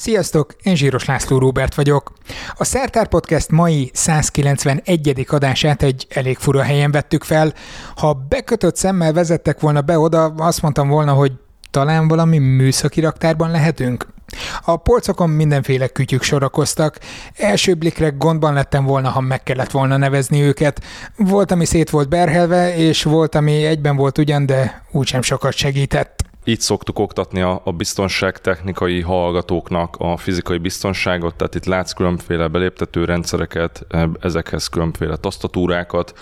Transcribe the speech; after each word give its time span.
Sziasztok, 0.00 0.54
én 0.62 0.76
Zsíros 0.76 1.04
László 1.04 1.38
Róbert 1.38 1.74
vagyok. 1.74 2.12
A 2.54 2.64
Szertár 2.64 3.08
Podcast 3.08 3.50
mai 3.50 3.90
191. 3.94 5.26
adását 5.28 5.82
egy 5.82 6.06
elég 6.10 6.36
fura 6.36 6.62
helyen 6.62 6.90
vettük 6.90 7.24
fel. 7.24 7.52
Ha 7.96 8.14
bekötött 8.28 8.76
szemmel 8.76 9.12
vezettek 9.12 9.60
volna 9.60 9.80
be 9.80 9.98
oda, 9.98 10.24
azt 10.24 10.62
mondtam 10.62 10.88
volna, 10.88 11.12
hogy 11.12 11.32
talán 11.70 12.08
valami 12.08 12.38
műszaki 12.38 13.00
raktárban 13.00 13.50
lehetünk? 13.50 14.06
A 14.64 14.76
polcokon 14.76 15.30
mindenféle 15.30 15.88
kütyük 15.88 16.22
sorakoztak. 16.22 16.98
Első 17.36 17.74
blikre 17.74 18.08
gondban 18.08 18.52
lettem 18.52 18.84
volna, 18.84 19.08
ha 19.08 19.20
meg 19.20 19.42
kellett 19.42 19.70
volna 19.70 19.96
nevezni 19.96 20.40
őket. 20.42 20.82
Volt, 21.16 21.50
ami 21.50 21.64
szét 21.64 21.90
volt 21.90 22.08
berhelve, 22.08 22.76
és 22.76 23.02
volt, 23.02 23.34
ami 23.34 23.64
egyben 23.64 23.96
volt 23.96 24.18
ugyan, 24.18 24.46
de 24.46 24.82
úgysem 24.90 25.22
sokat 25.22 25.52
segített 25.52 26.29
így 26.44 26.60
szoktuk 26.60 26.98
oktatni 26.98 27.40
a, 27.40 27.60
a 27.64 27.72
biztonságtechnikai 27.72 29.00
hallgatóknak 29.00 29.96
a 29.98 30.16
fizikai 30.16 30.58
biztonságot, 30.58 31.34
tehát 31.34 31.54
itt 31.54 31.64
látsz 31.64 31.92
különféle 31.92 32.48
beléptető 32.48 33.04
rendszereket, 33.04 33.86
ezekhez 34.20 34.68
különféle 34.68 35.16
tasztatúrákat, 35.16 36.18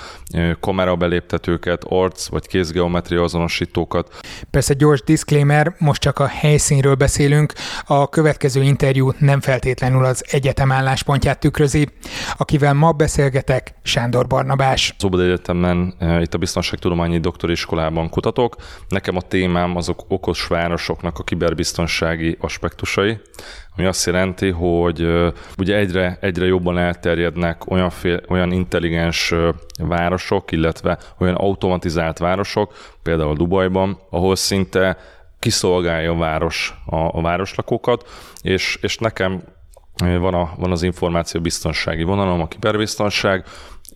kamera 0.61 0.97
beléptetőket, 0.97 1.85
arc 1.89 2.29
vagy 2.29 2.47
kézgeometria 2.47 3.23
azonosítókat. 3.23 4.19
Persze 4.51 4.75
gyors 4.75 5.03
disclaimer, 5.03 5.75
most 5.79 6.01
csak 6.01 6.19
a 6.19 6.27
helyszínről 6.27 6.95
beszélünk, 6.95 7.53
a 7.87 8.09
következő 8.09 8.63
interjú 8.63 9.11
nem 9.19 9.41
feltétlenül 9.41 10.05
az 10.05 10.25
egyetem 10.31 10.73
álláspontját 10.73 11.41
tükrözi. 11.41 11.89
Akivel 12.37 12.75
ma 12.75 12.93
beszélgetek, 12.93 13.75
Sándor 13.83 14.27
Barnabás. 14.27 14.95
Az 14.99 15.21
Egyetemen 15.21 15.95
itt 16.21 16.35
a 16.35 16.39
biztonságtudományi 16.39 17.19
doktoriskolában 17.19 18.09
kutatok. 18.09 18.57
Nekem 18.89 19.17
a 19.17 19.21
témám 19.21 19.77
azok 19.77 20.05
okos 20.09 20.47
városoknak 20.47 21.19
a 21.19 21.23
kiberbiztonsági 21.23 22.37
aspektusai, 22.41 23.21
ami 23.77 23.87
azt 23.87 24.07
jelenti, 24.07 24.51
hogy 24.51 25.07
ugye 25.59 25.77
egyre, 25.77 26.19
egyre 26.21 26.47
jobban 26.47 26.79
elterjednek 26.79 27.71
olyan, 27.71 27.91
fél, 27.91 28.21
olyan 28.29 28.53
intelligens 28.53 29.35
városok, 29.79 30.53
illetve 30.53 30.99
olyan 31.19 31.35
automatizált 31.35 32.19
városok, 32.19 32.73
például 33.03 33.35
Dubajban, 33.35 33.99
ahol 34.11 34.37
szinte 34.37 34.99
kiszolgálja 35.39 36.13
a 36.13 36.17
város 36.17 36.75
a, 36.87 36.97
a 36.97 37.21
városlakókat, 37.21 38.09
és, 38.43 38.79
és 38.81 38.97
nekem 38.97 39.43
van, 39.99 40.35
a, 40.35 40.51
van 40.57 40.71
az 40.71 40.83
információ 40.83 41.41
biztonsági 41.41 42.03
vonalom, 42.03 42.41
a 42.41 42.49
kiberbiztonság, 42.49 43.45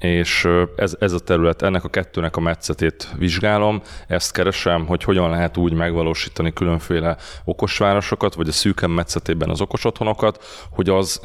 és 0.03 0.49
ez, 0.77 0.97
ez 0.99 1.13
a 1.13 1.19
terület, 1.19 1.63
ennek 1.63 1.85
a 1.85 1.89
kettőnek 1.89 2.37
a 2.37 2.41
metszetét 2.41 3.09
vizsgálom, 3.19 3.83
ezt 4.07 4.33
keresem, 4.33 4.87
hogy 4.87 5.05
hogyan 5.05 5.31
lehet 5.31 5.57
úgy 5.57 5.73
megvalósítani 5.73 6.53
különféle 6.53 7.17
okosvárosokat, 7.45 8.35
vagy 8.35 8.49
a 8.49 8.53
szűken 8.53 8.91
metszetében 8.91 9.51
az 9.51 9.61
okos 9.61 9.85
otthonokat, 9.85 10.45
hogy 10.71 10.89
az 10.89 11.21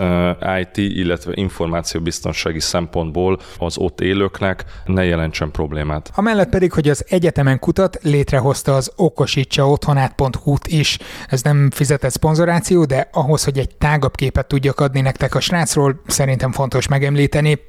IT, 0.60 0.78
illetve 0.78 1.32
információbiztonsági 1.36 2.60
szempontból 2.60 3.40
az 3.58 3.78
ott 3.78 4.02
élőknek 4.02 4.66
ne 4.86 5.06
jelentsen 5.06 5.52
problémát. 5.52 6.12
Amellett 6.16 6.50
pedig, 6.50 6.72
hogy 6.72 6.90
az 6.90 7.06
egyetemen 7.10 7.60
kutat, 7.60 8.00
létrehozta 8.02 8.76
az 8.76 8.92
okosítsa 8.96 9.70
otthonát.hu-t 9.70 10.68
is. 10.68 10.98
Ez 11.28 11.42
nem 11.42 11.70
fizetett 11.72 12.12
szponzoráció, 12.12 12.86
de 12.86 13.10
ahhoz, 13.12 13.44
hogy 13.44 13.58
egy 13.58 13.76
tágabb 13.76 14.16
képet 14.16 14.48
tudjak 14.48 14.80
adni 14.80 15.02
nektek 15.02 15.36
a 15.36 15.40
srácról, 15.40 16.02
szerintem 16.08 16.52
fontos 16.52 16.88
megemlíteni. 16.88 17.60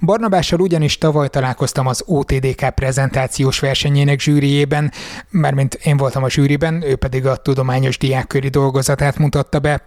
Barnabás 0.00 0.45
Andrással 0.46 0.66
ugyanis 0.66 0.98
tavaly 0.98 1.28
találkoztam 1.28 1.86
az 1.86 2.02
OTDK 2.06 2.70
prezentációs 2.74 3.58
versenyének 3.58 4.20
zsűriében, 4.20 4.92
mármint 5.30 5.74
én 5.74 5.96
voltam 5.96 6.22
a 6.22 6.30
zsűriben, 6.30 6.82
ő 6.82 6.96
pedig 6.96 7.26
a 7.26 7.36
tudományos 7.36 7.98
diákköri 7.98 8.48
dolgozatát 8.48 9.18
mutatta 9.18 9.58
be. 9.58 9.82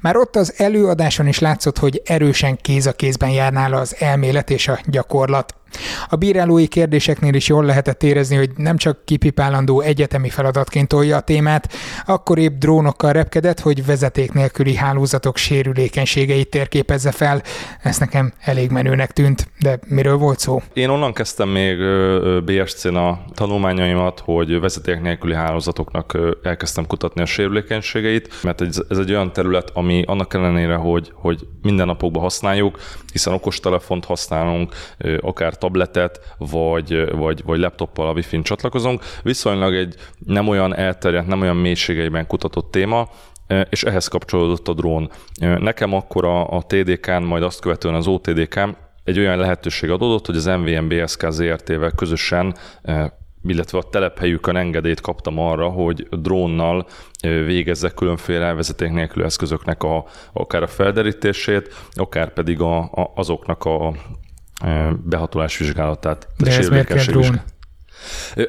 Már 0.00 0.16
ott 0.16 0.36
az 0.36 0.54
előadáson 0.56 1.26
is 1.26 1.38
látszott, 1.38 1.78
hogy 1.78 2.02
erősen 2.04 2.56
kéz 2.56 2.86
a 2.86 2.92
kézben 2.92 3.30
jár 3.30 3.52
nála 3.52 3.78
az 3.78 3.96
elmélet 3.98 4.50
és 4.50 4.68
a 4.68 4.78
gyakorlat. 4.86 5.54
A 6.08 6.16
bírálói 6.16 6.66
kérdéseknél 6.66 7.34
is 7.34 7.48
jól 7.48 7.64
lehetett 7.64 8.02
érezni, 8.02 8.36
hogy 8.36 8.50
nem 8.56 8.76
csak 8.76 9.04
kipipálandó 9.04 9.80
egyetemi 9.80 10.28
feladatként 10.28 10.88
tolja 10.88 11.16
a 11.16 11.20
témát, 11.20 11.72
akkor 12.06 12.38
épp 12.38 12.58
drónokkal 12.58 13.12
repkedett, 13.12 13.60
hogy 13.60 13.86
vezeték 13.86 14.32
nélküli 14.32 14.74
hálózatok 14.74 15.36
sérülékenységeit 15.36 16.50
térképezze 16.50 17.10
fel. 17.10 17.42
Ez 17.82 17.98
nekem 17.98 18.32
elég 18.40 18.70
menőnek 18.70 19.12
tűnt, 19.12 19.48
de 19.60 19.78
miről 19.86 20.16
volt 20.16 20.38
szó? 20.38 20.62
Én 20.72 20.88
onnan 20.88 21.12
kezdtem 21.12 21.48
még 21.48 21.78
BSC-n 22.44 22.94
a 22.94 23.24
tanulmányaimat, 23.34 24.20
hogy 24.24 24.60
vezeték 24.60 25.00
nélküli 25.00 25.34
hálózatoknak 25.34 26.18
elkezdtem 26.42 26.86
kutatni 26.86 27.22
a 27.22 27.26
sérülékenységeit, 27.26 28.42
mert 28.42 28.60
ez 28.60 28.98
egy 28.98 29.10
olyan 29.10 29.32
terület, 29.32 29.53
ami 29.72 30.02
annak 30.06 30.34
ellenére, 30.34 30.74
hogy, 30.74 31.10
hogy 31.14 31.46
minden 31.62 31.86
napokban 31.86 32.22
használjuk, 32.22 32.78
hiszen 33.12 33.32
okostelefont 33.32 34.04
használunk, 34.04 34.74
akár 35.20 35.58
tabletet, 35.58 36.34
vagy, 36.38 37.10
vagy, 37.10 37.42
vagy 37.44 37.58
laptoppal 37.58 38.08
a 38.08 38.12
Wi-Fi-n 38.12 38.42
csatlakozunk. 38.42 39.02
Viszonylag 39.22 39.74
egy 39.74 39.94
nem 40.26 40.48
olyan 40.48 40.76
elterjedt, 40.76 41.26
nem 41.26 41.40
olyan 41.40 41.56
mélységeiben 41.56 42.26
kutatott 42.26 42.70
téma, 42.70 43.08
és 43.68 43.82
ehhez 43.82 44.08
kapcsolódott 44.08 44.68
a 44.68 44.74
drón. 44.74 45.10
Nekem 45.40 45.92
akkor 45.92 46.24
a, 46.24 46.50
a 46.50 46.62
TDK-n, 46.62 47.22
majd 47.22 47.42
azt 47.42 47.60
követően 47.60 47.94
az 47.94 48.06
OTDK-n 48.06 48.68
egy 49.04 49.18
olyan 49.18 49.38
lehetőség 49.38 49.90
adódott, 49.90 50.26
hogy 50.26 50.36
az 50.36 50.44
MVM 50.44 50.88
BSK 50.88 51.30
ZRT-vel 51.30 51.90
közösen 51.90 52.54
illetve 53.46 53.78
a 53.78 53.88
telephelyükön 53.90 54.56
engedélyt 54.56 55.00
kaptam 55.00 55.38
arra, 55.38 55.68
hogy 55.68 56.06
drónnal 56.10 56.86
végezzek 57.20 57.94
különféle 57.94 58.52
vezeték 58.52 58.90
nélküli 58.90 59.24
eszközöknek 59.24 59.82
a, 59.82 60.04
akár 60.32 60.62
a 60.62 60.66
felderítését, 60.66 61.74
akár 61.92 62.32
pedig 62.32 62.60
a, 62.60 62.78
a, 62.78 63.12
azoknak 63.14 63.64
a 63.64 63.94
behatolás 65.04 65.58
vizsgálatát. 65.58 66.28
De 66.36 66.56
ez 66.56 66.68
miért 66.68 66.86
kell 66.86 67.04
drón? 67.04 67.40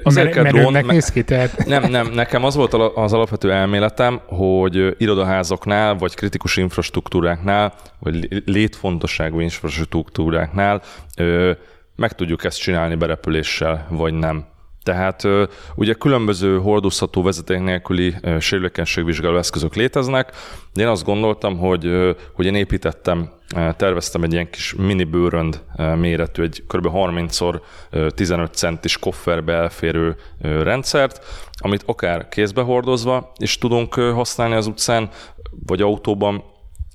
Azért 0.04 0.32
kell 0.32 0.44
drón, 0.44 0.86
néz 0.86 1.12
ki, 1.12 1.24
tehát... 1.24 1.66
Nem, 1.66 1.90
nem, 1.90 2.12
nekem 2.12 2.44
az 2.44 2.56
volt 2.56 2.74
az 2.74 3.14
alapvető 3.14 3.52
elméletem, 3.52 4.22
hogy 4.26 4.96
irodaházaknál, 4.98 5.96
vagy 5.96 6.14
kritikus 6.14 6.58
infrastruktúráknál, 6.58 7.74
vagy 8.00 8.44
létfontosságú 8.46 9.40
infrastruktúráknál 9.40 10.82
meg 11.96 12.16
tudjuk 12.16 12.44
ezt 12.44 12.60
csinálni 12.60 12.96
berepüléssel, 12.96 13.88
vagy 13.90 14.14
nem. 14.14 14.46
Tehát 14.86 15.28
ugye 15.76 15.94
különböző 15.94 16.60
hordozható 16.60 17.22
vezeték 17.22 17.60
nélküli 17.60 18.16
sérülékenységvizsgáló 18.40 19.38
eszközök 19.38 19.76
léteznek, 19.76 20.32
én 20.74 20.88
azt 20.88 21.04
gondoltam, 21.04 21.58
hogy, 21.58 22.16
hogy 22.34 22.46
én 22.46 22.56
építettem, 22.56 23.30
terveztem 23.78 24.24
egy 24.24 24.34
ilyen 24.34 24.50
kis 24.50 24.74
mini 24.78 25.04
bőrönd 25.04 25.62
méretű, 25.96 26.44
egy 26.44 26.64
kb. 26.68 26.88
30x15 26.94 28.52
centis 28.52 28.98
kofferbe 28.98 29.54
elférő 29.54 30.16
rendszert, 30.42 31.26
amit 31.58 31.84
akár 31.86 32.30
kézbe 32.30 32.62
hordozva 32.62 33.32
is 33.38 33.58
tudunk 33.58 33.94
használni 33.94 34.56
az 34.56 34.68
utcán, 34.68 35.10
vagy 35.66 35.82
autóban, 35.82 36.44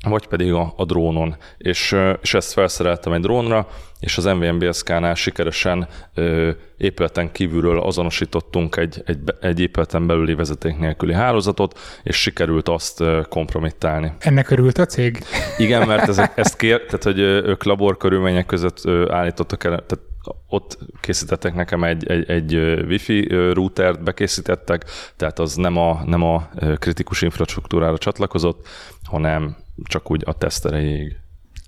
vagy 0.08 0.26
pedig 0.26 0.52
a, 0.52 0.72
a 0.76 0.84
drónon. 0.84 1.36
És, 1.58 1.96
és 2.22 2.34
ezt 2.34 2.52
felszereltem 2.52 3.12
egy 3.12 3.20
drónra, 3.20 3.66
és 4.00 4.16
az 4.16 4.24
MVMBSK-nál 4.24 5.14
sikeresen 5.14 5.88
ö, 6.14 6.50
épületen 6.76 7.32
kívülről 7.32 7.80
azonosítottunk 7.80 8.76
egy, 8.76 9.02
egy, 9.06 9.18
egy 9.40 9.60
épületen 9.60 10.06
belüli 10.06 10.34
vezeték 10.34 10.78
nélküli 10.78 11.12
hálózatot, 11.12 11.78
és 12.02 12.16
sikerült 12.16 12.68
azt 12.68 13.04
kompromittálni. 13.28 14.12
Ennek 14.18 14.50
örült 14.50 14.78
a 14.78 14.86
cég? 14.86 15.24
Igen, 15.58 15.86
mert 15.86 16.08
ezek, 16.08 16.32
ezt 16.42 16.56
kér, 16.56 16.84
tehát 16.84 17.02
hogy 17.02 17.18
ők 17.18 17.64
laborkörülmények 17.64 18.46
között 18.46 18.88
állítottak 19.08 19.64
el, 19.64 19.70
tehát 19.70 20.04
ott 20.46 20.78
készítettek 21.00 21.54
nekem 21.54 21.84
egy, 21.84 22.06
egy, 22.06 22.30
egy 22.30 22.54
wifi 22.86 23.28
routert, 23.52 24.02
bekészítettek, 24.02 24.84
tehát 25.16 25.38
az 25.38 25.54
nem 25.54 25.76
a, 25.76 26.02
nem 26.06 26.22
a 26.22 26.48
kritikus 26.78 27.22
infrastruktúrára 27.22 27.98
csatlakozott, 27.98 28.68
hanem 29.04 29.56
csak 29.84 30.10
úgy 30.10 30.22
a 30.26 30.32
teszterejéig. 30.32 31.16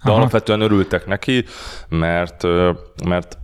De 0.05 0.11
Aha. 0.11 0.21
alapvetően 0.21 0.61
örültek 0.61 1.07
neki, 1.07 1.45
mert, 1.89 2.43
mert 3.05 3.39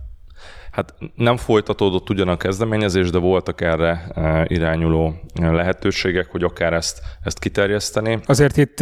hát 0.71 0.93
nem 1.15 1.37
folytatódott 1.37 2.09
ugyan 2.09 2.27
a 2.27 2.37
kezdeményezés, 2.37 3.09
de 3.09 3.17
voltak 3.17 3.61
erre 3.61 4.11
irányuló 4.47 5.13
lehetőségek, 5.41 6.31
hogy 6.31 6.43
akár 6.43 6.73
ezt, 6.73 7.01
ezt 7.23 7.39
kiterjeszteni. 7.39 8.19
Azért 8.25 8.57
itt 8.57 8.79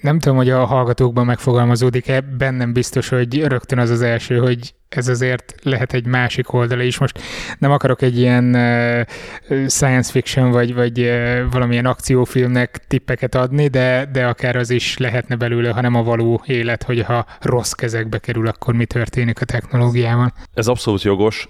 nem 0.00 0.18
tudom, 0.18 0.36
hogy 0.36 0.50
a 0.50 0.64
hallgatókban 0.64 1.26
megfogalmazódik-e, 1.26 2.20
bennem 2.20 2.72
biztos, 2.72 3.08
hogy 3.08 3.44
rögtön 3.44 3.78
az 3.78 3.90
az 3.90 4.02
első, 4.02 4.38
hogy 4.38 4.74
ez 4.88 5.08
azért 5.08 5.54
lehet 5.62 5.92
egy 5.92 6.06
másik 6.06 6.52
oldala 6.52 6.82
is. 6.82 6.98
Most 6.98 7.20
nem 7.58 7.70
akarok 7.70 8.02
egy 8.02 8.18
ilyen 8.18 8.54
uh, 8.54 9.68
science 9.68 10.10
fiction 10.10 10.50
vagy, 10.50 10.74
vagy 10.74 11.00
uh, 11.00 11.40
valamilyen 11.50 11.86
akciófilmnek 11.86 12.84
tippeket 12.86 13.34
adni, 13.34 13.68
de, 13.68 14.08
de 14.12 14.26
akár 14.26 14.56
az 14.56 14.70
is 14.70 14.96
lehetne 14.98 15.36
belőle, 15.36 15.70
hanem 15.70 15.94
a 15.94 16.02
való 16.02 16.42
élet, 16.46 16.82
hogy 16.82 17.02
ha 17.02 17.26
rossz 17.40 17.72
kezekbe 17.72 18.18
kerül, 18.18 18.46
akkor 18.46 18.74
mi 18.74 18.84
történik 18.84 19.40
a 19.40 19.44
technológiával. 19.44 20.32
Ez 20.54 20.66
abszolút 20.66 21.02
jogos, 21.02 21.48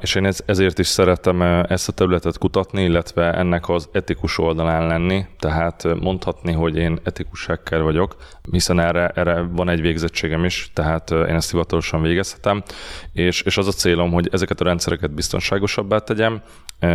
és 0.00 0.14
én 0.14 0.32
ezért 0.46 0.78
is 0.78 0.86
szeretem 0.86 1.42
ezt 1.42 1.88
a 1.88 1.92
területet 1.92 2.38
kutatni, 2.38 2.82
illetve 2.82 3.34
ennek 3.34 3.68
az 3.68 3.88
etikus 3.92 4.38
oldalán 4.38 4.86
lenni, 4.86 5.26
tehát 5.38 5.86
mondhatni, 6.00 6.52
hogy 6.52 6.76
én 6.76 6.98
etikus 7.04 7.46
hacker 7.46 7.82
vagyok, 7.82 8.16
hiszen 8.50 8.80
erre, 8.80 9.08
erre 9.08 9.40
van 9.40 9.68
egy 9.68 9.80
végzettségem 9.80 10.44
is, 10.44 10.70
tehát 10.74 11.10
én 11.10 11.34
ezt 11.34 11.50
hivatalosan 11.50 12.02
végezhetem, 12.02 12.62
és, 13.12 13.42
és 13.42 13.56
az 13.56 13.66
a 13.66 13.72
célom, 13.72 14.12
hogy 14.12 14.28
ezeket 14.32 14.60
a 14.60 14.64
rendszereket 14.64 15.14
biztonságosabbá 15.14 15.98
tegyem, 15.98 16.42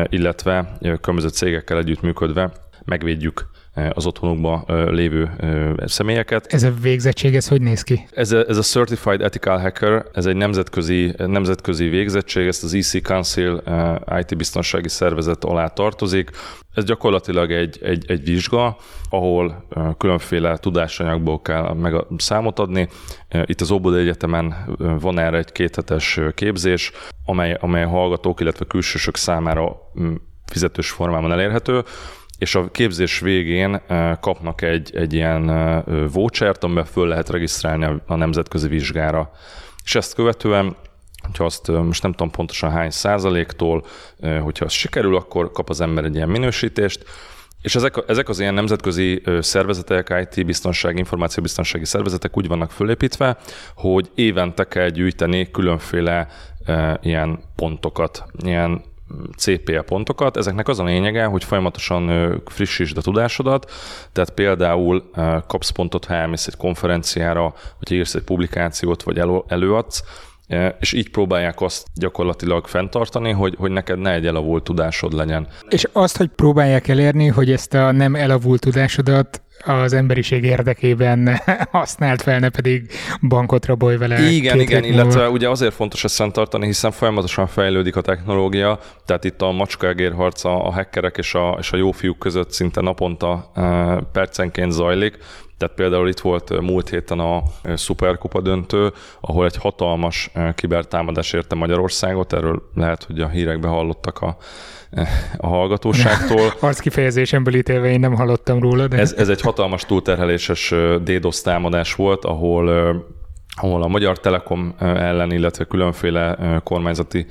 illetve 0.10 0.78
különböző 0.80 1.28
cégekkel 1.28 1.78
együttműködve 1.78 2.52
megvédjük 2.86 3.50
az 3.94 4.06
otthonukban 4.06 4.63
lévő 4.89 5.30
személyeket. 5.86 6.45
Ez 6.54 6.63
a 6.63 6.74
végzettség, 6.81 7.36
ez 7.36 7.48
hogy 7.48 7.62
néz 7.62 7.81
ki? 7.81 8.07
Ez 8.12 8.31
a, 8.31 8.45
ez 8.48 8.57
a 8.57 8.62
Certified 8.62 9.22
Ethical 9.22 9.57
Hacker, 9.57 10.06
ez 10.13 10.25
egy 10.25 10.36
nemzetközi, 10.36 11.13
nemzetközi 11.18 11.88
végzettség, 11.88 12.48
ezt 12.48 12.63
az 12.63 12.74
EC 12.74 13.01
Council 13.01 13.63
IT 14.19 14.38
biztonsági 14.38 14.89
szervezet 14.89 15.44
alá 15.44 15.68
tartozik. 15.68 16.30
Ez 16.74 16.83
gyakorlatilag 16.83 17.51
egy, 17.51 17.80
egy, 17.81 18.06
egy 18.07 18.24
vizsga, 18.24 18.77
ahol 19.10 19.68
különféle 19.98 20.57
tudásanyagból 20.57 21.42
kell 21.42 21.74
meg 21.74 21.94
a 21.94 22.07
számot 22.18 22.60
adni. 22.60 22.88
Itt 23.45 23.62
az 23.62 23.72
Óbudai 23.72 24.01
Egyetemen 24.01 24.56
van 25.00 25.19
erre 25.19 25.38
egy 25.38 25.51
kéthetes 25.51 26.19
képzés, 26.36 26.92
amely, 27.25 27.57
amely 27.60 27.83
a 27.83 27.88
hallgatók, 27.88 28.39
illetve 28.39 28.66
külsősök 28.66 29.16
számára 29.16 29.77
fizetős 30.45 30.89
formában 30.89 31.31
elérhető 31.31 31.83
és 32.38 32.56
a 32.56 32.72
képzés 32.72 33.20
végén 33.20 33.82
kapnak 34.20 34.62
egy, 34.62 34.96
egy 34.96 35.14
ilyen 35.14 35.46
vouchert, 36.12 36.64
amiben 36.64 36.86
föl 36.86 37.08
lehet 37.08 37.30
regisztrálni 37.30 38.02
a 38.06 38.16
nemzetközi 38.16 38.68
vizsgára. 38.68 39.32
És 39.84 39.96
ezt 39.96 40.14
követően 40.14 40.76
hogyha 41.26 41.46
azt 41.46 41.68
most 41.68 42.02
nem 42.02 42.12
tudom 42.12 42.32
pontosan 42.32 42.72
hány 42.72 42.90
százaléktól, 42.90 43.86
hogyha 44.42 44.66
az 44.66 44.72
sikerül, 44.72 45.16
akkor 45.16 45.52
kap 45.52 45.70
az 45.70 45.82
ember 45.82 46.04
egy 46.04 46.16
ilyen 46.16 46.30
minősítést, 46.30 47.06
és 47.62 47.76
ezek, 47.76 47.96
ezek 48.08 48.30
az 48.30 48.40
ilyen 48.40 48.54
nemzetközi 48.54 49.24
szervezetek, 49.40 50.28
IT 50.32 50.46
biztonsági, 50.46 50.98
információbiztonsági 50.98 51.86
szervezetek 51.86 52.38
úgy 52.38 52.48
vannak 52.48 52.72
fölépítve, 52.72 53.38
hogy 53.76 54.12
évente 54.16 54.64
kell 54.64 54.90
gyűjteni 54.90 55.52
különféle 55.52 56.28
ilyen 57.02 57.40
pontokat, 57.56 58.26
ilyen 58.44 58.84
CPA 59.38 59.81
pontokat. 59.81 60.38
Ezeknek 60.38 60.68
az 60.68 60.80
a 60.80 60.84
lényege, 60.84 61.25
hogy 61.25 61.44
folyamatosan 61.44 62.36
frissítsd 62.46 62.98
a 62.98 63.02
tudásodat, 63.02 63.72
tehát 64.12 64.30
például 64.30 65.10
kapsz 65.48 65.69
pontot, 65.69 66.06
ha 66.06 66.13
elmész 66.13 66.48
egy 66.48 66.57
konferenciára, 66.57 67.54
vagy 67.80 67.92
írsz 67.92 68.16
egy 68.16 68.24
publikációt, 68.24 69.04
vagy 69.04 69.22
előadsz, 69.48 70.04
és 70.80 70.94
így 70.94 71.10
próbálják 71.10 71.62
azt 71.62 71.88
gyakorlatilag 71.94 72.68
fenntartani, 72.68 73.32
hogy, 73.32 73.56
hogy 73.58 73.72
neked 73.72 74.00
ne 74.00 74.14
egy 74.14 74.26
elavult 74.26 74.64
tudásod 74.64 75.14
legyen. 75.14 75.48
És 75.70 75.88
azt, 75.92 76.18
hogy 76.18 76.28
próbálják 76.28 76.88
elérni, 76.88 77.28
hogy 77.28 77.52
ezt 77.52 77.74
a 77.74 77.92
nem 77.92 78.16
elavult 78.16 78.62
tudásodat 78.62 79.42
az 79.64 79.94
emberiség 79.94 80.44
érdekében 80.44 81.40
használt 81.72 82.22
fel, 82.22 82.40
ne 82.40 82.50
pedig 82.50 82.92
bankot 83.22 83.66
rabolj 83.66 83.98
vele. 83.98 84.20
Igen, 84.32 84.60
igen, 84.60 84.84
illetve 84.84 85.30
ugye 85.30 85.50
azért 85.50 85.74
fontos 85.74 86.04
ezt 86.04 86.16
fenntartani, 86.16 86.66
hiszen 86.66 86.92
folyamatosan 86.92 87.48
fejlődik 87.48 87.96
a 87.96 88.02
technológia, 88.02 88.80
tehát 89.06 89.24
itt 89.24 89.42
a 89.42 89.52
macskaegér 89.52 90.14
harca 90.14 90.64
a 90.64 90.72
hackerek 90.72 91.18
és 91.18 91.34
a, 91.34 91.56
és 91.60 91.72
a 91.72 91.78
jó 91.78 91.92
fiúk 91.92 92.20
között 92.20 92.52
szinte 92.52 92.82
naponta 92.82 93.52
percenként 94.12 94.72
zajlik, 94.72 95.18
tehát 95.57 95.75
például 95.75 96.07
itt 96.07 96.19
volt 96.19 96.62
múlt 96.62 96.90
héten 96.90 97.19
a 97.19 97.44
Superkupa 97.75 98.42
döntő, 98.42 98.92
ahol 99.22 99.46
egy 99.46 99.57
hatalmas 99.57 100.31
kibertámadás 100.56 101.34
érte 101.34 101.56
Magyarországot, 101.56 102.34
erről 102.34 102.69
lehet, 102.74 103.04
hogy 103.04 103.19
a 103.19 103.28
hírekbe 103.28 103.68
hallottak 103.68 104.19
a, 104.19 104.38
a 105.38 105.48
hallgatóságtól. 105.48 106.54
Arc 106.60 106.80
kifejezésemből 106.80 107.56
ítélve 107.56 107.90
én 107.90 108.00
nem 108.00 108.16
hallottam 108.16 108.60
róla. 108.60 108.88
De... 108.88 108.98
Ez, 108.98 109.13
ez 109.13 109.30
egy 109.30 109.42
hatalmas 109.42 109.86
túlterheléses 109.86 110.74
DDoS 111.04 111.42
támadás 111.42 111.96
volt, 111.96 112.25
ahol 112.25 113.13
ahol 113.58 113.84
a 113.84 113.88
Magyar 113.88 114.19
Telekom 114.19 114.75
ellen, 114.80 115.31
illetve 115.31 115.63
különféle 115.63 116.38
kormányzati 116.63 117.25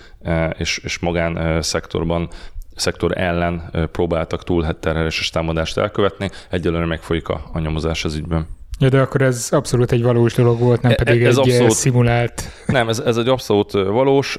és, 0.59 0.79
és 0.79 0.99
magán 0.99 1.63
szektorban 1.63 2.29
szektor 2.75 3.19
ellen 3.19 3.71
próbáltak 3.93 4.45
túlterheléses 4.45 5.31
támadást 5.31 5.79
elkövetni. 5.79 6.31
Egyelőre 6.51 6.87
megfolyik 6.87 7.29
a, 7.29 7.51
a 7.53 7.59
nyomozás 7.59 8.05
az 8.05 8.15
ügyben. 8.15 8.47
Ja, 8.79 8.89
de 8.89 9.01
akkor 9.01 9.23
ez 9.23 9.49
abszolút 9.51 9.93
egy 9.93 10.03
valós 10.03 10.35
dolog 10.35 10.59
volt, 10.59 10.83
nem 10.83 10.93
e, 10.93 10.95
pedig 10.95 11.23
ez 11.23 11.39
egy 11.39 11.49
abszolút, 11.49 11.73
szimulált. 11.73 12.43
Nem, 12.67 12.89
ez, 12.89 12.99
ez 12.99 13.17
egy 13.17 13.29
abszolút 13.29 13.73
valós. 13.73 14.39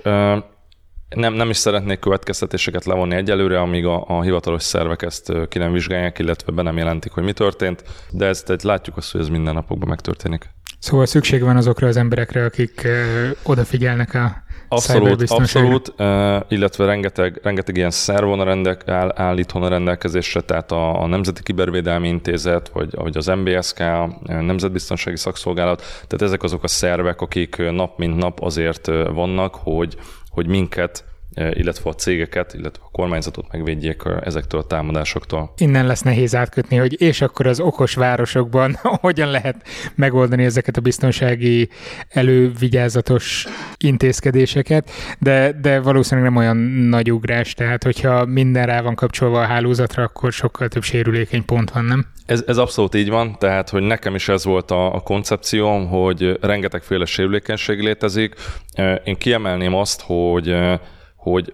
Nem, 1.10 1.34
nem 1.34 1.50
is 1.50 1.58
szeretnék 1.58 2.00
következtetéseket 2.00 2.86
levonni 2.86 3.16
egyelőre, 3.16 3.60
amíg 3.60 3.86
a, 3.86 4.04
a 4.08 4.22
hivatalos 4.22 4.64
szervek 4.64 5.02
ezt 5.02 5.34
ki 5.50 5.58
nem 5.58 5.72
vizsgálják, 5.72 6.20
illetve 6.20 6.52
be 6.52 6.62
nem 6.62 6.78
jelentik, 6.78 7.12
hogy 7.12 7.24
mi 7.24 7.34
történt, 7.34 7.84
de 8.12 8.26
ezt 8.26 8.64
látjuk 8.64 8.98
azt, 8.98 9.12
hogy 9.12 9.22
ez 9.22 9.30
minden 9.30 9.54
napokban 9.54 9.90
megtörténik. 9.90 10.50
Szóval 10.80 11.06
szükség 11.06 11.42
van 11.42 11.58
azokra 11.58 11.88
az 11.88 11.98
emberekre, 11.98 12.46
akik 12.46 12.88
odafigyelnek 13.44 14.14
a 14.14 14.44
Abszolút, 14.76 15.30
abszolút, 15.30 15.94
illetve 16.48 16.86
rengeteg, 16.86 17.40
rengeteg 17.44 17.78
ilyen 17.78 17.92
szerv 17.92 18.26
van 18.26 18.40
a 18.40 18.44
rendek, 18.44 18.88
áll, 18.88 19.12
áll 19.16 19.38
a 19.54 19.68
rendelkezésre, 19.68 20.42
tehát 20.42 20.72
a, 20.72 21.02
a 21.02 21.08
Nemzeti 21.08 21.44
Kibervédelmi 21.44 22.08
Intézet, 22.08 22.70
vagy, 22.70 22.96
vagy 22.96 23.18
az 23.18 23.26
MBSK, 23.26 23.80
a 23.80 24.20
Nemzetbiztonsági 24.24 25.18
Szakszolgálat, 25.18 25.80
tehát 25.80 26.22
ezek 26.22 26.44
azok 26.44 26.64
a 26.64 26.68
szervek, 26.68 27.22
akik 27.22 27.72
nap 27.72 27.98
mint 27.98 28.18
nap 28.18 28.40
azért 28.42 28.86
vannak, 29.14 29.56
hogy, 29.56 29.98
hogy 30.30 30.48
minket 30.48 31.04
illetve 31.36 31.90
a 31.90 31.94
cégeket, 31.94 32.54
illetve 32.54 32.84
a 32.86 32.92
kormányzatot 32.92 33.52
megvédjék 33.52 34.02
ezektől 34.22 34.60
a 34.60 34.64
támadásoktól. 34.64 35.54
Innen 35.58 35.86
lesz 35.86 36.02
nehéz 36.02 36.36
átkötni, 36.36 36.78
hogy 36.78 37.02
és 37.02 37.22
akkor 37.22 37.48
az 37.48 37.60
okos 37.60 37.94
városokban 37.94 38.78
hogyan 39.02 39.30
lehet 39.30 39.68
megoldani 39.96 40.44
ezeket 40.44 40.78
a 40.78 40.82
biztonsági 40.82 41.70
elővigyázatos 42.10 43.48
intézkedéseket, 43.78 44.92
de, 45.20 45.52
de 45.62 45.80
valószínűleg 45.80 46.30
nem 46.30 46.40
olyan 46.40 46.58
nagy 46.90 47.12
ugrás, 47.12 47.54
tehát 47.54 47.84
hogyha 47.84 48.26
minden 48.26 48.66
rá 48.66 48.82
van 48.82 48.96
kapcsolva 48.96 49.42
a 49.42 49.46
hálózatra, 49.46 50.04
akkor 50.04 50.32
sokkal 50.32 50.68
több 50.68 50.84
sérülékeny 50.84 51.46
pont 51.46 51.72
van, 51.72 51.86
nem? 51.86 52.06
Ez, 52.26 52.44
ez 52.48 52.58
abszolút 52.58 52.96
így 52.96 53.10
van, 53.10 53.36
tehát 53.40 53.70
hogy 53.70 53.82
nekem 53.82 54.16
is 54.16 54.30
ez 54.30 54.46
volt 54.46 54.72
a, 54.72 54.96
a 54.96 55.00
koncepcióm, 55.00 55.88
hogy 55.88 56.38
rengetegféle 56.42 57.06
sérülékenység 57.06 57.80
létezik. 57.80 58.36
Én 59.04 59.16
kiemelném 59.18 59.76
azt, 59.76 60.02
hogy 60.02 60.56
hogy, 61.32 61.54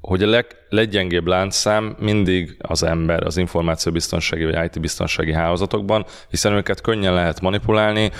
hogy 0.00 0.22
a 0.22 0.26
leg, 0.26 0.46
leggyengébb 0.68 1.26
láncszám 1.26 1.96
mindig 1.98 2.56
az 2.58 2.82
ember 2.82 3.26
az 3.26 3.36
információbiztonsági 3.36 4.44
vagy 4.44 4.64
IT-biztonsági 4.64 5.32
hálózatokban, 5.32 6.04
hiszen 6.30 6.52
őket 6.52 6.80
könnyen 6.80 7.14
lehet 7.14 7.40
manipulálni, 7.40 8.10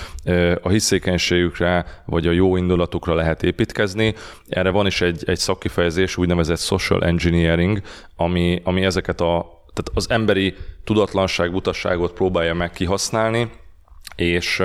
a 0.63 0.69
hiszékenységükre 0.69 2.03
vagy 2.07 2.27
a 2.27 2.31
jó 2.31 2.57
indulatukra 2.57 3.15
lehet 3.15 3.43
építkezni. 3.43 4.15
Erre 4.49 4.71
van 4.71 4.87
is 4.87 5.01
egy, 5.01 5.23
egy 5.27 5.39
szakkifejezés, 5.39 6.17
úgynevezett 6.17 6.59
social 6.59 7.05
engineering, 7.05 7.81
ami, 8.17 8.61
ami 8.65 8.85
ezeket 8.85 9.21
a 9.21 9.59
tehát 9.73 9.91
az 9.95 10.11
emberi 10.11 10.55
tudatlanság, 10.85 11.53
butasságot 11.53 12.13
próbálja 12.13 12.55
meg 12.55 12.71
kihasználni, 12.71 13.51
és, 14.17 14.63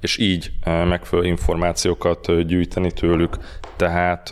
és 0.00 0.18
így 0.18 0.50
megfelelő 0.64 1.28
információkat 1.28 2.46
gyűjteni 2.46 2.92
tőlük. 2.92 3.36
Tehát 3.76 4.30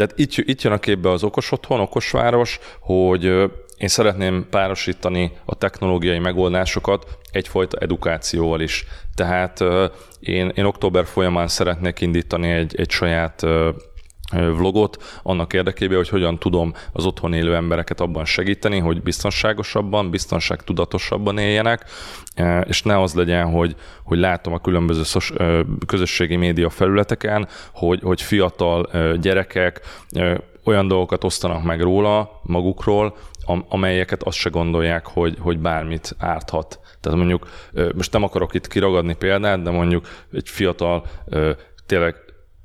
tehát 0.00 0.18
itt, 0.18 0.32
itt 0.36 0.62
jön 0.62 0.72
a 0.72 0.78
képbe 0.78 1.10
az 1.10 1.22
okos 1.22 1.52
otthon, 1.52 1.80
okos 1.80 2.10
város, 2.10 2.58
hogy 2.80 3.24
én 3.76 3.88
szeretném 3.88 4.46
párosítani 4.50 5.32
a 5.44 5.54
technológiai 5.54 6.18
megoldásokat 6.18 7.18
egyfajta 7.32 7.78
edukációval 7.78 8.60
is. 8.60 8.86
Tehát 9.14 9.60
én, 10.20 10.52
én 10.54 10.64
október 10.64 11.06
folyamán 11.06 11.48
szeretnék 11.48 12.00
indítani 12.00 12.50
egy, 12.50 12.74
egy 12.76 12.90
saját 12.90 13.46
vlogot 14.30 15.20
annak 15.22 15.52
érdekében, 15.52 15.96
hogy 15.96 16.08
hogyan 16.08 16.38
tudom 16.38 16.74
az 16.92 17.06
otthon 17.06 17.32
élő 17.32 17.54
embereket 17.54 18.00
abban 18.00 18.24
segíteni, 18.24 18.78
hogy 18.78 19.02
biztonságosabban, 19.02 20.10
biztonságtudatosabban 20.10 21.38
éljenek, 21.38 21.84
és 22.64 22.82
ne 22.82 23.00
az 23.00 23.14
legyen, 23.14 23.50
hogy, 23.50 23.76
hogy 24.04 24.18
látom 24.18 24.52
a 24.52 24.60
különböző 24.60 25.02
szos, 25.02 25.32
közösségi 25.86 26.36
média 26.36 26.70
felületeken, 26.70 27.48
hogy, 27.72 28.00
hogy 28.02 28.22
fiatal 28.22 28.90
gyerekek 29.16 29.80
olyan 30.64 30.88
dolgokat 30.88 31.24
osztanak 31.24 31.62
meg 31.62 31.80
róla, 31.80 32.40
magukról, 32.42 33.16
amelyeket 33.68 34.22
azt 34.22 34.36
se 34.36 34.50
gondolják, 34.50 35.06
hogy, 35.06 35.36
hogy 35.40 35.58
bármit 35.58 36.14
árthat. 36.18 36.80
Tehát 37.00 37.18
mondjuk, 37.18 37.48
most 37.94 38.12
nem 38.12 38.22
akarok 38.22 38.54
itt 38.54 38.66
kiragadni 38.66 39.14
példát, 39.14 39.62
de 39.62 39.70
mondjuk 39.70 40.06
egy 40.32 40.48
fiatal, 40.48 41.04
tényleg 41.86 42.14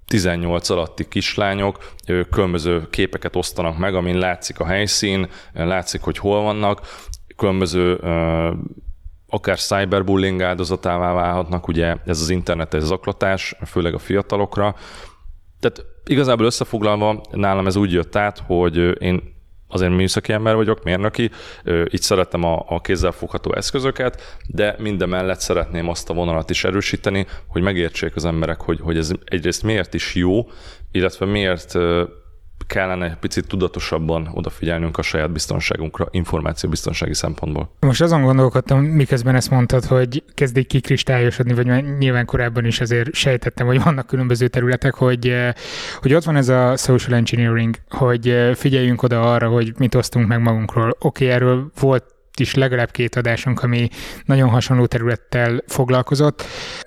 18 0.07 0.69
alatti 0.69 1.07
kislányok 1.07 1.91
különböző 2.31 2.89
képeket 2.89 3.35
osztanak 3.35 3.77
meg, 3.77 3.95
amin 3.95 4.17
látszik 4.17 4.59
a 4.59 4.65
helyszín, 4.65 5.29
látszik, 5.53 6.01
hogy 6.01 6.17
hol 6.17 6.41
vannak, 6.41 6.81
különböző 7.35 8.00
akár 9.27 9.59
cyberbullying 9.59 10.41
áldozatává 10.41 11.13
válhatnak, 11.13 11.67
ugye 11.67 11.95
ez 12.05 12.21
az 12.21 12.29
internetes 12.29 12.83
zaklatás, 12.83 13.55
főleg 13.65 13.93
a 13.93 14.00
fiatalokra. 14.00 14.75
Tehát 15.59 15.85
igazából 16.05 16.45
összefoglalva 16.45 17.21
nálam 17.31 17.67
ez 17.67 17.75
úgy 17.75 17.91
jött 17.91 18.15
át, 18.15 18.39
hogy 18.39 19.01
én 19.01 19.35
azért 19.75 19.91
műszaki 19.91 20.34
ember 20.34 20.55
vagyok, 20.55 20.84
mérnöki, 20.84 21.32
így 21.91 22.01
szeretem 22.01 22.44
a, 22.44 22.65
a 22.67 22.82
kézzelfogható 22.82 23.53
eszközöket, 23.53 24.39
de 24.48 24.75
mindemellett 24.79 25.39
szeretném 25.39 25.89
azt 25.89 26.10
a 26.10 26.13
vonalat 26.13 26.50
is 26.50 26.63
erősíteni, 26.63 27.25
hogy 27.48 27.62
megértsék 27.62 28.15
az 28.15 28.25
emberek, 28.25 28.62
hogy, 28.62 28.79
hogy 28.82 28.98
ez 28.98 29.12
egyrészt 29.25 29.63
miért 29.63 29.94
is 29.94 30.15
jó, 30.15 30.50
illetve 30.91 31.25
miért 31.25 31.74
kellene 32.67 33.17
picit 33.19 33.48
tudatosabban 33.48 34.29
odafigyelnünk 34.34 34.98
a 34.98 35.01
saját 35.01 35.31
biztonságunkra, 35.31 36.07
információbiztonsági 36.12 37.13
szempontból. 37.13 37.69
Most 37.79 38.01
azon 38.01 38.22
gondolkodtam, 38.22 38.84
miközben 38.84 39.36
ezt 39.36 39.50
mondtad, 39.50 39.86
hogy 39.86 40.24
kezd 40.34 40.57
egy 40.57 40.67
kikristályosodni, 40.67 41.53
vagy 41.53 41.98
nyilván 41.98 42.25
korábban 42.25 42.65
is 42.65 42.81
azért 42.81 43.13
sejtettem, 43.13 43.67
hogy 43.67 43.84
vannak 43.84 44.07
különböző 44.07 44.48
területek, 44.48 44.93
hogy, 44.93 45.27
eh, 45.27 45.53
hogy 46.01 46.13
ott 46.13 46.24
van 46.24 46.36
ez 46.36 46.50
a 46.50 46.77
social 46.77 47.15
engineering, 47.15 47.75
hogy 47.89 48.29
eh, 48.29 48.55
figyeljünk 48.55 49.03
oda 49.03 49.34
arra, 49.34 49.50
hogy 49.50 49.74
mit 49.77 49.95
osztunk 49.95 50.27
meg 50.27 50.41
magunkról. 50.41 50.89
Oké, 50.89 51.25
okay, 51.25 51.29
erről 51.29 51.72
volt 51.79 52.14
is 52.39 52.54
legalább 52.54 52.92
két 52.92 53.15
adásunk, 53.15 53.63
ami 53.63 53.89
nagyon 54.25 54.50
hasonló 54.50 54.86
területtel 54.86 55.63
foglalkozott. 55.68 56.44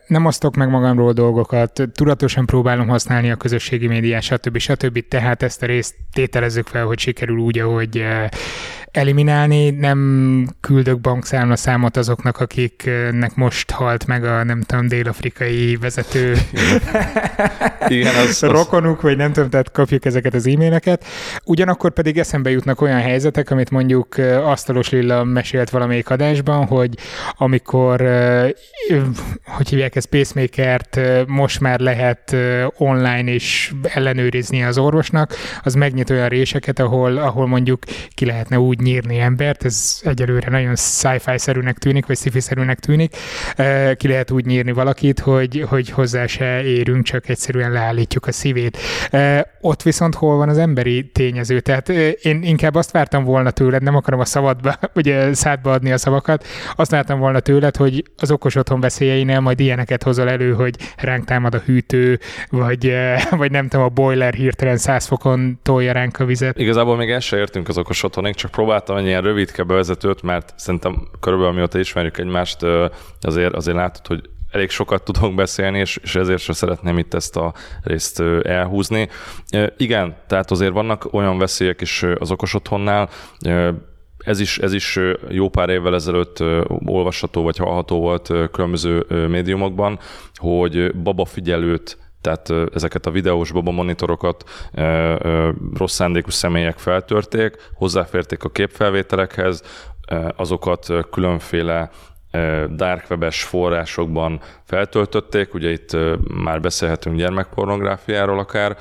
Nem 0.06 0.24
osztok 0.24 0.56
meg 0.56 0.68
magamról 0.68 1.12
dolgokat, 1.12 1.82
tudatosan 1.92 2.46
próbálom 2.46 2.88
használni 2.88 3.30
a 3.30 3.36
közösségi 3.36 3.86
médiát, 3.86 4.22
stb. 4.22 4.58
stb. 4.58 5.08
Tehát 5.08 5.42
ezt 5.42 5.62
a 5.62 5.66
részt 5.66 5.94
tételezzük 6.12 6.66
fel, 6.66 6.84
hogy 6.84 6.98
sikerül 6.98 7.38
úgy, 7.38 7.58
ahogy 7.58 7.98
eh, 7.98 8.28
eliminálni, 8.90 9.70
nem 9.70 10.48
küldök 10.60 11.00
bankszámlaszámot 11.00 11.96
azoknak, 11.96 12.38
akiknek 12.38 13.34
most 13.34 13.70
halt 13.70 14.06
meg 14.06 14.24
a 14.24 14.44
nem 14.44 14.60
tudom, 14.60 14.88
dél-afrikai 14.88 15.76
vezető 15.76 16.36
Igen, 17.88 18.14
az, 18.14 18.42
az... 18.42 18.50
rokonuk, 18.50 19.00
vagy 19.00 19.16
nem 19.16 19.32
tudom, 19.32 19.50
tehát 19.50 19.72
kapjuk 19.72 20.04
ezeket 20.04 20.34
az 20.34 20.46
e-maileket. 20.46 21.04
Ugyanakkor 21.44 21.92
pedig 21.92 22.18
eszembe 22.18 22.50
jutnak 22.50 22.80
olyan 22.80 23.00
helyzetek, 23.00 23.50
amit 23.50 23.70
mondjuk 23.70 24.16
Asztalos 24.44 24.88
Lilla 24.88 25.24
mesélt 25.24 25.70
valamelyik 25.70 26.10
adásban, 26.10 26.66
hogy 26.66 26.94
amikor, 27.32 28.02
hogy 29.44 29.68
hívják 29.68 29.96
ezt, 29.96 30.06
pacemaker-t 30.06 31.00
most 31.26 31.60
már 31.60 31.80
lehet 31.80 32.36
online 32.76 33.30
is 33.30 33.74
ellenőrizni 33.82 34.62
az 34.62 34.78
orvosnak, 34.78 35.34
az 35.62 35.74
megnyit 35.74 36.10
olyan 36.10 36.28
réseket, 36.28 36.78
ahol, 36.78 37.16
ahol 37.16 37.46
mondjuk 37.46 37.82
ki 38.14 38.24
lehetne 38.24 38.58
úgy 38.58 38.77
nyírni 38.80 39.18
embert, 39.18 39.64
ez 39.64 40.00
egyelőre 40.02 40.50
nagyon 40.50 40.76
sci-fi-szerűnek 40.76 41.78
tűnik, 41.78 42.06
vagy 42.06 42.16
sci-fi-szerűnek 42.16 42.78
tűnik, 42.78 43.16
ki 43.96 44.08
lehet 44.08 44.30
úgy 44.30 44.44
nyírni 44.44 44.72
valakit, 44.72 45.20
hogy, 45.20 45.64
hogy 45.68 45.90
hozzá 45.90 46.26
se 46.26 46.62
érünk, 46.62 47.04
csak 47.04 47.28
egyszerűen 47.28 47.72
leállítjuk 47.72 48.26
a 48.26 48.32
szívét. 48.32 48.78
Ott 49.60 49.82
viszont 49.82 50.14
hol 50.14 50.36
van 50.36 50.48
az 50.48 50.58
emberi 50.58 51.10
tényező? 51.12 51.60
Tehát 51.60 51.88
én 52.22 52.42
inkább 52.42 52.74
azt 52.74 52.90
vártam 52.90 53.24
volna 53.24 53.50
tőled, 53.50 53.82
nem 53.82 53.96
akarom 53.96 54.20
a 54.20 54.24
szabadba, 54.24 54.74
ugye 54.94 55.34
szádba 55.34 55.72
adni 55.72 55.92
a 55.92 55.98
szavakat, 55.98 56.46
azt 56.76 56.90
vártam 56.90 57.18
volna 57.18 57.40
tőled, 57.40 57.76
hogy 57.76 58.02
az 58.16 58.30
okos 58.30 58.54
otthon 58.54 58.80
veszélyeinél 58.80 59.40
majd 59.40 59.60
ilyeneket 59.60 60.02
hozol 60.02 60.30
elő, 60.30 60.52
hogy 60.52 60.74
ránk 60.96 61.24
támad 61.24 61.54
a 61.54 61.58
hűtő, 61.58 62.18
vagy, 62.50 62.94
vagy 63.40 63.50
nem 63.50 63.68
tudom, 63.68 63.86
a 63.86 63.88
boiler 63.88 64.34
hirtelen 64.34 64.76
100 64.76 65.06
fokon 65.06 65.58
tolja 65.62 65.92
ránk 65.92 66.18
a 66.20 66.24
vizet. 66.24 66.58
Igazából 66.58 66.96
még 66.96 67.10
el 67.10 67.20
se 67.20 67.36
értünk 67.36 67.68
az 67.68 67.78
okos 67.78 68.02
otthonig, 68.02 68.34
csak 68.34 68.50
próbál 68.50 68.67
próbáltam 68.68 68.96
egy 68.96 69.06
ilyen 69.06 69.22
rövidke 69.22 69.62
bevezetőt, 69.62 70.22
mert 70.22 70.52
szerintem 70.56 71.08
körülbelül 71.20 71.54
mióta 71.54 71.78
ismerjük 71.78 72.18
egymást, 72.18 72.62
azért, 73.20 73.54
azért 73.54 73.76
látod, 73.76 74.06
hogy 74.06 74.20
elég 74.50 74.70
sokat 74.70 75.02
tudok 75.02 75.34
beszélni, 75.34 75.78
és, 75.78 75.96
és 76.02 76.14
ezért 76.14 76.40
sem 76.40 76.54
szeretném 76.54 76.98
itt 76.98 77.14
ezt 77.14 77.36
a 77.36 77.54
részt 77.82 78.22
elhúzni. 78.42 79.08
Igen, 79.76 80.16
tehát 80.26 80.50
azért 80.50 80.72
vannak 80.72 81.12
olyan 81.12 81.38
veszélyek 81.38 81.80
is 81.80 82.04
az 82.18 82.30
okos 82.30 82.54
otthonnál, 82.54 83.08
ez 84.18 84.40
is, 84.40 84.58
ez 84.58 84.72
is 84.72 84.98
jó 85.28 85.48
pár 85.48 85.68
évvel 85.68 85.94
ezelőtt 85.94 86.42
olvasható 86.84 87.42
vagy 87.42 87.56
hallható 87.56 88.00
volt 88.00 88.32
különböző 88.52 89.06
médiumokban, 89.28 89.98
hogy 90.34 90.94
babafigyelőt 90.94 91.98
tehát 92.20 92.52
ezeket 92.74 93.06
a 93.06 93.10
videós 93.10 93.52
baba 93.52 93.70
monitorokat 93.70 94.44
rossz 95.74 95.94
szándékú 95.94 96.30
személyek 96.30 96.78
feltörték, 96.78 97.56
hozzáférték 97.74 98.44
a 98.44 98.48
képfelvételekhez, 98.48 99.62
azokat 100.36 100.92
különféle 101.10 101.90
dark 102.74 103.10
webes 103.10 103.42
forrásokban 103.42 104.40
feltöltötték, 104.64 105.54
ugye 105.54 105.70
itt 105.70 105.96
már 106.42 106.60
beszélhetünk 106.60 107.16
gyermekpornográfiáról 107.16 108.38
akár, 108.38 108.76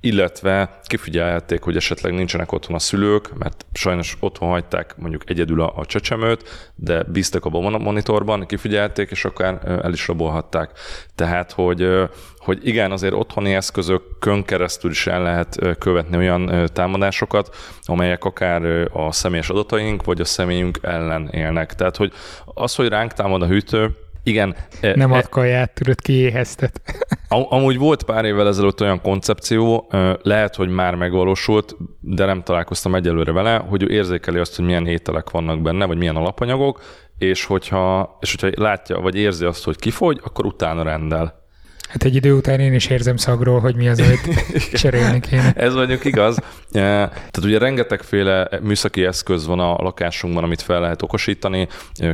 illetve 0.00 0.78
kifigyelhették, 0.84 1.62
hogy 1.62 1.76
esetleg 1.76 2.14
nincsenek 2.14 2.52
otthon 2.52 2.74
a 2.74 2.78
szülők, 2.78 3.38
mert 3.38 3.66
sajnos 3.72 4.16
otthon 4.20 4.48
hagyták 4.48 4.94
mondjuk 4.96 5.30
egyedül 5.30 5.60
a, 5.60 5.72
a 5.76 5.86
csecsemőt, 5.86 6.72
de 6.74 7.02
bíztak 7.02 7.44
a 7.44 7.48
monitorban, 7.78 8.46
kifigyelték, 8.46 9.10
és 9.10 9.24
akár 9.24 9.80
el 9.82 9.92
is 9.92 10.06
rabolhatták. 10.06 10.70
Tehát, 11.14 11.52
hogy, 11.52 11.88
hogy 12.36 12.66
igen, 12.66 12.92
azért 12.92 13.12
otthoni 13.12 13.54
eszközökön 13.54 14.44
keresztül 14.44 14.90
is 14.90 15.06
el 15.06 15.22
lehet 15.22 15.78
követni 15.78 16.16
olyan 16.16 16.70
támadásokat, 16.72 17.56
amelyek 17.82 18.24
akár 18.24 18.88
a 18.92 19.12
személyes 19.12 19.48
adataink, 19.48 20.04
vagy 20.04 20.20
a 20.20 20.24
személyünk 20.24 20.78
ellen 20.82 21.28
élnek. 21.28 21.74
Tehát, 21.74 21.96
hogy 21.96 22.12
az, 22.44 22.74
hogy 22.74 22.88
ránk 22.88 23.12
támad 23.12 23.42
a 23.42 23.46
hűtő, 23.46 23.96
igen. 24.22 24.56
Nem 24.80 25.12
e, 25.12 25.16
ad 25.16 25.28
kaját, 25.28 25.74
tudod, 25.74 26.00
kiéheztet. 26.00 26.80
Amúgy 27.28 27.78
volt 27.78 28.02
pár 28.02 28.24
évvel 28.24 28.46
ezelőtt 28.46 28.80
olyan 28.80 29.00
koncepció, 29.00 29.90
lehet, 30.22 30.54
hogy 30.54 30.68
már 30.68 30.94
megvalósult, 30.94 31.76
de 32.00 32.24
nem 32.24 32.42
találkoztam 32.42 32.94
egyelőre 32.94 33.32
vele, 33.32 33.56
hogy 33.56 33.90
érzékeli 33.90 34.38
azt, 34.38 34.56
hogy 34.56 34.64
milyen 34.64 34.86
ételek 34.86 35.30
vannak 35.30 35.62
benne, 35.62 35.84
vagy 35.84 35.96
milyen 35.98 36.16
alapanyagok, 36.16 36.80
és 37.18 37.44
hogyha, 37.44 38.16
és 38.20 38.36
hogyha 38.40 38.62
látja, 38.62 39.00
vagy 39.00 39.16
érzi 39.16 39.44
azt, 39.44 39.64
hogy 39.64 39.76
kifogy, 39.76 40.20
akkor 40.24 40.46
utána 40.46 40.82
rendel. 40.82 41.46
Hát 41.88 42.04
egy 42.04 42.14
idő 42.14 42.32
után 42.32 42.60
én 42.60 42.74
is 42.74 42.86
érzem 42.86 43.16
szagról, 43.16 43.60
hogy 43.60 43.76
mi 43.76 43.88
az, 43.88 44.00
amit 44.00 44.44
cserélni 44.80 45.20
kéne. 45.20 45.52
Ez 45.52 45.74
mondjuk 45.74 46.04
igaz. 46.04 46.38
Tehát 46.70 47.36
ugye 47.42 47.58
rengetegféle 47.58 48.48
műszaki 48.62 49.04
eszköz 49.04 49.46
van 49.46 49.60
a 49.60 49.82
lakásunkban, 49.82 50.44
amit 50.44 50.62
fel 50.62 50.80
lehet 50.80 51.02
okosítani, 51.02 51.68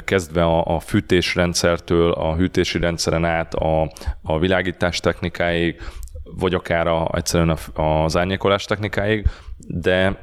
kezdve 0.04 0.42
a, 0.44 0.74
a 0.74 0.80
fűtésrendszertől, 0.80 2.12
a 2.12 2.34
hűtési 2.36 2.78
rendszeren 2.78 3.24
át, 3.24 3.54
a, 3.54 3.92
a 4.22 4.38
világítás 4.38 5.00
technikáig, 5.00 5.80
vagy 6.22 6.54
akár 6.54 6.86
a, 6.86 7.10
egyszerűen 7.14 7.58
az 7.74 8.16
árnyékolás 8.16 8.64
technikáig, 8.64 9.26
de 9.66 10.18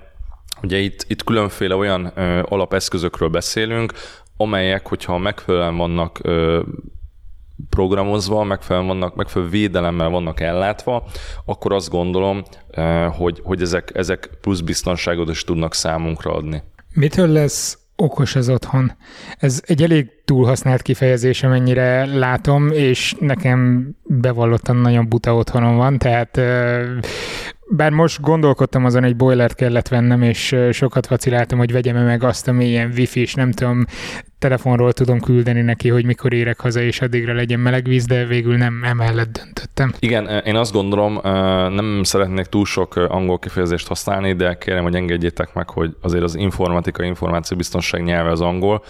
ugye 0.61 0.77
itt, 0.77 1.05
itt 1.07 1.23
különféle 1.23 1.75
olyan 1.75 2.11
ö, 2.15 2.41
alapeszközökről 2.45 3.29
beszélünk, 3.29 3.93
amelyek, 4.37 4.87
hogyha 4.87 5.17
megfelelően 5.17 5.77
vannak 5.77 6.19
ö, 6.21 6.61
programozva, 7.69 8.43
megfelelően 8.43 8.91
vannak, 8.97 9.15
megfelelő 9.15 9.49
védelemmel 9.51 10.09
vannak 10.09 10.39
ellátva, 10.39 11.03
akkor 11.45 11.73
azt 11.73 11.89
gondolom, 11.89 12.43
eh, 12.71 13.13
hogy, 13.13 13.41
hogy 13.43 13.61
ezek, 13.61 13.91
ezek 13.93 14.29
plusz 14.41 14.59
biztonságot 14.59 15.29
is 15.29 15.43
tudnak 15.43 15.73
számunkra 15.73 16.33
adni. 16.33 16.63
Mitől 16.93 17.27
lesz 17.27 17.77
okos 17.95 18.35
az 18.35 18.49
otthon? 18.49 18.91
Ez 19.37 19.61
egy 19.65 19.83
elég 19.83 20.09
túlhasznált 20.25 20.81
kifejezés, 20.81 21.43
amennyire 21.43 22.05
látom, 22.05 22.71
és 22.71 23.15
nekem 23.19 23.89
bevallottan 24.03 24.75
nagyon 24.75 25.09
buta 25.09 25.35
otthonom 25.35 25.75
van, 25.75 25.97
tehát 25.97 26.37
eh, 26.37 26.87
bár 27.75 27.91
most 27.91 28.21
gondolkodtam 28.21 28.85
azon, 28.85 29.03
egy 29.03 29.15
boilert 29.15 29.55
kellett 29.55 29.87
vennem, 29.87 30.21
és 30.21 30.55
sokat 30.71 31.07
vaciláltam, 31.07 31.57
hogy 31.57 31.71
vegyem 31.71 32.03
meg 32.03 32.23
azt, 32.23 32.47
ami 32.47 32.65
ilyen 32.65 32.91
wifi, 32.97 33.19
és 33.19 33.33
nem 33.33 33.51
tudom, 33.51 33.85
telefonról 34.39 34.93
tudom 34.93 35.19
küldeni 35.19 35.61
neki, 35.61 35.89
hogy 35.89 36.05
mikor 36.05 36.33
érek 36.33 36.59
haza, 36.59 36.81
és 36.81 37.01
addigra 37.01 37.33
legyen 37.33 37.59
meleg 37.59 37.83
víz, 37.83 38.05
de 38.05 38.25
végül 38.25 38.57
nem 38.57 38.83
emellett 38.83 39.31
döntöttem. 39.31 39.93
Igen, 39.99 40.27
én 40.45 40.55
azt 40.55 40.71
gondolom, 40.71 41.19
nem 41.73 42.01
szeretnék 42.03 42.45
túl 42.45 42.65
sok 42.65 42.95
angol 42.95 43.39
kifejezést 43.39 43.87
használni, 43.87 44.33
de 44.33 44.57
kérem, 44.57 44.83
hogy 44.83 44.95
engedjétek 44.95 45.53
meg, 45.53 45.69
hogy 45.69 45.95
azért 46.01 46.23
az 46.23 46.35
informatika, 46.35 47.03
információbiztonság 47.03 48.03
nyelve 48.03 48.29
az 48.29 48.41
angol. 48.41 48.83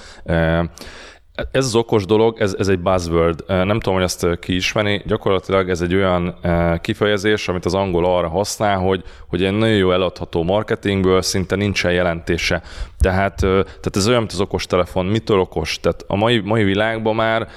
Ez 1.52 1.66
az 1.66 1.76
okos 1.76 2.06
dolog, 2.06 2.40
ez, 2.40 2.56
ez 2.60 2.68
egy 2.68 2.80
buzzword. 2.80 3.44
Nem 3.48 3.80
tudom, 3.80 3.94
hogy 3.94 4.04
ezt 4.04 4.40
ki 4.40 4.56
ismeri. 4.56 5.02
Gyakorlatilag 5.06 5.70
ez 5.70 5.82
egy 5.82 5.96
olyan 5.96 6.36
kifejezés, 6.82 7.48
amit 7.48 7.66
az 7.66 7.74
angol 7.74 8.06
arra 8.06 8.30
használ, 8.30 8.78
hogy, 8.78 9.04
hogy 9.28 9.44
egy 9.44 9.54
nagyon 9.54 9.76
jó 9.76 9.92
eladható 9.92 10.44
marketingből 10.44 11.22
szinte 11.22 11.56
nincsen 11.56 11.92
jelentése. 11.92 12.62
Tehát, 13.00 13.36
tehát 13.36 13.96
ez 13.96 14.08
olyan, 14.08 14.20
mint 14.20 14.32
az 14.32 14.40
okos 14.40 14.66
telefon. 14.66 15.06
Mitől 15.06 15.40
okos? 15.40 15.80
Tehát 15.80 16.04
a 16.08 16.16
mai, 16.16 16.40
mai 16.40 16.64
világban 16.64 17.16
már 17.16 17.48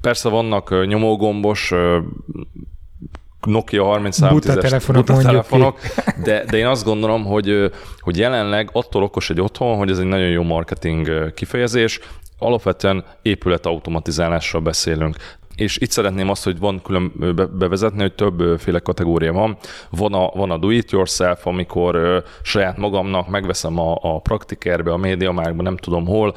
persze 0.00 0.28
vannak 0.28 0.86
nyomógombos 0.86 1.72
Nokia 3.46 3.84
3310-es 3.84 4.28
buta 4.30 4.56
telefonok, 4.56 5.06
buta 5.06 5.22
telefonok 5.22 5.78
de, 6.24 6.44
de 6.50 6.56
én 6.56 6.66
azt 6.66 6.84
gondolom, 6.84 7.24
hogy, 7.24 7.70
hogy 7.98 8.18
jelenleg 8.18 8.70
attól 8.72 9.02
okos 9.02 9.30
egy 9.30 9.40
otthon, 9.40 9.76
hogy 9.76 9.90
ez 9.90 9.98
egy 9.98 10.06
nagyon 10.06 10.28
jó 10.28 10.42
marketing 10.42 11.32
kifejezés, 11.34 12.00
alapvetően 12.38 13.04
épület 13.22 13.66
automatizálásról 13.66 14.62
beszélünk 14.62 15.16
és 15.58 15.78
itt 15.78 15.90
szeretném 15.90 16.28
azt, 16.28 16.44
hogy 16.44 16.58
van 16.58 16.82
külön 16.82 17.12
bevezetni, 17.58 18.00
hogy 18.00 18.14
többféle 18.14 18.78
kategória 18.78 19.32
van. 19.32 19.56
Van 19.90 20.14
a, 20.14 20.30
van 20.34 20.50
a 20.50 20.58
do 20.58 20.70
it 20.70 20.90
yourself, 20.90 21.46
amikor 21.46 21.94
ö, 21.94 22.18
saját 22.42 22.76
magamnak 22.76 23.28
megveszem 23.28 23.78
a, 23.78 23.98
a 24.00 24.20
praktikerbe, 24.20 24.92
a 24.92 24.96
médiamárkban, 24.96 25.64
nem 25.64 25.76
tudom 25.76 26.06
hol, 26.06 26.34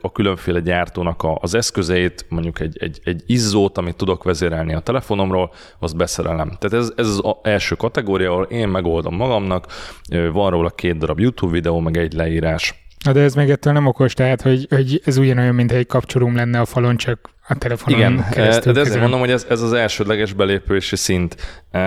a 0.00 0.12
különféle 0.12 0.60
gyártónak 0.60 1.22
a, 1.22 1.38
az 1.40 1.54
eszközeit, 1.54 2.26
mondjuk 2.28 2.60
egy, 2.60 2.76
egy, 2.80 3.00
egy 3.04 3.22
izzót, 3.26 3.78
amit 3.78 3.96
tudok 3.96 4.22
vezérelni 4.22 4.74
a 4.74 4.80
telefonomról, 4.80 5.52
azt 5.78 5.96
beszerelem. 5.96 6.56
Tehát 6.58 6.86
ez, 6.86 6.92
ez 6.96 7.06
az 7.06 7.22
első 7.42 7.74
kategória, 7.74 8.30
ahol 8.30 8.44
én 8.44 8.68
megoldom 8.68 9.14
magamnak, 9.14 9.66
ö, 10.10 10.30
van 10.30 10.50
róla 10.50 10.70
két 10.70 10.98
darab 10.98 11.20
YouTube 11.20 11.52
videó, 11.52 11.80
meg 11.80 11.96
egy 11.96 12.12
leírás. 12.12 12.83
Na 13.04 13.12
de 13.12 13.20
ez 13.20 13.34
meg 13.34 13.50
ettől 13.50 13.72
nem 13.72 13.86
okos, 13.86 14.14
tehát 14.14 14.42
hogy, 14.42 14.66
hogy 14.70 15.02
ez 15.04 15.16
ugyanolyan, 15.16 15.54
mint 15.54 15.72
egy 15.72 15.86
kapcsolóm 15.86 16.36
lenne 16.36 16.60
a 16.60 16.64
falon, 16.64 16.96
csak 16.96 17.33
a 17.48 17.54
telefonon 17.54 17.98
Igen, 17.98 18.26
keresztül. 18.30 18.72
de 18.72 18.80
ezért 18.80 19.00
mondom, 19.00 19.20
hogy 19.20 19.30
ez, 19.30 19.46
ez 19.48 19.60
az 19.60 19.72
elsődleges 19.72 20.32
belépési 20.32 20.96
szint. 20.96 21.36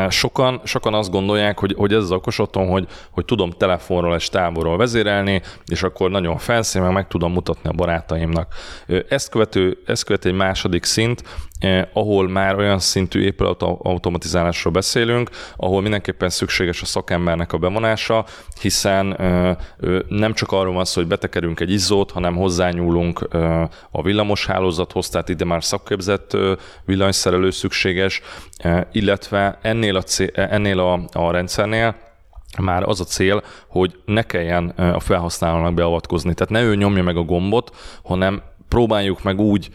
Sokan, 0.09 0.61
sokan 0.63 0.93
azt 0.93 1.11
gondolják, 1.11 1.59
hogy, 1.59 1.73
hogy 1.77 1.93
ez 1.93 2.01
az 2.01 2.11
okos 2.11 2.39
otthon, 2.39 2.67
hogy, 2.67 2.87
hogy 3.11 3.25
tudom 3.25 3.51
telefonról 3.51 4.15
és 4.15 4.29
távolról 4.29 4.77
vezérelni, 4.77 5.41
és 5.65 5.83
akkor 5.83 6.09
nagyon 6.09 6.37
felszín, 6.37 6.81
meg, 6.81 6.91
meg 6.91 7.07
tudom 7.07 7.31
mutatni 7.31 7.69
a 7.69 7.73
barátaimnak. 7.73 8.53
Ezt 9.09 9.29
követő, 9.29 9.77
ezt 9.85 10.03
követő 10.03 10.29
egy 10.29 10.35
második 10.35 10.83
szint, 10.83 11.23
eh, 11.59 11.87
ahol 11.93 12.29
már 12.29 12.55
olyan 12.55 12.79
szintű 12.79 13.21
épület 13.21 13.61
automatizálásról 13.61 14.73
beszélünk, 14.73 15.29
ahol 15.55 15.81
mindenképpen 15.81 16.29
szükséges 16.29 16.81
a 16.81 16.85
szakembernek 16.85 17.53
a 17.53 17.57
bevonása, 17.57 18.25
hiszen 18.61 19.15
eh, 19.15 19.55
nem 20.07 20.33
csak 20.33 20.51
arról 20.51 20.73
van 20.73 20.85
szó, 20.85 20.99
hogy 20.99 21.09
betekerünk 21.09 21.59
egy 21.59 21.71
izzót, 21.71 22.11
hanem 22.11 22.35
hozzányúlunk 22.35 23.27
eh, 23.31 23.61
a 23.91 24.01
villamos 24.01 24.45
hálózathoz, 24.45 25.09
tehát 25.09 25.29
ide 25.29 25.45
már 25.47 25.63
szakképzett 25.63 26.37
villanyszerelő 26.85 27.49
szükséges, 27.49 28.21
illetve 28.91 29.59
ennél 29.61 29.95
a, 29.95 30.01
cél, 30.01 30.29
ennél 30.33 30.79
a, 30.79 30.99
a 31.11 31.31
rendszernél 31.31 31.95
már 32.57 32.83
az 32.83 32.99
a 32.99 33.03
cél, 33.03 33.43
hogy 33.67 33.99
ne 34.05 34.21
kelljen 34.21 34.69
a 34.69 34.99
felhasználónak 34.99 35.73
beavatkozni. 35.73 36.33
Tehát 36.33 36.53
ne 36.53 36.61
ő 36.61 36.75
nyomja 36.75 37.03
meg 37.03 37.17
a 37.17 37.23
gombot, 37.23 37.75
hanem 38.03 38.41
próbáljuk 38.69 39.23
meg 39.23 39.39
úgy 39.39 39.69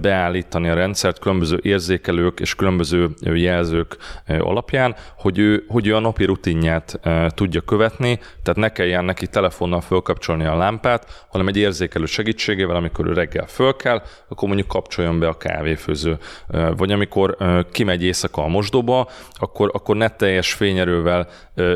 beállítani 0.00 0.68
a 0.68 0.74
rendszert 0.74 1.18
különböző 1.18 1.58
érzékelők 1.62 2.40
és 2.40 2.54
különböző 2.54 3.08
jelzők 3.20 3.96
alapján, 4.26 4.94
hogy 5.16 5.38
ő, 5.38 5.64
hogy 5.68 5.86
ő 5.86 5.94
a 5.94 6.00
napi 6.00 6.24
rutinját 6.24 7.00
tudja 7.28 7.60
követni, 7.60 8.18
tehát 8.42 8.60
ne 8.60 8.68
kelljen 8.68 9.04
neki 9.04 9.26
telefonnal 9.26 9.80
fölkapcsolni 9.80 10.44
a 10.44 10.56
lámpát, 10.56 11.26
hanem 11.28 11.48
egy 11.48 11.56
érzékelő 11.56 12.04
segítségével, 12.04 12.76
amikor 12.76 13.06
ő 13.06 13.12
reggel 13.12 13.46
föl 13.46 13.76
kell, 13.76 14.02
akkor 14.28 14.48
mondjuk 14.48 14.68
kapcsoljon 14.68 15.18
be 15.18 15.28
a 15.28 15.36
kávéfőző. 15.36 16.18
Vagy 16.76 16.92
amikor 16.92 17.36
kimegy 17.72 18.02
éjszaka 18.02 18.42
a 18.42 18.48
mosdóba, 18.48 19.08
akkor, 19.32 19.70
akkor 19.72 19.96
ne 19.96 20.08
teljes 20.08 20.52
fényerővel 20.52 21.28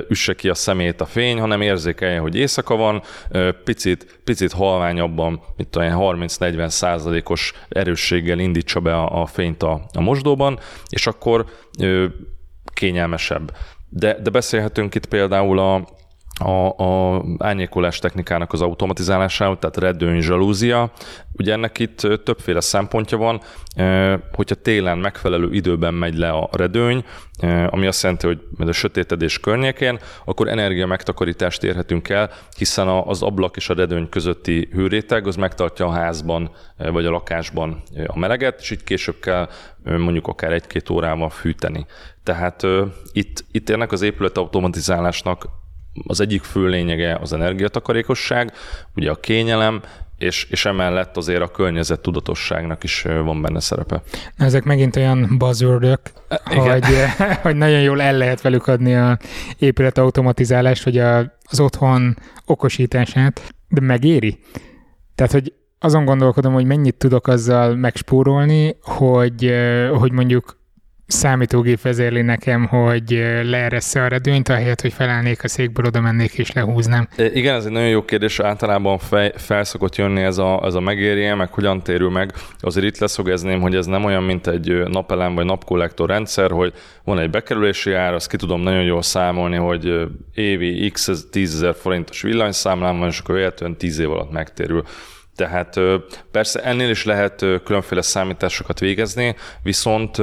üsse 0.08 0.34
ki 0.34 0.48
a 0.48 0.54
szemét 0.54 1.00
a 1.00 1.04
fény, 1.04 1.40
hanem 1.40 1.60
érzékelje, 1.60 2.18
hogy 2.18 2.36
éjszaka 2.36 2.76
van, 2.76 3.02
picit, 3.64 4.20
picit 4.24 4.52
halványabban, 4.52 5.40
mint 5.56 5.76
olyan 5.76 5.92
30-40 6.52 6.68
százalékos 6.68 7.52
erősséggel 7.68 8.38
indítsa 8.38 8.80
be 8.80 8.94
a, 8.94 9.22
a 9.22 9.26
fényt 9.26 9.62
a, 9.62 9.80
a 9.92 10.00
mosdóban, 10.00 10.58
és 10.88 11.06
akkor 11.06 11.46
ö, 11.78 12.06
kényelmesebb. 12.74 13.56
De, 13.88 14.18
de 14.22 14.30
beszélhetünk 14.30 14.94
itt 14.94 15.06
például 15.06 15.58
a, 15.58 15.88
a, 16.38 16.82
a 16.82 17.24
árnyékolás 17.38 17.98
technikának 17.98 18.52
az 18.52 18.60
automatizálásáról, 18.60 19.58
tehát 19.58 19.76
redőny, 19.76 20.20
zsalúzia. 20.20 20.90
Ugye 21.32 21.52
ennek 21.52 21.78
itt 21.78 21.96
többféle 22.24 22.60
szempontja 22.60 23.18
van, 23.18 23.40
hogyha 24.32 24.54
télen 24.54 24.98
megfelelő 24.98 25.52
időben 25.52 25.94
megy 25.94 26.16
le 26.16 26.30
a 26.30 26.48
redőny, 26.52 27.04
ami 27.66 27.86
azt 27.86 28.02
jelenti, 28.02 28.26
hogy 28.26 28.68
a 28.68 28.72
sötétedés 28.72 29.40
környékén, 29.40 29.98
akkor 30.24 30.48
energia 30.48 30.86
megtakarítást 30.86 31.62
érhetünk 31.62 32.08
el, 32.08 32.30
hiszen 32.56 32.88
az 32.88 33.22
ablak 33.22 33.56
és 33.56 33.68
a 33.68 33.74
redőny 33.74 34.08
közötti 34.08 34.68
hőréteg 34.72 35.26
az 35.26 35.36
megtartja 35.36 35.86
a 35.86 35.92
házban 35.92 36.50
vagy 36.76 37.06
a 37.06 37.10
lakásban 37.10 37.82
a 38.06 38.18
meleget, 38.18 38.60
és 38.60 38.70
itt 38.70 38.84
később 38.84 39.20
kell 39.20 39.48
mondjuk 39.84 40.26
akár 40.26 40.52
egy-két 40.52 40.90
órával 40.90 41.30
fűteni. 41.30 41.86
Tehát 42.22 42.66
itt, 43.12 43.44
itt 43.50 43.70
ennek 43.70 43.92
az 43.92 44.02
épület 44.02 44.36
automatizálásnak 44.36 45.46
az 46.06 46.20
egyik 46.20 46.42
fő 46.42 46.66
lényege 46.66 47.18
az 47.20 47.32
energiatakarékosság, 47.32 48.52
ugye 48.94 49.10
a 49.10 49.14
kényelem, 49.14 49.82
és, 50.18 50.46
és 50.50 50.64
emellett 50.64 51.16
azért 51.16 51.42
a 51.42 51.50
környezet 51.50 52.00
tudatosságnak 52.00 52.84
is 52.84 53.02
van 53.02 53.42
benne 53.42 53.60
szerepe. 53.60 54.02
Na, 54.36 54.44
ezek 54.44 54.64
megint 54.64 54.96
olyan 54.96 55.34
buzzwordök, 55.38 56.00
hogy, 56.44 56.84
hogy 57.42 57.56
nagyon 57.56 57.80
jól 57.80 58.02
el 58.02 58.16
lehet 58.16 58.40
velük 58.40 58.66
adni 58.66 58.94
a 58.94 59.18
épület 59.58 59.98
automatizálást, 59.98 60.84
vagy 60.84 60.98
a, 60.98 61.18
az 61.44 61.60
otthon 61.60 62.16
okosítását, 62.44 63.54
de 63.68 63.80
megéri? 63.80 64.38
Tehát, 65.14 65.32
hogy 65.32 65.52
azon 65.78 66.04
gondolkodom, 66.04 66.52
hogy 66.52 66.64
mennyit 66.64 66.94
tudok 66.94 67.26
azzal 67.26 67.74
megspórolni, 67.74 68.76
hogy, 68.82 69.54
hogy 69.98 70.12
mondjuk 70.12 70.55
számítógép 71.06 71.80
vezérli 71.80 72.22
nekem, 72.22 72.66
hogy 72.66 73.10
leeressze 73.42 74.02
a 74.02 74.08
redőnyt, 74.08 74.48
ahelyett, 74.48 74.80
hogy 74.80 74.92
felállnék 74.92 75.44
a 75.44 75.48
székből, 75.48 75.86
oda 75.86 76.00
mennék 76.00 76.32
és 76.32 76.52
lehúznám. 76.52 77.08
Igen, 77.16 77.54
ez 77.54 77.64
egy 77.64 77.72
nagyon 77.72 77.88
jó 77.88 78.04
kérdés, 78.04 78.40
általában 78.40 78.98
fej, 78.98 79.32
felszokott 79.36 79.96
jönni 79.96 80.22
ez 80.22 80.38
a, 80.38 80.62
ez 80.64 80.74
a 80.74 80.80
megérje, 80.80 81.34
meg 81.34 81.52
hogyan 81.52 81.82
térül 81.82 82.10
meg. 82.10 82.32
Azért 82.60 82.86
itt 82.86 82.98
leszögezném, 82.98 83.60
hogy 83.60 83.74
ez 83.74 83.86
nem 83.86 84.04
olyan, 84.04 84.22
mint 84.22 84.46
egy 84.46 84.82
napelem 84.88 85.34
vagy 85.34 85.44
napkollektor 85.44 86.08
rendszer, 86.08 86.50
hogy 86.50 86.72
van 87.04 87.18
egy 87.18 87.30
bekerülési 87.30 87.92
ár, 87.92 88.14
azt 88.14 88.28
ki 88.28 88.36
tudom 88.36 88.60
nagyon 88.60 88.82
jól 88.82 89.02
számolni, 89.02 89.56
hogy 89.56 90.08
évi 90.34 90.90
x 90.90 91.26
10 91.30 91.54
ezer 91.54 91.74
forintos 91.74 92.22
villanyszámlám 92.22 92.98
van, 92.98 93.08
és 93.08 93.18
akkor 93.18 93.34
véletlenül 93.34 93.76
10 93.76 93.98
év 93.98 94.10
alatt 94.10 94.32
megtérül. 94.32 94.84
Tehát 95.36 95.80
persze 96.30 96.62
ennél 96.62 96.90
is 96.90 97.04
lehet 97.04 97.44
különféle 97.64 98.02
számításokat 98.02 98.80
végezni, 98.80 99.36
viszont 99.62 100.16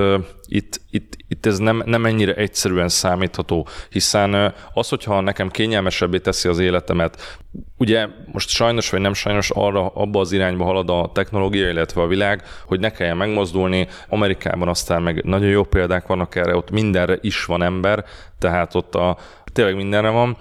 itt, 0.45 0.82
itt, 0.89 1.17
itt 1.28 1.45
ez 1.45 1.58
nem, 1.58 1.84
nem 1.86 2.06
ennyire 2.06 2.34
egyszerűen 2.34 2.89
számítható, 2.89 3.67
hiszen 3.89 4.54
az, 4.73 4.89
hogyha 4.89 5.21
nekem 5.21 5.49
kényelmesebbé 5.49 6.17
teszi 6.17 6.47
az 6.47 6.60
életemet, 6.60 7.39
ugye 7.78 8.08
most 8.32 8.49
sajnos 8.49 8.89
vagy 8.89 8.99
nem 8.99 9.13
sajnos 9.13 9.49
arra, 9.49 9.88
abba 9.88 10.19
az 10.19 10.32
irányba 10.32 10.63
halad 10.63 10.89
a 10.89 11.12
technológia, 11.13 11.69
illetve 11.69 12.02
a 12.02 12.08
világ, 12.08 12.43
hogy 12.65 12.80
ne 12.80 12.89
kelljen 12.89 13.17
megmozdulni. 13.17 13.88
Amerikában 14.10 14.67
aztán 14.67 15.02
meg 15.02 15.23
nagyon 15.23 15.49
jó 15.49 15.63
példák 15.63 16.08
vannak 16.08 16.36
erre, 16.36 16.56
ott 16.56 16.71
mindenre 16.71 17.17
is 17.21 17.45
van 17.45 17.63
ember, 17.63 18.06
tehát 18.39 18.76
ott 18.76 18.95
a, 18.95 19.17
tényleg 19.54 19.76
mindenre 19.76 20.10
van. 20.10 20.38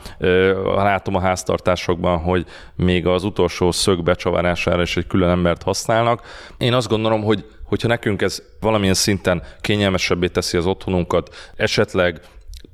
Látom 0.76 1.14
a 1.14 1.20
háztartásokban, 1.20 2.18
hogy 2.18 2.46
még 2.74 3.06
az 3.06 3.24
utolsó 3.24 3.70
szög 3.70 4.02
becsavarására 4.02 4.82
is 4.82 4.96
egy 4.96 5.06
külön 5.06 5.28
embert 5.28 5.62
használnak. 5.62 6.22
Én 6.58 6.72
azt 6.72 6.88
gondolom, 6.88 7.22
hogy 7.22 7.44
hogyha 7.64 7.88
nekünk 7.88 8.22
ez 8.22 8.42
valamilyen 8.60 8.94
szinten 8.94 9.42
kényelmesebbé 9.60 10.26
teszi 10.26 10.56
az 10.56 10.66
otthonunkat, 10.66 11.52
esetleg 11.56 12.20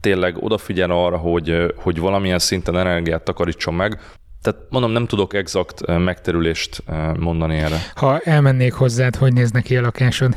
tényleg 0.01 0.37
odafigyel 0.43 0.91
arra, 0.91 1.17
hogy, 1.17 1.75
hogy 1.77 1.99
valamilyen 1.99 2.39
szinten 2.39 2.79
energiát 2.79 3.23
takarítson 3.23 3.75
meg, 3.75 4.01
tehát 4.43 4.61
mondom, 4.71 4.91
nem 4.91 5.07
tudok 5.07 5.35
exakt 5.35 5.87
megterülést 5.87 6.83
mondani 7.19 7.57
erre. 7.57 7.77
Ha 7.95 8.19
elmennék 8.19 8.73
hozzád, 8.73 9.17
hogy 9.17 9.33
néz 9.33 9.51
neki 9.51 9.77
a 9.77 9.81
lakásod? 9.81 10.37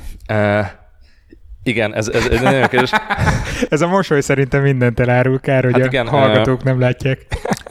Igen, 1.64 1.96
ez, 1.96 2.08
ez, 2.08 2.28
ez 2.28 2.42
nagyon 2.42 2.68
kérdés. 2.68 2.92
ez 3.70 3.82
a 3.82 3.88
mosoly 3.88 4.22
szerintem 4.22 4.62
mindent 4.62 5.00
elárul, 5.00 5.40
kár, 5.40 5.64
hogy 5.64 5.74
hát 5.74 5.86
igen, 5.86 6.08
a 6.08 6.10
hallgatók 6.10 6.64
nem 6.64 6.80
látják. 6.80 7.26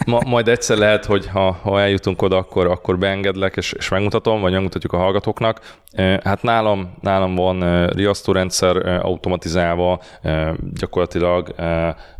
ma, 0.06 0.20
majd 0.26 0.48
egyszer 0.48 0.76
lehet, 0.76 1.04
hogy 1.04 1.26
ha, 1.26 1.52
ha 1.62 1.80
eljutunk 1.80 2.22
oda, 2.22 2.36
akkor, 2.36 2.66
akkor 2.66 2.98
beengedlek, 2.98 3.56
és, 3.56 3.72
és 3.72 3.88
megmutatom, 3.88 4.40
vagy 4.40 4.52
megmutatjuk 4.52 4.92
a 4.92 4.96
hallgatóknak. 4.96 5.60
Hát 6.24 6.42
nálam, 6.42 6.94
nálam 7.00 7.34
van 7.34 7.86
riasztórendszer 7.86 8.76
automatizálva, 9.02 10.00
gyakorlatilag 10.74 11.54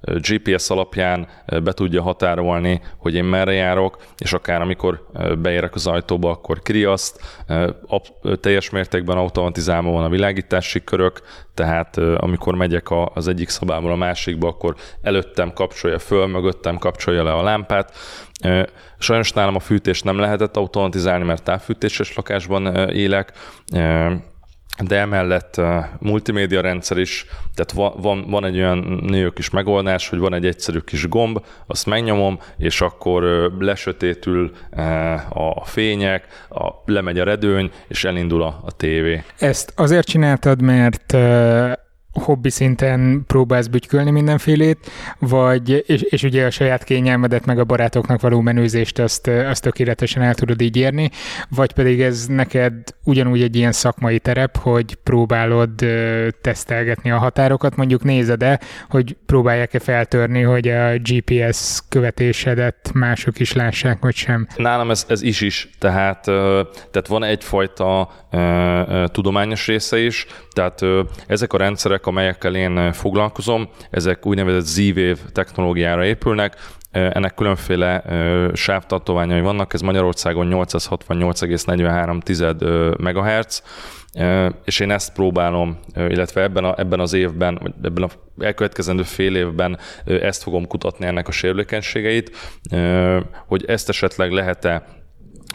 GPS 0.01 0.71
alapján 0.71 1.29
be 1.47 1.73
tudja 1.73 2.03
határolni, 2.03 2.81
hogy 2.97 3.15
én 3.15 3.25
merre 3.25 3.53
járok, 3.53 4.03
és 4.19 4.33
akár 4.33 4.61
amikor 4.61 5.07
beérek 5.39 5.75
az 5.75 5.87
ajtóba, 5.87 6.31
akkor 6.31 6.61
kiriaszt. 6.61 7.21
Teljes 8.41 8.71
mértékben 8.71 9.17
automatizálva 9.17 9.91
van 9.91 10.05
a 10.05 10.09
világítási 10.09 10.85
körök, 10.85 11.21
tehát 11.55 11.97
amikor 11.97 12.55
megyek 12.55 12.87
az 13.15 13.29
egyik 13.29 13.49
szobából 13.49 13.93
a 13.93 13.97
másikba, 13.97 14.49
akkor 14.49 14.75
előttem 15.03 15.53
kapcsolja 15.53 15.99
föl, 15.99 16.27
mögöttem 16.27 16.79
kapcsolja 16.79 17.23
le 17.23 17.33
a 17.33 17.43
lámpát. 17.43 17.97
Sajnos 18.99 19.33
nálam 19.33 19.55
a 19.55 19.61
fűtést 19.61 20.05
nem 20.05 20.19
lehetett 20.19 20.57
automatizálni, 20.57 21.25
mert 21.25 21.43
távfűtéses 21.43 22.15
lakásban 22.15 22.89
élek, 22.89 23.33
de 24.79 24.97
emellett 24.97 25.61
multimédia 25.99 26.61
rendszer 26.61 26.99
is, 26.99 27.27
tehát 27.55 27.73
van, 27.73 28.01
van, 28.03 28.31
van 28.31 28.45
egy 28.45 28.57
olyan 28.57 28.79
nők 29.07 29.35
kis 29.35 29.51
megoldás, 29.51 30.09
hogy 30.09 30.19
van 30.19 30.35
egy 30.35 30.47
egyszerű 30.47 30.79
kis 30.79 31.09
gomb, 31.09 31.45
azt 31.67 31.87
megnyomom, 31.87 32.39
és 32.59 32.81
akkor 32.81 33.23
lesötétül 33.59 34.53
a 35.29 35.65
fények, 35.65 36.27
a, 36.49 36.69
lemegy 36.85 37.19
a 37.19 37.25
redőny, 37.25 37.71
és 37.89 38.05
elindul 38.05 38.43
a, 38.43 38.61
a 38.65 38.73
tévé. 38.73 39.23
Ezt 39.39 39.73
azért 39.77 40.07
csináltad, 40.07 40.63
mert 40.63 41.17
hobbi 42.13 42.51
szinten 42.51 43.25
próbálsz 43.27 43.67
bütykölni 43.67 44.11
mindenfélét, 44.11 44.91
vagy, 45.19 45.85
és, 45.87 46.03
és 46.03 46.23
ugye 46.23 46.47
a 46.47 46.51
saját 46.51 46.85
kényelmedet, 46.85 47.47
meg 47.47 47.59
a 47.59 47.65
barátoknak 47.65 48.21
való 48.21 48.41
menőzést 48.41 48.99
azt, 48.99 49.27
azt 49.27 49.63
tökéletesen 49.63 50.23
el 50.23 50.35
tudod 50.35 50.61
így 50.61 50.77
érni, 50.77 51.11
vagy 51.49 51.73
pedig 51.73 52.01
ez 52.01 52.27
neked 52.27 52.73
ugyanúgy 53.05 53.43
egy 53.43 53.57
ilyen 53.57 53.73
szakmai 53.73 54.19
terep, 54.19 54.57
hogy 54.57 54.95
próbálod 54.95 55.71
tesztelgetni 56.41 57.11
a 57.11 57.19
határokat, 57.19 57.77
mondjuk 57.77 58.05
nézed 58.05 58.43
e 58.43 58.61
hogy 58.89 59.17
próbálják-e 59.27 59.79
feltörni, 59.79 60.43
hogy 60.43 60.69
a 60.69 60.99
GPS 60.99 61.81
követésedet 61.89 62.91
mások 62.95 63.41
is 63.41 63.53
lássák, 63.53 64.01
vagy 64.01 64.15
sem? 64.15 64.47
Nálam 64.57 64.91
ez, 64.91 65.05
ez 65.09 65.23
is 65.23 65.41
is, 65.41 65.71
tehát, 65.79 66.25
tehát 66.91 67.07
van 67.07 67.25
egyfajta 67.25 68.11
tudományos 69.07 69.67
része 69.67 69.99
is, 69.99 70.27
tehát 70.53 70.81
ezek 71.27 71.53
a 71.53 71.57
rendszerek, 71.57 72.07
amelyekkel 72.07 72.55
én 72.55 72.93
foglalkozom, 72.93 73.69
ezek 73.91 74.27
úgynevezett 74.27 74.65
Z-Wave 74.65 75.19
technológiára 75.33 76.05
épülnek, 76.05 76.57
ennek 76.91 77.35
különféle 77.35 78.03
sávtartományai 78.55 79.41
vannak, 79.41 79.75
ez 79.75 79.81
Magyarországon 79.81 80.49
868,43 80.51 82.99
MHz, 82.99 83.63
és 84.65 84.81
én 84.81 84.91
ezt 84.91 85.13
próbálom, 85.13 85.79
illetve 85.95 86.43
ebben, 86.43 86.65
a, 86.65 86.79
ebben 86.79 87.01
az 87.01 87.13
évben, 87.13 87.59
vagy 87.63 87.73
ebben 87.83 88.03
a 88.03 88.09
elkövetkezendő 88.45 89.03
fél 89.03 89.37
évben 89.37 89.79
ezt 90.05 90.43
fogom 90.43 90.67
kutatni 90.67 91.07
ennek 91.07 91.29
a 91.29 91.33
sérülékenységeit, 91.33 92.37
hogy 93.47 93.65
ezt 93.65 93.89
esetleg 93.89 94.31
lehet-e 94.31 95.00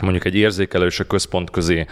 mondjuk 0.01 0.25
egy 0.25 0.36
érzékelő 0.36 0.86
és 0.86 0.99
a 0.99 1.03
központ 1.03 1.49
közé 1.49 1.86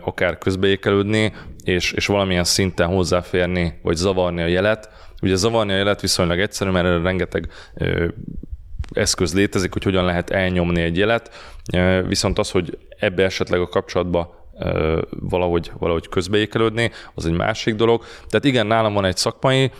akár 0.00 0.38
közbeékelődni, 0.38 1.32
és, 1.64 1.92
és 1.92 2.06
valamilyen 2.06 2.44
szinten 2.44 2.88
hozzáférni, 2.88 3.78
vagy 3.82 3.96
zavarni 3.96 4.42
a 4.42 4.46
jelet. 4.46 4.90
Ugye 5.22 5.34
zavarni 5.34 5.72
a 5.72 5.76
jelet 5.76 6.00
viszonylag 6.00 6.40
egyszerű, 6.40 6.70
mert 6.70 6.86
erre 6.86 7.02
rengeteg 7.02 7.48
eszköz 8.92 9.34
létezik, 9.34 9.72
hogy 9.72 9.84
hogyan 9.84 10.04
lehet 10.04 10.30
elnyomni 10.30 10.80
egy 10.80 10.96
jelet, 10.96 11.30
viszont 12.06 12.38
az, 12.38 12.50
hogy 12.50 12.78
ebbe 12.98 13.24
esetleg 13.24 13.60
a 13.60 13.68
kapcsolatba 13.68 14.37
valahogy, 15.10 15.70
valahogy 15.78 16.08
közbeékelődni, 16.08 16.90
az 17.14 17.26
egy 17.26 17.32
másik 17.32 17.74
dolog. 17.74 18.04
Tehát 18.28 18.44
igen, 18.44 18.66
nálam 18.66 18.94
van 18.94 19.04
egy 19.04 19.16
szakmai 19.16 19.70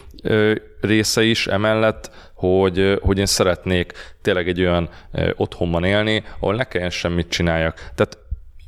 része 0.80 1.22
is 1.22 1.46
emellett, 1.46 2.10
hogy, 2.34 2.98
hogy 3.00 3.18
én 3.18 3.26
szeretnék 3.26 3.92
tényleg 4.22 4.48
egy 4.48 4.60
olyan 4.60 4.88
otthonban 5.36 5.84
élni, 5.84 6.22
ahol 6.40 6.54
ne 6.54 6.64
kelljen 6.64 6.90
semmit 6.90 7.28
csináljak. 7.28 7.74
Tehát 7.74 8.18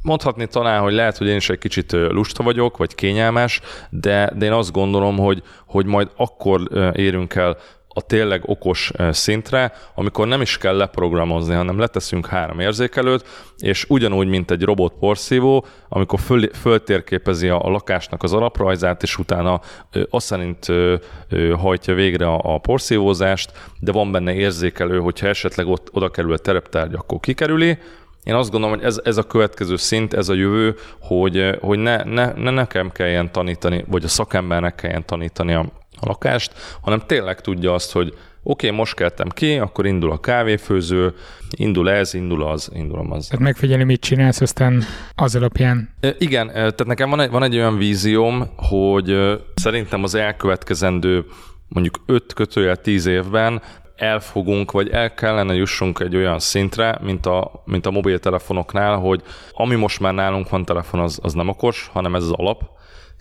mondhatni 0.03 0.47
talán, 0.47 0.81
hogy 0.81 0.93
lehet, 0.93 1.17
hogy 1.17 1.27
én 1.27 1.37
is 1.37 1.51
egy 1.51 1.59
kicsit 1.59 1.93
lusta 1.93 2.43
vagyok, 2.43 2.77
vagy 2.77 2.95
kényelmes, 2.95 3.61
de, 3.91 4.33
de 4.37 4.45
én 4.45 4.53
azt 4.53 4.73
gondolom, 4.73 5.19
hogy, 5.19 5.43
hogy 5.67 5.87
majd 5.87 6.11
akkor 6.17 6.61
érünk 6.95 7.35
el 7.35 7.57
a 7.95 8.01
tényleg 8.01 8.43
okos 8.45 8.93
szintre, 9.11 9.73
amikor 9.95 10.27
nem 10.27 10.41
is 10.41 10.59
kell 10.59 10.77
leprogramozni, 10.77 11.55
hanem 11.55 11.79
leteszünk 11.79 12.27
három 12.27 12.61
érzékelőt, 12.61 13.25
és 13.59 13.85
ugyanúgy, 13.89 14.27
mint 14.27 14.51
egy 14.51 14.63
robot 14.63 14.93
porszívó, 14.99 15.65
amikor 15.89 16.21
föl, 16.21 16.49
föltérképezi 16.53 17.49
a, 17.49 17.65
a 17.65 17.69
lakásnak 17.69 18.23
az 18.23 18.33
alaprajzát, 18.33 19.03
és 19.03 19.19
utána 19.19 19.61
ö, 19.93 20.03
azt 20.11 20.27
szerint 20.27 20.69
ö, 20.69 20.95
ö, 21.29 21.55
hajtja 21.55 21.95
végre 21.95 22.27
a, 22.27 22.55
a 22.55 22.59
porszívózást, 22.59 23.53
de 23.81 23.93
van 23.93 24.13
benne 24.13 24.35
érzékelő, 24.35 24.99
hogyha 24.99 25.27
esetleg 25.27 25.67
ott 25.67 25.89
oda 25.93 26.11
kerül 26.11 26.33
a 26.33 26.39
tereptárgy, 26.39 26.95
akkor 26.95 27.21
kikerüli, 27.21 27.79
én 28.25 28.35
azt 28.35 28.51
gondolom, 28.51 28.77
hogy 28.77 28.85
ez, 28.85 29.01
ez 29.05 29.17
a 29.17 29.23
következő 29.23 29.77
szint, 29.77 30.15
ez 30.15 30.29
a 30.29 30.35
jövő, 30.35 30.75
hogy, 31.01 31.57
hogy 31.61 31.79
ne, 31.79 32.05
ne, 32.05 32.33
ne 32.33 32.51
nekem 32.51 32.91
kelljen 32.93 33.33
tanítani, 33.33 33.85
vagy 33.89 34.05
a 34.05 34.09
szakembernek 34.09 34.75
kelljen 34.75 35.07
tanítani 35.07 35.53
a, 35.53 35.67
a 36.01 36.07
lakást, 36.07 36.53
hanem 36.81 37.03
tényleg 37.07 37.41
tudja 37.41 37.75
azt, 37.75 37.93
hogy 37.93 38.15
oké, 38.43 38.67
okay, 38.67 38.79
most 38.79 38.95
keltem 38.95 39.29
ki, 39.29 39.59
akkor 39.59 39.87
indul 39.87 40.11
a 40.11 40.21
kávéfőző, 40.21 41.15
indul 41.51 41.91
ez, 41.91 42.15
indul 42.15 42.43
az, 42.43 42.71
indul 42.75 43.13
az. 43.13 43.27
Tehát 43.27 43.45
megfigyelni, 43.45 43.85
mit 43.85 44.01
csinálsz, 44.01 44.41
aztán 44.41 44.83
az 45.15 45.37
alapján. 45.37 45.95
Igen, 46.19 46.47
tehát 46.47 46.87
nekem 46.87 47.11
van 47.11 47.21
egy, 47.21 47.31
van 47.31 47.43
egy 47.43 47.57
olyan 47.57 47.79
vízióm, 47.79 48.51
hogy 48.57 49.39
szerintem 49.55 50.03
az 50.03 50.15
elkövetkezendő 50.15 51.25
mondjuk 51.69 51.99
5 52.07 52.33
kötőjel 52.33 52.77
10 52.77 53.07
évben 53.07 53.63
elfogunk, 53.97 54.71
vagy 54.71 54.89
el 54.89 55.15
kellene 55.15 55.55
jussunk 55.55 56.01
egy 56.01 56.17
olyan 56.17 56.39
szintre, 56.39 56.99
mint 57.03 57.27
a, 57.27 57.63
mint 57.65 57.87
a 57.87 57.91
mobiltelefonoknál, 57.91 58.97
hogy 58.97 59.23
ami 59.53 59.75
most 59.75 60.01
már 60.01 60.15
nálunk 60.15 60.49
van 60.49 60.65
telefon, 60.65 61.01
az, 61.01 61.19
az 61.23 61.33
nem 61.33 61.49
okos, 61.49 61.91
hanem 61.93 62.15
ez 62.15 62.23
az 62.23 62.33
alap. 62.33 62.63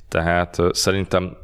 Tehát 0.08 0.58
szerintem 0.72 1.38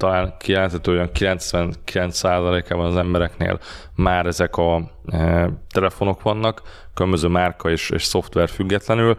talán 0.00 0.34
kijelenthető 0.38 0.92
olyan 0.92 1.10
99%-ában 1.14 2.86
az 2.86 2.96
embereknél 2.96 3.58
már 3.94 4.26
ezek 4.26 4.56
a 4.56 4.90
e, 5.06 5.50
telefonok 5.72 6.22
vannak, 6.22 6.62
különböző 6.94 7.28
márka 7.28 7.70
és, 7.70 7.90
és 7.90 8.04
szoftver 8.04 8.48
függetlenül, 8.48 9.16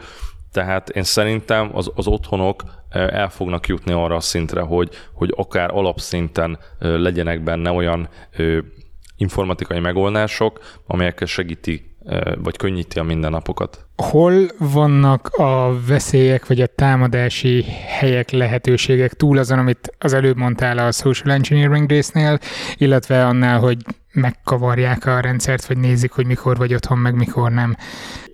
tehát 0.51 0.89
én 0.89 1.03
szerintem 1.03 1.69
az, 1.73 1.91
az 1.95 2.07
otthonok 2.07 2.63
e, 2.89 2.99
el 2.99 3.29
fognak 3.29 3.67
jutni 3.67 3.91
arra 3.93 4.15
a 4.15 4.19
szintre, 4.19 4.61
hogy, 4.61 4.89
hogy 5.13 5.33
akár 5.35 5.69
alapszinten 5.73 6.59
e, 6.79 6.87
legyenek 6.87 7.43
benne 7.43 7.71
olyan 7.71 8.09
informatikai 9.17 9.79
megoldások, 9.79 10.59
amelyekkel 10.87 11.27
segíti 11.27 11.90
vagy 12.41 12.57
könnyíti 12.57 12.99
a 12.99 13.03
mindennapokat. 13.03 13.85
Hol 13.95 14.47
vannak 14.57 15.27
a 15.27 15.79
veszélyek, 15.87 16.47
vagy 16.47 16.61
a 16.61 16.67
támadási 16.67 17.65
helyek, 17.87 18.31
lehetőségek 18.31 19.13
túl 19.13 19.37
azon, 19.37 19.59
amit 19.59 19.93
az 19.97 20.13
előbb 20.13 20.37
mondtál 20.37 20.77
a 20.77 20.91
social 20.91 21.33
engineering 21.33 21.89
résznél, 21.89 22.39
illetve 22.77 23.25
annál, 23.25 23.59
hogy 23.59 23.77
megkavarják 24.11 25.05
a 25.05 25.19
rendszert, 25.19 25.65
vagy 25.65 25.77
nézik, 25.77 26.11
hogy 26.11 26.25
mikor 26.25 26.57
vagy 26.57 26.73
otthon, 26.73 26.97
meg 26.97 27.15
mikor 27.15 27.51
nem 27.51 27.75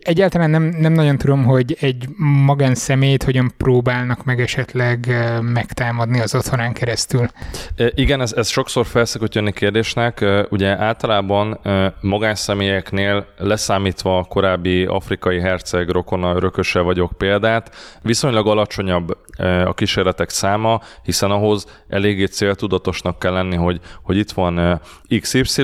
egyáltalán 0.07 0.49
nem, 0.49 0.63
nem 0.63 0.93
nagyon 0.93 1.17
tudom, 1.17 1.43
hogy 1.43 1.77
egy 1.79 2.05
magánszemélyt 2.45 3.23
hogyan 3.23 3.51
próbálnak 3.57 4.23
meg 4.23 4.41
esetleg 4.41 5.07
megtámadni 5.41 6.19
az 6.19 6.35
otthonán 6.35 6.73
keresztül. 6.73 7.27
Igen, 7.75 8.21
ez, 8.21 8.33
ez 8.33 8.47
sokszor 8.47 8.85
felszokott 8.85 9.33
jönni 9.33 9.53
kérdésnek. 9.53 10.25
Ugye 10.49 10.77
általában 10.77 11.59
magánszemélyeknél 12.01 13.25
leszámítva 13.37 14.17
a 14.17 14.23
korábbi 14.23 14.85
afrikai 14.85 15.39
herceg 15.39 15.89
rokona 15.89 16.35
örököse 16.35 16.79
vagyok 16.79 17.11
példát, 17.17 17.75
viszonylag 18.01 18.47
alacsonyabb 18.47 19.17
a 19.65 19.73
kísérletek 19.73 20.29
száma, 20.29 20.81
hiszen 21.03 21.31
ahhoz 21.31 21.83
eléggé 21.87 22.25
céltudatosnak 22.25 23.19
kell 23.19 23.33
lenni, 23.33 23.55
hogy, 23.55 23.79
hogy 24.03 24.17
itt 24.17 24.31
van 24.31 24.81
XY, 25.19 25.63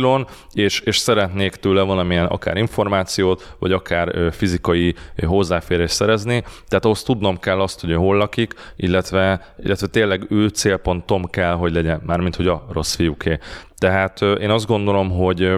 és, 0.51 0.79
és 0.79 0.97
szeretnék 0.97 1.55
tőle 1.55 1.81
valamilyen 1.81 2.25
akár 2.25 2.57
információt, 2.57 3.55
vagy 3.59 3.71
akár 3.71 4.33
fizikai 4.33 4.95
hozzáférés 5.25 5.91
szerezni, 5.91 6.43
tehát 6.67 6.85
ahhoz 6.85 7.03
tudnom 7.03 7.39
kell 7.39 7.61
azt, 7.61 7.81
hogy 7.81 7.93
hol 7.95 8.17
lakik, 8.17 8.53
illetve, 8.75 9.53
illetve 9.63 9.87
tényleg 9.87 10.25
ő 10.29 10.47
célpontom 10.47 11.25
kell, 11.25 11.53
hogy 11.53 11.73
legyen, 11.73 12.01
mármint 12.05 12.35
hogy 12.35 12.47
a 12.47 12.65
rossz 12.71 12.95
fiúké. 12.95 13.39
Tehát 13.77 14.21
én 14.21 14.49
azt 14.49 14.67
gondolom, 14.67 15.09
hogy 15.11 15.51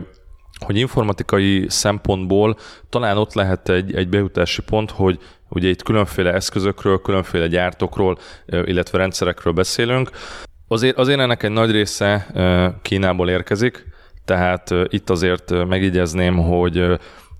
hogy 0.66 0.78
informatikai 0.78 1.66
szempontból 1.68 2.58
talán 2.90 3.18
ott 3.18 3.34
lehet 3.34 3.70
egy, 3.70 3.96
egy 3.96 4.10
bejutási 4.10 4.62
pont, 4.62 4.92
hogy 4.92 5.20
ugye 5.50 5.70
itt 5.70 5.84
különféle 5.84 6.34
eszközökről, 6.34 7.02
különféle 7.02 7.48
gyártókról, 7.48 8.18
illetve 8.46 8.98
rendszerekről 8.98 9.54
beszélünk. 9.54 10.10
Azért, 10.68 10.98
azért 10.98 11.20
ennek 11.20 11.44
egy 11.44 11.52
nagy 11.52 11.72
része 11.72 12.28
Kínából 12.82 13.30
érkezik, 13.30 13.86
tehát 14.26 14.70
itt 14.88 15.10
azért 15.10 15.68
megjegyezném, 15.68 16.38
hogy, 16.38 16.86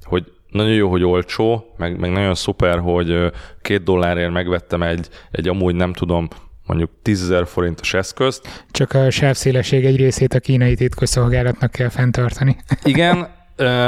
hogy 0.04 0.24
nagyon 0.50 0.74
jó, 0.74 0.90
hogy 0.90 1.04
olcsó, 1.04 1.74
meg, 1.78 2.00
meg 2.00 2.12
nagyon 2.12 2.36
szuper, 2.36 2.80
hogy 2.80 3.32
két 3.62 3.84
dollárért 3.84 4.32
megvettem 4.32 4.84
egy, 4.84 5.08
egy 5.32 5.48
amúgy 5.48 5.76
nem 5.76 5.94
tudom, 5.94 6.28
mondjuk 6.66 6.90
10 7.02 7.34
forintos 7.46 7.94
eszközt. 7.94 8.66
Csak 8.72 8.94
a 8.94 9.10
sávszélesség 9.10 9.86
egy 9.86 9.96
részét 9.96 10.34
a 10.34 10.40
kínai 10.40 10.76
titkosszolgálatnak 10.76 11.72
kell 11.72 11.90
fenntartani. 11.90 12.56
Igen, 12.84 13.28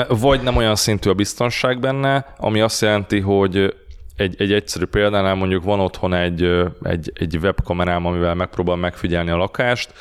vagy 0.07 0.41
nem 0.41 0.55
olyan 0.55 0.75
szintű 0.75 1.09
a 1.09 1.13
biztonság 1.13 1.79
benne, 1.79 2.33
ami 2.37 2.59
azt 2.59 2.81
jelenti, 2.81 3.19
hogy 3.19 3.73
egy, 4.17 4.35
egy 4.41 4.53
egyszerű 4.53 4.85
példánál 4.85 5.35
mondjuk 5.35 5.63
van 5.63 5.79
otthon 5.79 6.13
egy, 6.13 6.43
egy, 6.83 7.11
egy 7.13 7.37
webkamerám, 7.41 8.05
amivel 8.05 8.35
megpróbál 8.35 8.75
megfigyelni 8.75 9.29
a 9.29 9.37
lakást, 9.37 9.93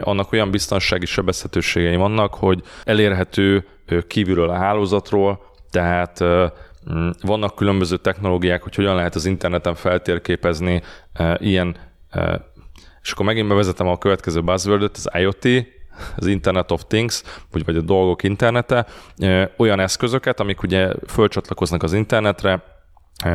annak 0.00 0.32
olyan 0.32 0.50
biztonsági 0.50 1.06
sebezhetőségei 1.06 1.96
vannak, 1.96 2.34
hogy 2.34 2.62
elérhető 2.84 3.66
kívülről 4.06 4.48
a 4.48 4.56
hálózatról, 4.56 5.40
tehát 5.70 6.24
vannak 7.20 7.54
különböző 7.54 7.96
technológiák, 7.96 8.62
hogy 8.62 8.74
hogyan 8.74 8.94
lehet 8.94 9.14
az 9.14 9.26
interneten 9.26 9.74
feltérképezni 9.74 10.82
ilyen 11.38 11.76
és 13.02 13.14
akkor 13.14 13.26
megint 13.26 13.48
bevezetem 13.48 13.86
a 13.86 13.98
következő 13.98 14.42
buzzword 14.42 14.82
az 14.82 15.08
IoT, 15.12 15.66
az 16.16 16.26
Internet 16.26 16.70
of 16.70 16.84
Things, 16.86 17.22
vagy, 17.50 17.64
vagy 17.64 17.76
a 17.76 17.80
dolgok 17.80 18.22
internete, 18.22 18.86
olyan 19.56 19.80
eszközöket, 19.80 20.40
amik 20.40 20.62
ugye 20.62 20.92
fölcsatlakoznak 21.06 21.82
az 21.82 21.92
internetre, 21.92 22.62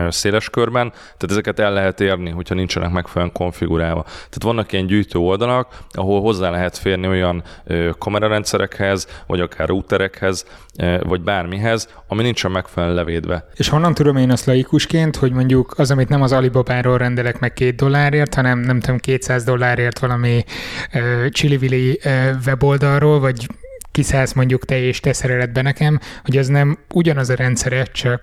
széles 0.10 0.50
körben, 0.50 0.90
tehát 0.90 1.30
ezeket 1.30 1.60
el 1.60 1.74
lehet 1.74 2.00
érni, 2.00 2.30
hogyha 2.30 2.56
nincsenek 2.56 2.92
megfelelően 2.92 3.36
konfigurálva. 3.36 4.04
Tehát 4.04 4.44
vannak 4.44 4.72
ilyen 4.72 4.86
gyűjtő 4.86 5.20
oldalak, 5.20 5.78
ahol 5.92 6.22
hozzá 6.22 6.50
lehet 6.50 6.78
férni 6.78 7.08
olyan 7.08 7.44
kamerarendszerekhez, 7.98 9.08
vagy 9.28 9.40
akár 9.40 9.68
routerekhez, 9.68 10.46
vagy 11.00 11.22
bármihez, 11.22 11.90
ami 12.08 12.24
nincsen 12.24 12.52
megfelelően 12.52 12.98
levédve. 12.98 13.48
És 13.56 13.70
honnan 13.70 13.94
tudom 13.94 14.18
én 14.18 14.32
azt 14.32 14.46
laikusként, 14.46 15.16
hogy 15.16 15.32
mondjuk 15.32 15.74
az, 15.78 15.92
amit 15.92 16.10
nem 16.10 16.22
az 16.22 16.32
Alibabáról 16.32 16.98
rendelek 16.98 17.40
meg 17.40 17.54
két 17.54 17.76
dollárért, 17.76 18.34
hanem 18.34 18.60
nem 18.60 18.80
tudom, 18.80 18.98
200 18.98 19.44
dollárért 19.44 20.00
valami 20.00 20.44
uh, 20.94 21.30
csili 21.30 22.00
uh, 22.06 22.30
weboldalról, 22.46 23.20
vagy 23.20 23.48
kiszállsz 23.94 24.34
mondjuk 24.34 24.66
te 24.66 24.80
és 24.80 25.00
te 25.00 25.14
szereled 25.14 25.52
be 25.52 25.62
nekem, 25.62 26.00
hogy 26.24 26.38
az 26.38 26.48
nem 26.48 26.78
ugyanaz 26.94 27.30
a 27.30 27.36
rendszere, 27.36 27.84
csak 27.84 28.22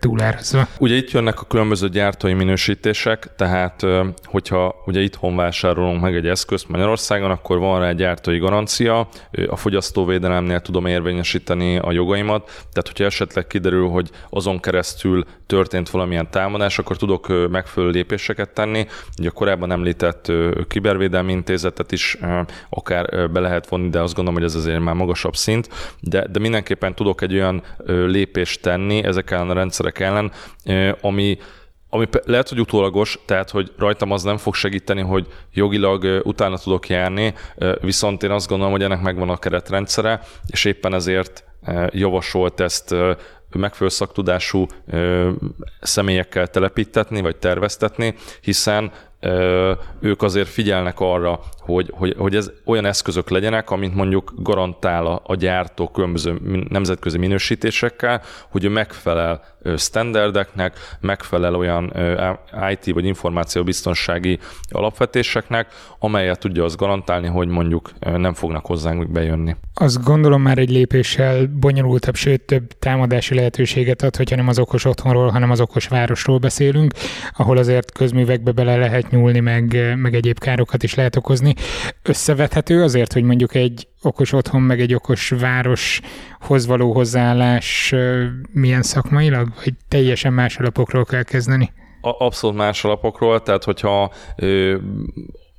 túlárazva. 0.00 0.66
Ugye 0.78 0.94
itt 0.94 1.10
jönnek 1.10 1.40
a 1.40 1.44
különböző 1.44 1.88
gyártói 1.88 2.32
minősítések, 2.32 3.28
tehát 3.36 3.86
hogyha 4.24 4.74
ugye 4.86 5.00
itthon 5.00 5.36
vásárolunk 5.36 6.00
meg 6.00 6.14
egy 6.14 6.26
eszközt 6.26 6.68
Magyarországon, 6.68 7.30
akkor 7.30 7.58
van 7.58 7.80
rá 7.80 7.88
egy 7.88 7.96
gyártói 7.96 8.38
garancia, 8.38 9.08
a 9.48 9.56
fogyasztóvédelemnél 9.56 10.60
tudom 10.60 10.86
érvényesíteni 10.86 11.78
a 11.78 11.92
jogaimat, 11.92 12.44
tehát 12.46 12.86
hogyha 12.86 13.04
esetleg 13.04 13.46
kiderül, 13.46 13.88
hogy 13.88 14.10
azon 14.30 14.60
keresztül 14.60 15.24
történt 15.46 15.90
valamilyen 15.90 16.30
támadás, 16.30 16.78
akkor 16.78 16.96
tudok 16.96 17.48
megfelelő 17.50 17.92
lépéseket 17.92 18.50
tenni. 18.50 18.86
Ugye 19.18 19.28
a 19.28 19.32
korábban 19.32 19.72
említett 19.72 20.32
kibervédelmi 20.68 21.32
intézetet 21.32 21.92
is 21.92 22.18
akár 22.70 23.30
be 23.30 23.40
lehet 23.40 23.68
vonni, 23.68 23.88
de 23.88 24.00
azt 24.00 24.14
gondolom, 24.14 24.40
hogy 24.40 24.48
ez 24.48 24.54
azért 24.54 24.80
már 24.80 24.94
magasabb 25.02 25.36
szint, 25.36 25.68
de, 26.00 26.26
de 26.26 26.38
mindenképpen 26.38 26.94
tudok 26.94 27.20
egy 27.20 27.34
olyan 27.34 27.62
lépést 27.86 28.62
tenni 28.62 29.04
ezek 29.04 29.30
ellen 29.30 29.50
a 29.50 29.54
rendszerek 29.54 29.98
ellen, 29.98 30.32
ami 31.00 31.38
ami 31.94 32.06
lehet, 32.24 32.48
hogy 32.48 32.60
utólagos, 32.60 33.18
tehát 33.26 33.50
hogy 33.50 33.72
rajtam 33.78 34.10
az 34.10 34.22
nem 34.22 34.36
fog 34.36 34.54
segíteni, 34.54 35.00
hogy 35.00 35.26
jogilag 35.52 36.20
utána 36.24 36.58
tudok 36.58 36.88
járni, 36.88 37.34
viszont 37.80 38.22
én 38.22 38.30
azt 38.30 38.48
gondolom, 38.48 38.72
hogy 38.72 38.82
ennek 38.82 39.00
megvan 39.00 39.28
a 39.28 39.36
keretrendszere, 39.36 40.22
és 40.46 40.64
éppen 40.64 40.94
ezért 40.94 41.44
javasolt 41.90 42.60
ezt 42.60 42.94
megfelelő 43.50 43.94
szaktudású 43.94 44.66
személyekkel 45.80 46.46
telepítetni, 46.46 47.20
vagy 47.20 47.36
terveztetni, 47.36 48.14
hiszen 48.40 48.92
ők 50.00 50.22
azért 50.22 50.48
figyelnek 50.48 51.00
arra, 51.00 51.40
hogy, 51.58 51.90
hogy, 51.94 52.14
hogy 52.18 52.36
ez 52.36 52.50
olyan 52.64 52.84
eszközök 52.84 53.30
legyenek, 53.30 53.70
amit 53.70 53.94
mondjuk 53.94 54.32
garantál 54.36 55.06
a, 55.06 55.22
a 55.26 55.34
gyártó 55.34 55.88
különböző 55.88 56.40
nemzetközi 56.68 57.18
minősítésekkel, 57.18 58.22
hogy 58.50 58.64
ő 58.64 58.68
megfelel 58.68 59.42
standardeknek, 59.76 60.78
megfelel 61.00 61.54
olyan 61.54 61.92
IT 62.70 62.94
vagy 62.94 63.04
információbiztonsági 63.04 64.38
alapvetéseknek, 64.68 65.66
amelyet 65.98 66.38
tudja 66.38 66.64
azt 66.64 66.76
garantálni, 66.76 67.26
hogy 67.26 67.48
mondjuk 67.48 67.90
nem 68.16 68.34
fognak 68.34 68.66
hozzánk 68.66 69.10
bejönni. 69.10 69.56
Azt 69.74 70.04
gondolom 70.04 70.42
már 70.42 70.58
egy 70.58 70.70
lépéssel 70.70 71.46
bonyolultabb, 71.46 72.14
sőt 72.14 72.40
több 72.40 72.72
támadási 72.78 73.34
lehetőséget 73.34 74.02
ad, 74.02 74.16
hogyha 74.16 74.36
nem 74.36 74.48
az 74.48 74.58
okos 74.58 74.84
otthonról, 74.84 75.28
hanem 75.28 75.50
az 75.50 75.60
okos 75.60 75.88
városról 75.88 76.38
beszélünk, 76.38 76.92
ahol 77.36 77.56
azért 77.56 77.92
közművekbe 77.92 78.52
bele 78.52 78.76
lehet 78.76 79.10
nyúlni, 79.12 79.40
meg, 79.40 79.94
meg 79.96 80.14
egyéb 80.14 80.38
károkat 80.38 80.82
is 80.82 80.94
lehet 80.94 81.16
okozni. 81.16 81.54
Összevethető 82.02 82.82
azért, 82.82 83.12
hogy 83.12 83.22
mondjuk 83.22 83.54
egy 83.54 83.88
okos 84.02 84.32
otthon, 84.32 84.62
meg 84.62 84.80
egy 84.80 84.94
okos 84.94 85.28
városhoz 85.28 86.66
való 86.66 86.92
hozzáállás 86.92 87.94
milyen 88.52 88.82
szakmailag, 88.82 89.48
vagy 89.64 89.74
teljesen 89.88 90.32
más 90.32 90.58
alapokról 90.58 91.04
kell 91.04 91.22
kezdeni? 91.22 91.72
Abszolút 92.00 92.56
más 92.56 92.84
alapokról, 92.84 93.42
tehát 93.42 93.64
hogyha 93.64 94.12
ö, 94.36 94.76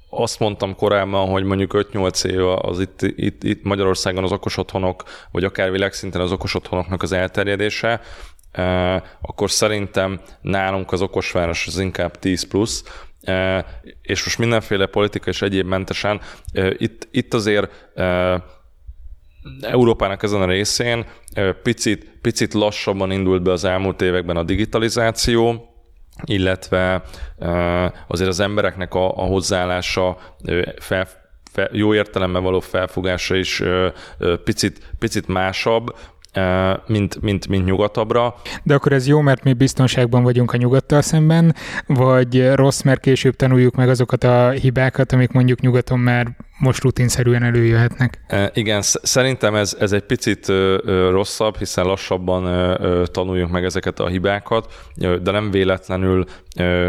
azt 0.10 0.40
mondtam 0.40 0.76
korábban, 0.76 1.30
hogy 1.30 1.44
mondjuk 1.44 1.88
5-8 1.92 2.26
év 2.26 2.48
az 2.48 2.80
itt, 2.80 3.02
itt, 3.02 3.44
itt 3.44 3.64
Magyarországon 3.64 4.24
az 4.24 4.32
okos 4.32 4.58
otthonok, 4.58 5.04
vagy 5.32 5.44
akár 5.44 5.72
világszinten 5.72 6.22
az 6.22 6.32
okos 6.32 6.56
otthonoknak 6.56 7.04
az 7.04 7.12
elterjedése, 7.12 8.02
akkor 9.22 9.52
szerintem 9.52 10.22
nálunk 10.42 10.92
az 10.92 11.02
okosváros 11.02 11.68
az 11.68 11.80
inkább 11.80 12.20
10 12.20 12.48
plusz, 12.48 12.84
és 14.02 14.24
most 14.24 14.38
mindenféle 14.38 14.86
politika 14.86 15.30
és 15.30 15.42
egyéb 15.42 15.68
mentesen, 15.68 16.22
itt, 16.78 17.08
itt 17.12 17.34
azért 17.34 17.72
Európának 19.62 20.24
ezen 20.24 20.42
a 20.42 20.46
részén 20.46 21.06
picit, 21.64 22.12
picit 22.22 22.54
lassabban 22.54 23.12
indult 23.12 23.42
be 23.42 23.52
az 23.52 23.64
elmúlt 23.64 24.02
években 24.02 24.38
a 24.38 24.44
digitalizáció, 24.44 25.68
illetve 26.24 27.04
azért 28.08 28.30
az 28.30 28.40
embereknek 28.40 28.94
a, 28.94 29.18
a 29.18 29.24
hozzáállása 29.24 30.18
fel, 30.80 31.08
fel, 31.52 31.70
jó 31.72 31.94
értelemben 31.94 32.44
való 32.44 32.60
felfogása 32.60 33.36
is 33.36 33.64
picit, 34.44 34.92
picit 35.00 35.28
másabb, 35.28 35.96
mint, 36.88 37.22
mint, 37.22 37.48
mint 37.48 37.66
nyugatabbra. 37.66 38.36
De 38.64 38.74
akkor 38.74 38.92
ez 38.92 39.08
jó, 39.08 39.22
mert 39.22 39.44
mi 39.44 39.54
biztonságban 39.54 40.24
vagyunk 40.24 40.54
a 40.54 40.58
nyugattal 40.58 41.02
szemben, 41.02 41.56
vagy 41.88 42.54
rossz, 42.54 42.82
mert 42.82 43.00
később 43.00 43.36
tanuljuk 43.36 43.76
meg 43.76 43.90
azokat 43.90 44.24
a 44.24 44.50
hibákat, 44.50 45.12
amik 45.12 45.32
mondjuk 45.32 45.60
nyugaton 45.60 46.00
már 46.00 46.28
most 46.64 46.84
rutinszerűen 46.84 47.44
előjöhetnek. 47.44 48.20
E, 48.28 48.52
igen, 48.54 48.82
szerintem 48.82 49.56
ez, 49.56 49.78
ez 49.80 49.92
egy 49.92 50.04
picit 50.04 50.48
rosszabb, 51.10 51.58
hiszen 51.58 51.86
lassabban 51.86 52.78
tanuljuk 53.12 53.50
meg 53.50 53.64
ezeket 53.64 54.00
a 54.00 54.08
hibákat, 54.08 54.74
de 54.96 55.32
nem 55.32 55.52
véletlenül 55.52 56.26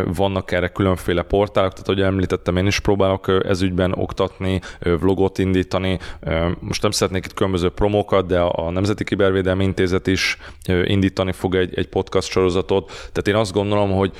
vannak 0.05 0.53
erre 0.53 0.69
különféle 0.69 1.23
portálok, 1.23 1.73
tehát 1.73 1.89
ahogy 1.89 2.01
említettem, 2.01 2.57
én 2.57 2.67
is 2.67 2.79
próbálok 2.81 3.45
ezügyben 3.45 3.93
oktatni, 3.93 4.61
vlogot 4.81 5.39
indítani. 5.39 5.99
Most 6.61 6.83
nem 6.83 6.91
szeretnék 6.91 7.25
itt 7.25 7.35
különböző 7.35 7.69
promókat, 7.69 8.27
de 8.27 8.41
a 8.41 8.71
Nemzeti 8.71 9.05
Kibervédelmi 9.05 9.65
Intézet 9.65 10.07
is 10.07 10.39
indítani 10.85 11.33
fog 11.33 11.55
egy, 11.55 11.79
egy 11.79 11.89
podcast 11.89 12.31
sorozatot. 12.31 12.87
Tehát 12.87 13.29
én 13.29 13.35
azt 13.35 13.53
gondolom, 13.53 13.91
hogy 13.91 14.13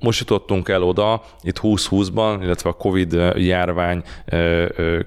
most 0.00 0.20
jutottunk 0.20 0.68
el 0.68 0.82
oda, 0.82 1.22
itt 1.42 1.58
2020-ban, 1.62 2.38
illetve 2.42 2.70
a 2.70 2.72
Covid 2.72 3.12
járvány 3.36 4.02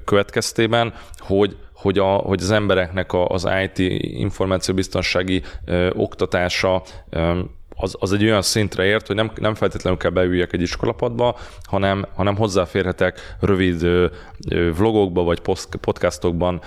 következtében, 0.05 0.93
hogy 1.19 1.57
hogy, 1.73 1.97
a, 1.97 2.05
hogy 2.05 2.41
az 2.41 2.51
embereknek 2.51 3.13
a, 3.13 3.27
az 3.27 3.47
IT 3.63 3.77
információbiztonsági 4.01 5.41
oktatása 5.93 6.83
az, 7.75 7.95
az 7.99 8.13
egy 8.13 8.23
olyan 8.23 8.41
szintre 8.41 8.83
ért, 8.83 9.07
hogy 9.07 9.15
nem, 9.15 9.31
nem 9.35 9.55
feltétlenül 9.55 9.99
kell 9.99 10.11
beüljek 10.11 10.53
egy 10.53 10.61
iskolapadba, 10.61 11.37
hanem, 11.63 12.05
hanem 12.15 12.35
hozzáférhetek 12.35 13.35
rövid 13.39 13.87
vlogokba 14.77 15.23
vagy 15.23 15.41
podcastokban 15.81 16.61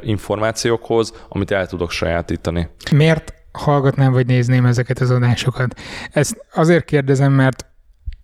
információkhoz, 0.00 1.26
amit 1.28 1.50
el 1.50 1.66
tudok 1.66 1.90
sajátítani. 1.90 2.68
Miért 2.92 3.34
hallgatnám 3.52 4.12
vagy 4.12 4.26
nézném 4.26 4.66
ezeket 4.66 4.98
az 4.98 5.10
adásokat. 5.10 5.80
Ezt 6.12 6.44
azért 6.54 6.84
kérdezem, 6.84 7.32
mert 7.32 7.64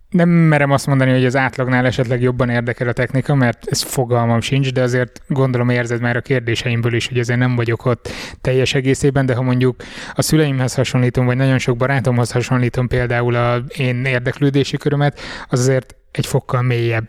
nem 0.09 0.29
merem 0.29 0.71
azt 0.71 0.87
mondani, 0.87 1.11
hogy 1.11 1.25
az 1.25 1.35
átlagnál 1.35 1.85
esetleg 1.85 2.21
jobban 2.21 2.49
érdekel 2.49 2.87
a 2.87 2.93
technika, 2.93 3.35
mert 3.35 3.65
ez 3.65 3.81
fogalmam 3.81 4.41
sincs, 4.41 4.73
de 4.73 4.81
azért 4.81 5.21
gondolom 5.27 5.69
érzed 5.69 6.01
már 6.01 6.15
a 6.15 6.21
kérdéseimből 6.21 6.93
is, 6.93 7.07
hogy 7.07 7.19
azért 7.19 7.39
nem 7.39 7.55
vagyok 7.55 7.85
ott 7.85 8.09
teljes 8.41 8.73
egészében, 8.73 9.25
de 9.25 9.35
ha 9.35 9.41
mondjuk 9.41 9.75
a 10.13 10.21
szüleimhez 10.21 10.75
hasonlítom, 10.75 11.25
vagy 11.25 11.37
nagyon 11.37 11.57
sok 11.57 11.77
barátomhoz 11.77 12.31
hasonlítom 12.31 12.87
például 12.87 13.35
a 13.35 13.63
én 13.77 14.05
érdeklődési 14.05 14.77
körömet, 14.77 15.19
az 15.47 15.59
azért 15.59 15.95
egy 16.17 16.25
fokkal 16.25 16.61
mélyebb. 16.61 17.05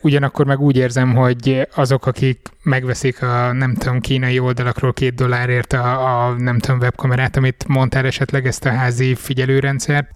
Ugyanakkor 0.00 0.46
meg 0.46 0.60
úgy 0.60 0.76
érzem, 0.76 1.14
hogy 1.14 1.68
azok, 1.74 2.06
akik 2.06 2.40
megveszik 2.62 3.22
a 3.22 3.52
nem 3.52 3.74
tudom, 3.74 4.00
kínai 4.00 4.38
oldalakról 4.38 4.92
két 4.92 5.14
dollárért 5.14 5.72
a, 5.72 6.26
a 6.26 6.34
nem 6.38 6.58
tudom, 6.58 6.78
webkamerát, 6.78 7.36
amit 7.36 7.64
mondtál 7.68 8.06
esetleg 8.06 8.46
ezt 8.46 8.64
a 8.64 8.70
házi 8.70 9.14
figyelőrendszert, 9.14 10.06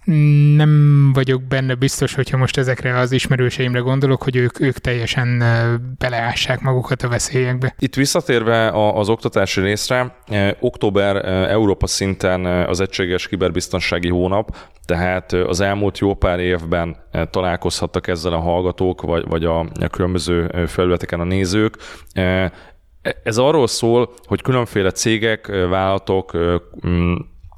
nem 0.55 1.11
vagyok 1.13 1.43
benne 1.43 1.75
biztos, 1.75 2.13
hogyha 2.13 2.37
most 2.37 2.57
ezekre 2.57 2.97
az 2.99 3.11
ismerőseimre 3.11 3.79
gondolok, 3.79 4.23
hogy 4.23 4.35
ők, 4.35 4.59
ők 4.59 4.77
teljesen 4.77 5.43
beleássák 5.97 6.61
magukat 6.61 7.01
a 7.01 7.07
veszélyekbe. 7.07 7.75
Itt 7.79 7.95
visszatérve 7.95 8.69
az 8.93 9.09
oktatási 9.09 9.61
részre, 9.61 10.15
október 10.59 11.15
Európa 11.49 11.87
szinten 11.87 12.45
az 12.45 12.79
egységes 12.79 13.27
kiberbiztonsági 13.27 14.09
hónap, 14.09 14.55
tehát 14.85 15.33
az 15.33 15.61
elmúlt 15.61 15.97
jó 15.97 16.13
pár 16.13 16.39
évben 16.39 16.95
találkozhattak 17.31 18.06
ezzel 18.07 18.33
a 18.33 18.39
hallgatók, 18.39 19.01
vagy, 19.01 19.27
vagy 19.27 19.45
a, 19.45 19.59
a 19.59 19.87
különböző 19.91 20.65
felületeken 20.67 21.19
a 21.19 21.23
nézők. 21.23 21.77
Ez 23.23 23.37
arról 23.37 23.67
szól, 23.67 24.13
hogy 24.25 24.41
különféle 24.41 24.91
cégek, 24.91 25.47
vállalatok, 25.47 26.37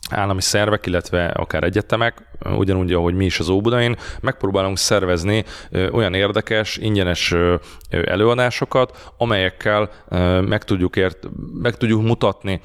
állami 0.09 0.41
szervek, 0.41 0.85
illetve 0.85 1.25
akár 1.25 1.63
egyetemek, 1.63 2.27
ugyanúgy, 2.57 2.93
ahogy 2.93 3.13
mi 3.13 3.25
is 3.25 3.39
az 3.39 3.49
Óbudain, 3.49 3.97
megpróbálunk 4.21 4.77
szervezni 4.77 5.43
olyan 5.91 6.13
érdekes, 6.13 6.77
ingyenes 6.77 7.35
előadásokat, 7.89 9.13
amelyekkel 9.17 9.89
meg 10.41 10.63
tudjuk, 10.63 10.95
ért, 10.95 11.27
meg 11.53 11.77
tudjuk 11.77 12.01
mutatni 12.01 12.61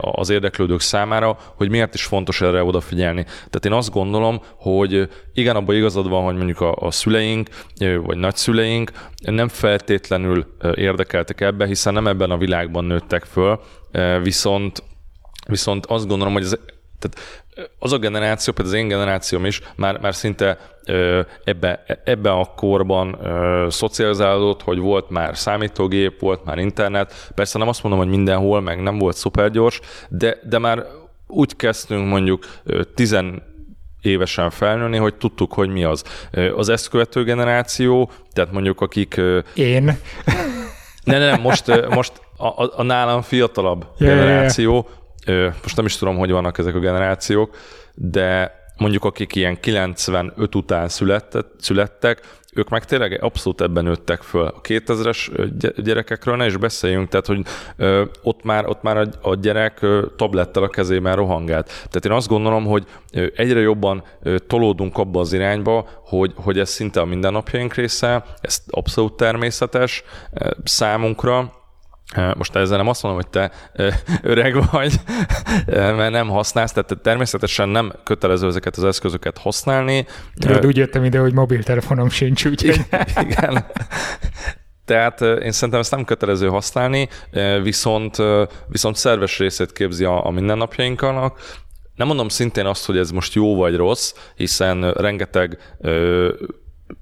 az 0.00 0.30
érdeklődők 0.30 0.80
számára, 0.80 1.38
hogy 1.54 1.70
miért 1.70 1.94
is 1.94 2.04
fontos 2.04 2.40
erre 2.40 2.62
odafigyelni. 2.62 3.22
Tehát 3.24 3.64
én 3.64 3.72
azt 3.72 3.90
gondolom, 3.90 4.40
hogy 4.56 5.08
igen, 5.32 5.56
abban 5.56 5.76
igazad 5.76 6.08
van, 6.08 6.24
hogy 6.24 6.36
mondjuk 6.36 6.60
a, 6.60 6.90
szüleink, 6.90 7.48
vagy 7.78 8.16
nagyszüleink 8.16 8.90
nem 9.16 9.48
feltétlenül 9.48 10.56
érdekeltek 10.74 11.40
ebbe, 11.40 11.66
hiszen 11.66 11.92
nem 11.92 12.06
ebben 12.06 12.30
a 12.30 12.36
világban 12.36 12.84
nőttek 12.84 13.24
föl, 13.24 13.60
viszont 14.22 14.82
Viszont 15.48 15.86
azt 15.86 16.06
gondolom, 16.06 16.32
hogy 16.32 16.42
ez 16.42 16.56
tehát 16.98 17.46
az 17.78 17.92
a 17.92 17.98
generáció, 17.98 18.52
például 18.52 18.76
az 18.76 18.82
én 18.82 18.88
generációm 18.88 19.44
is 19.46 19.60
már, 19.76 20.00
már 20.00 20.14
szinte 20.14 20.58
ebbe, 21.44 21.84
ebbe 22.04 22.30
a 22.30 22.52
korban 22.56 23.18
szocializálódott, 23.70 24.62
hogy 24.62 24.78
volt 24.78 25.10
már 25.10 25.36
számítógép, 25.36 26.20
volt 26.20 26.44
már 26.44 26.58
internet. 26.58 27.30
Persze 27.34 27.58
nem 27.58 27.68
azt 27.68 27.82
mondom, 27.82 28.00
hogy 28.00 28.10
mindenhol, 28.10 28.60
meg 28.60 28.82
nem 28.82 28.98
volt 28.98 29.16
szupergyors, 29.16 29.80
de, 30.08 30.38
de 30.48 30.58
már 30.58 30.86
úgy 31.26 31.56
kezdtünk 31.56 32.08
mondjuk 32.08 32.46
tizen 32.94 33.42
évesen 34.02 34.50
felnőni, 34.50 34.96
hogy 34.96 35.14
tudtuk, 35.14 35.52
hogy 35.52 35.68
mi 35.68 35.84
az. 35.84 36.04
Az 36.56 36.68
ezt 36.68 36.88
követő 36.88 37.24
generáció, 37.24 38.10
tehát 38.32 38.52
mondjuk 38.52 38.80
akik... 38.80 39.20
Én? 39.54 39.84
Ne, 41.04 41.18
ne, 41.18 41.30
nem, 41.30 41.40
most, 41.40 41.88
most 41.88 42.12
a, 42.36 42.46
a, 42.46 42.72
a 42.76 42.82
nálam 42.82 43.22
fiatalabb 43.22 43.86
yeah, 43.98 44.14
generáció, 44.14 44.72
yeah 44.72 45.06
most 45.62 45.76
nem 45.76 45.84
is 45.84 45.96
tudom, 45.96 46.16
hogy 46.16 46.30
vannak 46.30 46.58
ezek 46.58 46.74
a 46.74 46.78
generációk, 46.78 47.56
de 47.94 48.56
mondjuk 48.76 49.04
akik 49.04 49.34
ilyen 49.34 49.60
95 49.60 50.54
után 50.54 50.88
születtek, 50.88 51.46
születtek 51.58 52.20
ők 52.58 52.68
meg 52.68 52.84
tényleg 52.84 53.22
abszolút 53.22 53.60
ebben 53.60 53.84
nőttek 53.84 54.22
föl. 54.22 54.46
A 54.46 54.60
2000-es 54.60 55.50
gyerekekről 55.76 56.36
ne 56.36 56.46
is 56.46 56.56
beszéljünk, 56.56 57.08
tehát 57.08 57.26
hogy 57.26 57.42
ott 58.22 58.42
már, 58.42 58.66
ott 58.66 58.82
már 58.82 59.08
a, 59.22 59.34
gyerek 59.34 59.86
tablettel 60.16 60.62
a 60.62 60.68
kezében 60.68 61.16
rohangált. 61.16 61.66
Tehát 61.66 62.04
én 62.04 62.12
azt 62.12 62.28
gondolom, 62.28 62.64
hogy 62.64 62.86
egyre 63.34 63.60
jobban 63.60 64.02
tolódunk 64.46 64.98
abba 64.98 65.20
az 65.20 65.32
irányba, 65.32 65.88
hogy, 66.04 66.32
hogy 66.36 66.58
ez 66.58 66.70
szinte 66.70 67.00
a 67.00 67.04
mindennapjaink 67.04 67.74
része, 67.74 68.24
ez 68.40 68.62
abszolút 68.70 69.16
természetes 69.16 70.02
számunkra, 70.64 71.52
most 72.36 72.56
ezzel 72.56 72.76
nem 72.76 72.88
azt 72.88 73.02
mondom, 73.02 73.20
hogy 73.22 73.30
te 73.30 73.52
öreg 74.22 74.70
vagy, 74.70 74.94
mert 75.66 76.10
nem 76.10 76.28
használsz, 76.28 76.72
tehát 76.72 76.98
természetesen 77.02 77.68
nem 77.68 77.92
kötelező 78.04 78.46
ezeket 78.46 78.76
az 78.76 78.84
eszközöket 78.84 79.38
használni. 79.38 80.06
Tudod, 80.34 80.66
úgy 80.66 80.76
jöttem 80.76 81.04
ide, 81.04 81.18
hogy 81.18 81.32
mobiltelefonom 81.32 82.08
sincs, 82.08 82.44
úgyhogy... 82.44 82.80
Igen. 83.20 83.66
Tehát 84.84 85.20
én 85.20 85.52
szerintem 85.52 85.80
ezt 85.80 85.90
nem 85.90 86.04
kötelező 86.04 86.48
használni, 86.48 87.08
viszont, 87.62 88.16
viszont 88.68 88.96
szerves 88.96 89.38
részét 89.38 89.72
képzi 89.72 90.04
a, 90.04 90.26
a 90.26 90.30
mindennapjainknak. 90.30 91.38
Nem 91.94 92.06
mondom 92.06 92.28
szintén 92.28 92.66
azt, 92.66 92.86
hogy 92.86 92.98
ez 92.98 93.10
most 93.10 93.34
jó 93.34 93.56
vagy 93.56 93.76
rossz, 93.76 94.14
hiszen 94.34 94.92
rengeteg 94.92 95.58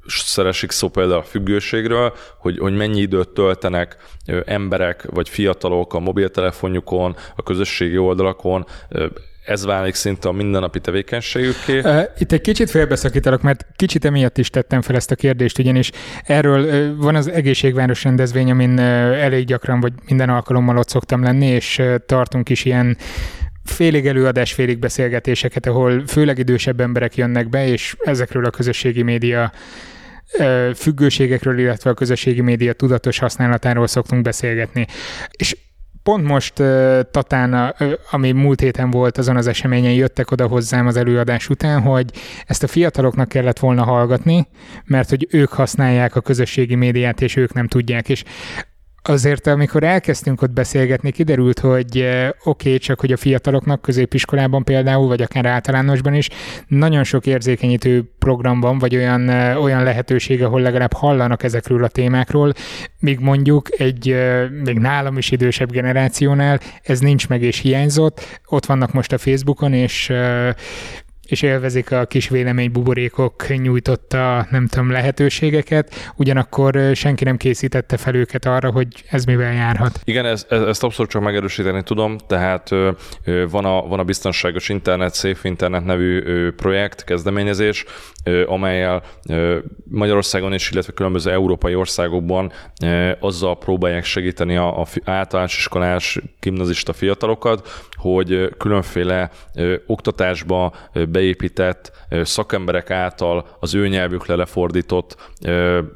szeresik 0.07 0.71
szó 0.71 0.89
például 0.89 1.19
a 1.19 1.23
függőségről, 1.23 2.13
hogy, 2.39 2.59
hogy 2.59 2.77
mennyi 2.77 3.01
időt 3.01 3.29
töltenek 3.29 3.97
emberek 4.45 5.07
vagy 5.11 5.29
fiatalok 5.29 5.95
a 5.95 5.99
mobiltelefonjukon, 5.99 7.17
a 7.37 7.43
közösségi 7.43 7.99
oldalakon, 7.99 8.67
ez 9.47 9.65
válik 9.65 9.95
szinte 9.95 10.29
a 10.29 10.33
mindennapi 10.33 10.81
tevékenységüké. 10.81 11.83
Itt 12.19 12.33
egy 12.33 12.41
kicsit 12.41 12.71
félbeszakítalak, 12.71 13.43
mert 13.43 13.67
kicsit 13.77 14.05
emiatt 14.05 14.39
is 14.39 14.51
tettem 14.51 14.83
fel 14.83 14.97
ezt 14.97 15.11
a 15.11 15.15
kérdést, 15.15 15.59
ugyanis 15.59 15.91
erről 16.25 16.97
van 16.97 17.15
az 17.15 17.31
egészségváros 17.31 18.05
rendezvény, 18.05 18.51
amin 18.51 18.79
elég 18.79 19.47
gyakran 19.47 19.81
vagy 19.81 19.93
minden 20.09 20.29
alkalommal 20.29 20.77
ott 20.77 20.89
szoktam 20.89 21.23
lenni, 21.23 21.47
és 21.47 21.83
tartunk 22.07 22.49
is 22.49 22.65
ilyen 22.65 22.97
félig 23.69 24.07
előadás, 24.07 24.53
félig 24.53 24.79
beszélgetéseket, 24.79 25.67
ahol 25.67 26.03
főleg 26.07 26.39
idősebb 26.39 26.81
emberek 26.81 27.17
jönnek 27.17 27.49
be, 27.49 27.67
és 27.67 27.97
ezekről 28.05 28.45
a 28.45 28.51
közösségi 28.51 29.03
média 29.03 29.53
függőségekről, 30.75 31.59
illetve 31.59 31.91
a 31.91 31.95
közösségi 31.95 32.41
média 32.41 32.73
tudatos 32.73 33.19
használatáról 33.19 33.87
szoktunk 33.87 34.23
beszélgetni. 34.23 34.87
És 35.31 35.57
pont 36.03 36.27
most 36.27 36.53
Tatán, 37.11 37.75
ami 38.11 38.33
múlt 38.33 38.61
héten 38.61 38.91
volt 38.91 39.19
azon 39.19 39.37
az 39.37 39.47
eseményen, 39.47 39.93
jöttek 39.93 40.31
oda 40.31 40.47
hozzám 40.47 40.87
az 40.87 40.97
előadás 40.97 41.49
után, 41.49 41.81
hogy 41.81 42.11
ezt 42.47 42.63
a 42.63 42.67
fiataloknak 42.67 43.29
kellett 43.29 43.59
volna 43.59 43.85
hallgatni, 43.85 44.49
mert 44.85 45.09
hogy 45.09 45.27
ők 45.31 45.53
használják 45.53 46.17
a 46.17 46.21
közösségi 46.21 46.75
médiát, 46.75 47.21
és 47.21 47.37
ők 47.37 47.53
nem 47.53 47.69
tudják. 47.69 48.09
És 48.09 48.25
azért, 49.09 49.47
amikor 49.47 49.83
elkezdtünk 49.83 50.43
ott 50.43 50.51
beszélgetni, 50.51 51.11
kiderült, 51.11 51.59
hogy 51.59 52.01
eh, 52.01 52.29
oké, 52.45 52.69
okay, 52.69 52.79
csak 52.79 53.01
hogy 53.01 53.13
a 53.13 53.17
fiataloknak 53.17 53.83
középiskolában 53.83 54.65
például, 54.65 55.07
vagy 55.07 55.23
akár 55.23 55.47
általánosban 55.47 56.15
is 56.15 56.29
nagyon 56.67 57.05
sok 57.05 57.27
érzékenyítő 57.27 58.13
program 58.19 58.61
van, 58.61 58.79
vagy 58.79 58.97
olyan, 58.97 59.29
eh, 59.29 59.63
olyan 59.63 59.83
lehetőség, 59.83 60.43
ahol 60.43 60.61
legalább 60.61 60.93
hallanak 60.93 61.43
ezekről 61.43 61.85
a 61.85 61.89
témákról, 61.89 62.53
míg 63.01 63.19
mondjuk 63.19 63.81
egy 63.81 64.11
eh, 64.11 64.51
még 64.51 64.79
nálam 64.79 65.19
is 65.19 65.31
idősebb 65.31 65.71
generációnál 65.71 66.61
ez 66.83 67.01
nincs 67.01 67.29
meg 67.29 67.43
és 67.43 67.59
hiányzott. 67.59 68.41
Ott 68.47 68.67
vannak 68.67 68.93
most 68.93 69.13
a 69.13 69.19
Facebookon, 69.19 69.73
és 69.73 70.13
és 71.27 71.43
élvezik 71.43 71.93
a 71.93 72.05
kis 72.05 72.29
véleménybuborékok 72.29 73.49
nyújtotta, 73.49 74.47
nem 74.51 74.67
tudom, 74.67 74.91
lehetőségeket, 74.91 76.13
ugyanakkor 76.17 76.91
senki 76.95 77.25
nem 77.25 77.37
készítette 77.37 77.97
fel 77.97 78.15
őket 78.15 78.45
arra, 78.45 78.71
hogy 78.71 78.89
ez 79.11 79.25
mivel 79.25 79.53
járhat. 79.53 80.01
Igen, 80.05 80.27
ez, 80.27 80.47
ez, 80.49 80.63
ezt 80.63 80.83
abszolút 80.83 81.11
csak 81.11 81.23
megerősíteni 81.23 81.83
tudom, 81.83 82.17
tehát 82.27 82.69
van 83.51 83.65
a, 83.65 83.87
van 83.87 83.99
a 83.99 84.05
Biztonságos 84.05 84.69
Internet, 84.69 85.15
Safe 85.15 85.49
Internet 85.49 85.85
nevű 85.85 86.21
projekt, 86.51 87.05
kezdeményezés, 87.05 87.85
amelyel 88.47 89.03
Magyarországon 89.91 90.53
is, 90.53 90.71
illetve 90.71 90.93
különböző 90.93 91.31
európai 91.31 91.75
országokban 91.75 92.53
azzal 93.21 93.59
próbálják 93.59 94.05
segíteni 94.05 94.57
a 94.57 94.87
általános 95.05 95.57
iskolás 95.57 96.19
gimnazista 96.41 96.93
fiatalokat, 96.93 97.69
hogy 97.97 98.49
különféle 98.59 99.31
oktatásba 99.87 100.75
beépített 101.17 101.93
szakemberek 102.23 102.91
által 102.91 103.47
az 103.61 103.75
ő 103.75 103.89
nyelvükre 103.89 104.35
lefordított 104.35 105.17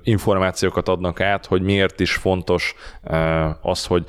információkat 0.03 0.89
adnak 0.89 1.21
át, 1.21 1.47
hogy 1.47 1.63
miért 1.63 2.01
is 2.01 2.13
fontos 2.13 2.75
az, 3.63 3.87
hogy 3.87 4.05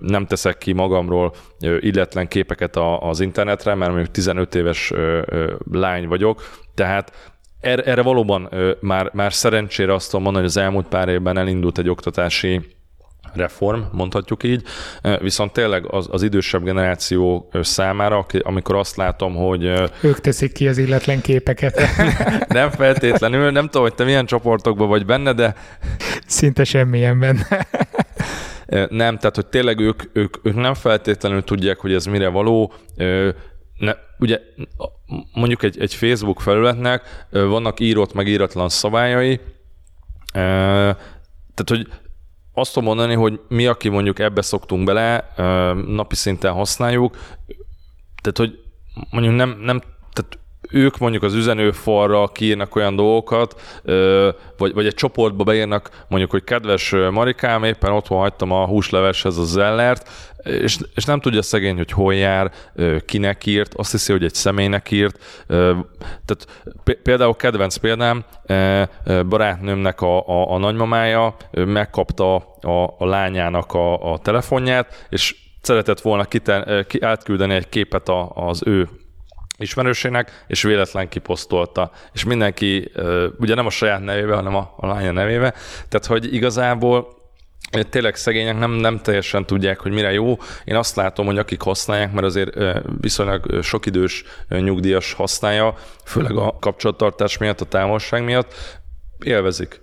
nem 0.00 0.26
teszek 0.26 0.58
ki 0.58 0.72
magamról 0.72 1.34
illetlen 1.60 2.28
képeket 2.28 2.76
az 3.00 3.20
internetre, 3.20 3.74
mert 3.74 3.90
mondjuk 3.90 4.10
15 4.10 4.54
éves 4.54 4.92
lány 5.70 6.08
vagyok, 6.08 6.42
tehát 6.74 7.32
erre, 7.60 7.82
erre 7.82 8.02
valóban 8.02 8.48
már, 8.80 9.10
már 9.12 9.32
szerencsére 9.32 9.94
azt 9.94 10.06
tudom 10.06 10.22
mondani, 10.22 10.44
hogy 10.44 10.54
az 10.56 10.62
elmúlt 10.62 10.88
pár 10.88 11.08
évben 11.08 11.38
elindult 11.38 11.78
egy 11.78 11.88
oktatási 11.88 12.60
reform, 13.34 13.80
mondhatjuk 13.92 14.42
így, 14.42 14.62
viszont 15.20 15.52
tényleg 15.52 15.92
az, 15.92 16.08
az 16.10 16.22
idősebb 16.22 16.64
generáció 16.64 17.50
számára, 17.60 18.26
amikor 18.42 18.76
azt 18.76 18.96
látom, 18.96 19.34
hogy... 19.34 19.64
Ők 20.00 20.20
teszik 20.20 20.52
ki 20.52 20.68
az 20.68 20.78
illetlen 20.78 21.20
képeket. 21.20 21.80
nem 22.48 22.70
feltétlenül, 22.70 23.50
nem 23.50 23.64
tudom, 23.64 23.82
hogy 23.82 23.94
te 23.94 24.04
milyen 24.04 24.26
csoportokban 24.26 24.88
vagy 24.88 25.06
benne, 25.06 25.32
de... 25.32 25.54
Szinte 26.26 26.64
semmilyen 26.64 27.18
benne. 27.18 27.66
nem, 28.88 29.16
tehát 29.18 29.34
hogy 29.34 29.46
tényleg 29.46 29.80
ők, 29.80 30.02
ők, 30.12 30.36
ők 30.42 30.54
nem 30.54 30.74
feltétlenül 30.74 31.44
tudják, 31.44 31.78
hogy 31.78 31.92
ez 31.94 32.04
mire 32.04 32.28
való, 32.28 32.72
ne, 33.78 33.92
ugye 34.18 34.38
mondjuk 35.34 35.62
egy, 35.62 35.80
egy 35.80 35.94
Facebook 35.94 36.40
felületnek 36.40 37.26
vannak 37.30 37.80
írott, 37.80 38.14
meg 38.14 38.26
íratlan 38.26 38.68
szabályai, 38.68 39.40
tehát, 40.32 41.68
hogy 41.68 41.86
azt 42.54 42.72
tudom 42.72 42.88
mondani, 42.88 43.14
hogy 43.14 43.40
mi, 43.48 43.66
aki 43.66 43.88
mondjuk 43.88 44.18
ebbe 44.18 44.42
szoktunk 44.42 44.84
bele, 44.84 45.32
napi 45.86 46.14
szinten 46.14 46.52
használjuk, 46.52 47.16
tehát, 48.20 48.38
hogy 48.38 48.58
mondjuk 49.10 49.34
nem, 49.34 49.58
nem 49.60 49.80
tehát 50.12 50.38
ők 50.72 50.98
mondjuk 50.98 51.22
az 51.22 51.34
üzenőfalra 51.34 52.26
kiírnak 52.26 52.76
olyan 52.76 52.96
dolgokat, 52.96 53.60
vagy, 54.56 54.74
vagy 54.74 54.86
egy 54.86 54.94
csoportba 54.94 55.44
beírnak 55.44 56.04
mondjuk, 56.08 56.30
hogy 56.30 56.44
kedves 56.44 56.94
Marikám, 57.10 57.64
éppen 57.64 57.92
otthon 57.92 58.18
hagytam 58.18 58.52
a 58.52 58.66
húsleveshez 58.66 59.38
a 59.38 59.44
zellert, 59.44 60.08
és, 60.42 60.78
és 60.94 61.04
nem 61.04 61.20
tudja 61.20 61.42
szegény, 61.42 61.76
hogy 61.76 61.90
hol 61.90 62.14
jár, 62.14 62.52
kinek 63.06 63.46
írt, 63.46 63.74
azt 63.74 63.90
hiszi, 63.90 64.12
hogy 64.12 64.24
egy 64.24 64.34
személynek 64.34 64.90
írt. 64.90 65.44
Tehát 66.24 66.46
például 67.02 67.36
kedvenc 67.36 67.76
példám, 67.76 68.24
barátnőmnek 69.28 70.00
a, 70.00 70.28
a, 70.28 70.52
a 70.52 70.58
nagymamája 70.58 71.36
megkapta 71.50 72.36
a, 72.60 72.94
a 72.98 73.04
lányának 73.06 73.72
a, 73.72 74.12
a 74.12 74.18
telefonját, 74.18 75.06
és 75.10 75.36
szeretett 75.60 76.00
volna 76.00 76.24
kiten, 76.24 76.84
ki, 76.88 77.00
átküldeni 77.00 77.54
egy 77.54 77.68
képet 77.68 78.08
a, 78.08 78.30
az 78.34 78.62
ő 78.66 78.88
ismerősének, 79.62 80.44
és 80.46 80.62
véletlen 80.62 81.08
kiposztolta. 81.08 81.90
És 82.12 82.24
mindenki, 82.24 82.92
ugye 83.38 83.54
nem 83.54 83.66
a 83.66 83.70
saját 83.70 84.04
nevébe, 84.04 84.34
hanem 84.34 84.56
a, 84.56 84.74
a 84.76 84.86
lánya 84.86 85.12
nevébe. 85.12 85.54
Tehát, 85.88 86.06
hogy 86.06 86.34
igazából 86.34 87.20
tényleg 87.90 88.16
szegények 88.16 88.58
nem, 88.58 88.70
nem 88.70 88.98
teljesen 88.98 89.46
tudják, 89.46 89.80
hogy 89.80 89.92
mire 89.92 90.12
jó. 90.12 90.38
Én 90.64 90.76
azt 90.76 90.96
látom, 90.96 91.26
hogy 91.26 91.38
akik 91.38 91.62
használják, 91.62 92.12
mert 92.12 92.26
azért 92.26 92.58
viszonylag 93.00 93.62
sok 93.62 93.86
idős 93.86 94.24
nyugdíjas 94.48 95.12
használja, 95.12 95.74
főleg 96.04 96.36
a 96.36 96.56
kapcsolattartás 96.60 97.38
miatt, 97.38 97.60
a 97.60 97.64
távolság 97.64 98.24
miatt, 98.24 98.54
élvezik. 99.24 99.80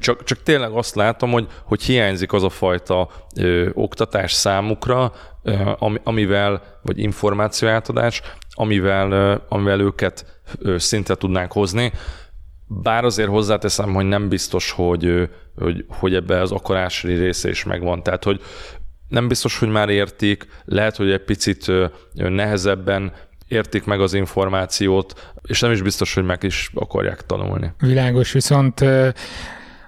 Csak, 0.00 0.24
csak 0.24 0.42
tényleg 0.42 0.70
azt 0.70 0.94
látom, 0.94 1.30
hogy, 1.30 1.46
hogy 1.64 1.82
hiányzik 1.82 2.32
az 2.32 2.42
a 2.42 2.48
fajta 2.48 3.08
ö, 3.36 3.68
oktatás 3.72 4.32
számukra, 4.32 5.12
ö, 5.42 5.70
amivel, 6.02 6.62
vagy 6.82 6.98
információátadás, 6.98 8.22
amivel, 8.54 9.42
amivel 9.48 9.80
őket 9.80 10.42
szinte 10.76 11.14
tudnánk 11.14 11.52
hozni. 11.52 11.92
Bár 12.66 13.04
azért 13.04 13.28
hozzáteszem, 13.28 13.94
hogy 13.94 14.04
nem 14.04 14.28
biztos, 14.28 14.70
hogy, 14.70 15.28
hogy, 15.56 15.84
hogy 15.88 16.14
ebbe 16.14 16.40
az 16.40 16.52
akarásri 16.52 17.14
része 17.14 17.48
is 17.48 17.64
megvan. 17.64 18.02
Tehát, 18.02 18.24
hogy 18.24 18.40
nem 19.08 19.28
biztos, 19.28 19.58
hogy 19.58 19.68
már 19.68 19.88
értik, 19.88 20.46
lehet, 20.64 20.96
hogy 20.96 21.10
egy 21.10 21.24
picit 21.24 21.72
nehezebben 22.12 23.12
értik 23.48 23.84
meg 23.84 24.00
az 24.00 24.14
információt, 24.14 25.32
és 25.42 25.60
nem 25.60 25.72
is 25.72 25.82
biztos, 25.82 26.14
hogy 26.14 26.24
meg 26.24 26.42
is 26.42 26.70
akarják 26.74 27.26
tanulni. 27.26 27.72
Világos, 27.78 28.32
viszont 28.32 28.84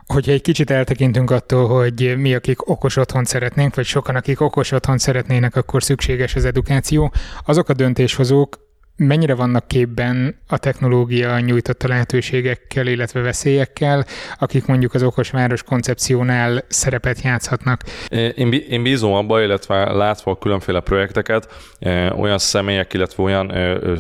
hogyha 0.06 0.32
egy 0.32 0.42
kicsit 0.42 0.70
eltekintünk 0.70 1.30
attól, 1.30 1.68
hogy 1.68 2.14
mi, 2.16 2.34
akik 2.34 2.68
okos 2.68 2.96
otthon 2.96 3.24
szeretnénk, 3.24 3.74
vagy 3.74 3.84
sokan, 3.84 4.16
akik 4.16 4.40
okos 4.40 4.72
otthon 4.72 4.98
szeretnének, 4.98 5.56
akkor 5.56 5.82
szükséges 5.82 6.34
az 6.34 6.44
edukáció, 6.44 7.12
azok 7.44 7.68
a 7.68 7.74
döntéshozók, 7.74 8.63
mennyire 8.96 9.34
vannak 9.34 9.68
képben 9.68 10.36
a 10.48 10.58
technológia 10.58 11.40
nyújtotta 11.40 11.88
lehetőségekkel, 11.88 12.86
illetve 12.86 13.20
veszélyekkel, 13.20 14.04
akik 14.38 14.66
mondjuk 14.66 14.94
az 14.94 15.02
okos 15.02 15.30
város 15.30 15.62
koncepciónál 15.62 16.64
szerepet 16.68 17.22
játszhatnak? 17.22 17.82
Én, 18.08 18.52
én 18.52 18.82
bízom 18.82 19.12
abba, 19.12 19.42
illetve 19.42 19.92
látva 19.92 20.30
a 20.30 20.38
különféle 20.38 20.80
projekteket, 20.80 21.52
olyan 22.16 22.38
személyek, 22.38 22.92
illetve 22.92 23.22
olyan 23.22 23.52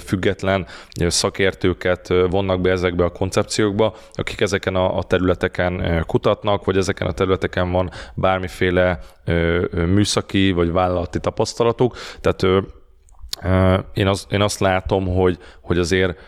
független 0.04 0.66
szakértőket 1.08 2.08
vonnak 2.08 2.60
be 2.60 2.70
ezekbe 2.70 3.04
a 3.04 3.10
koncepciókba, 3.10 3.96
akik 4.12 4.40
ezeken 4.40 4.74
a 4.74 5.02
területeken 5.02 6.04
kutatnak, 6.06 6.64
vagy 6.64 6.76
ezeken 6.76 7.06
a 7.06 7.12
területeken 7.12 7.70
van 7.70 7.90
bármiféle 8.14 8.98
műszaki 9.72 10.52
vagy 10.52 10.72
vállalati 10.72 11.20
tapasztalatuk. 11.20 11.96
Tehát 12.20 12.46
én, 13.94 14.06
az, 14.06 14.26
én 14.30 14.40
azt 14.40 14.60
látom, 14.60 15.14
hogy, 15.14 15.38
hogy 15.60 15.78
azért 15.78 16.18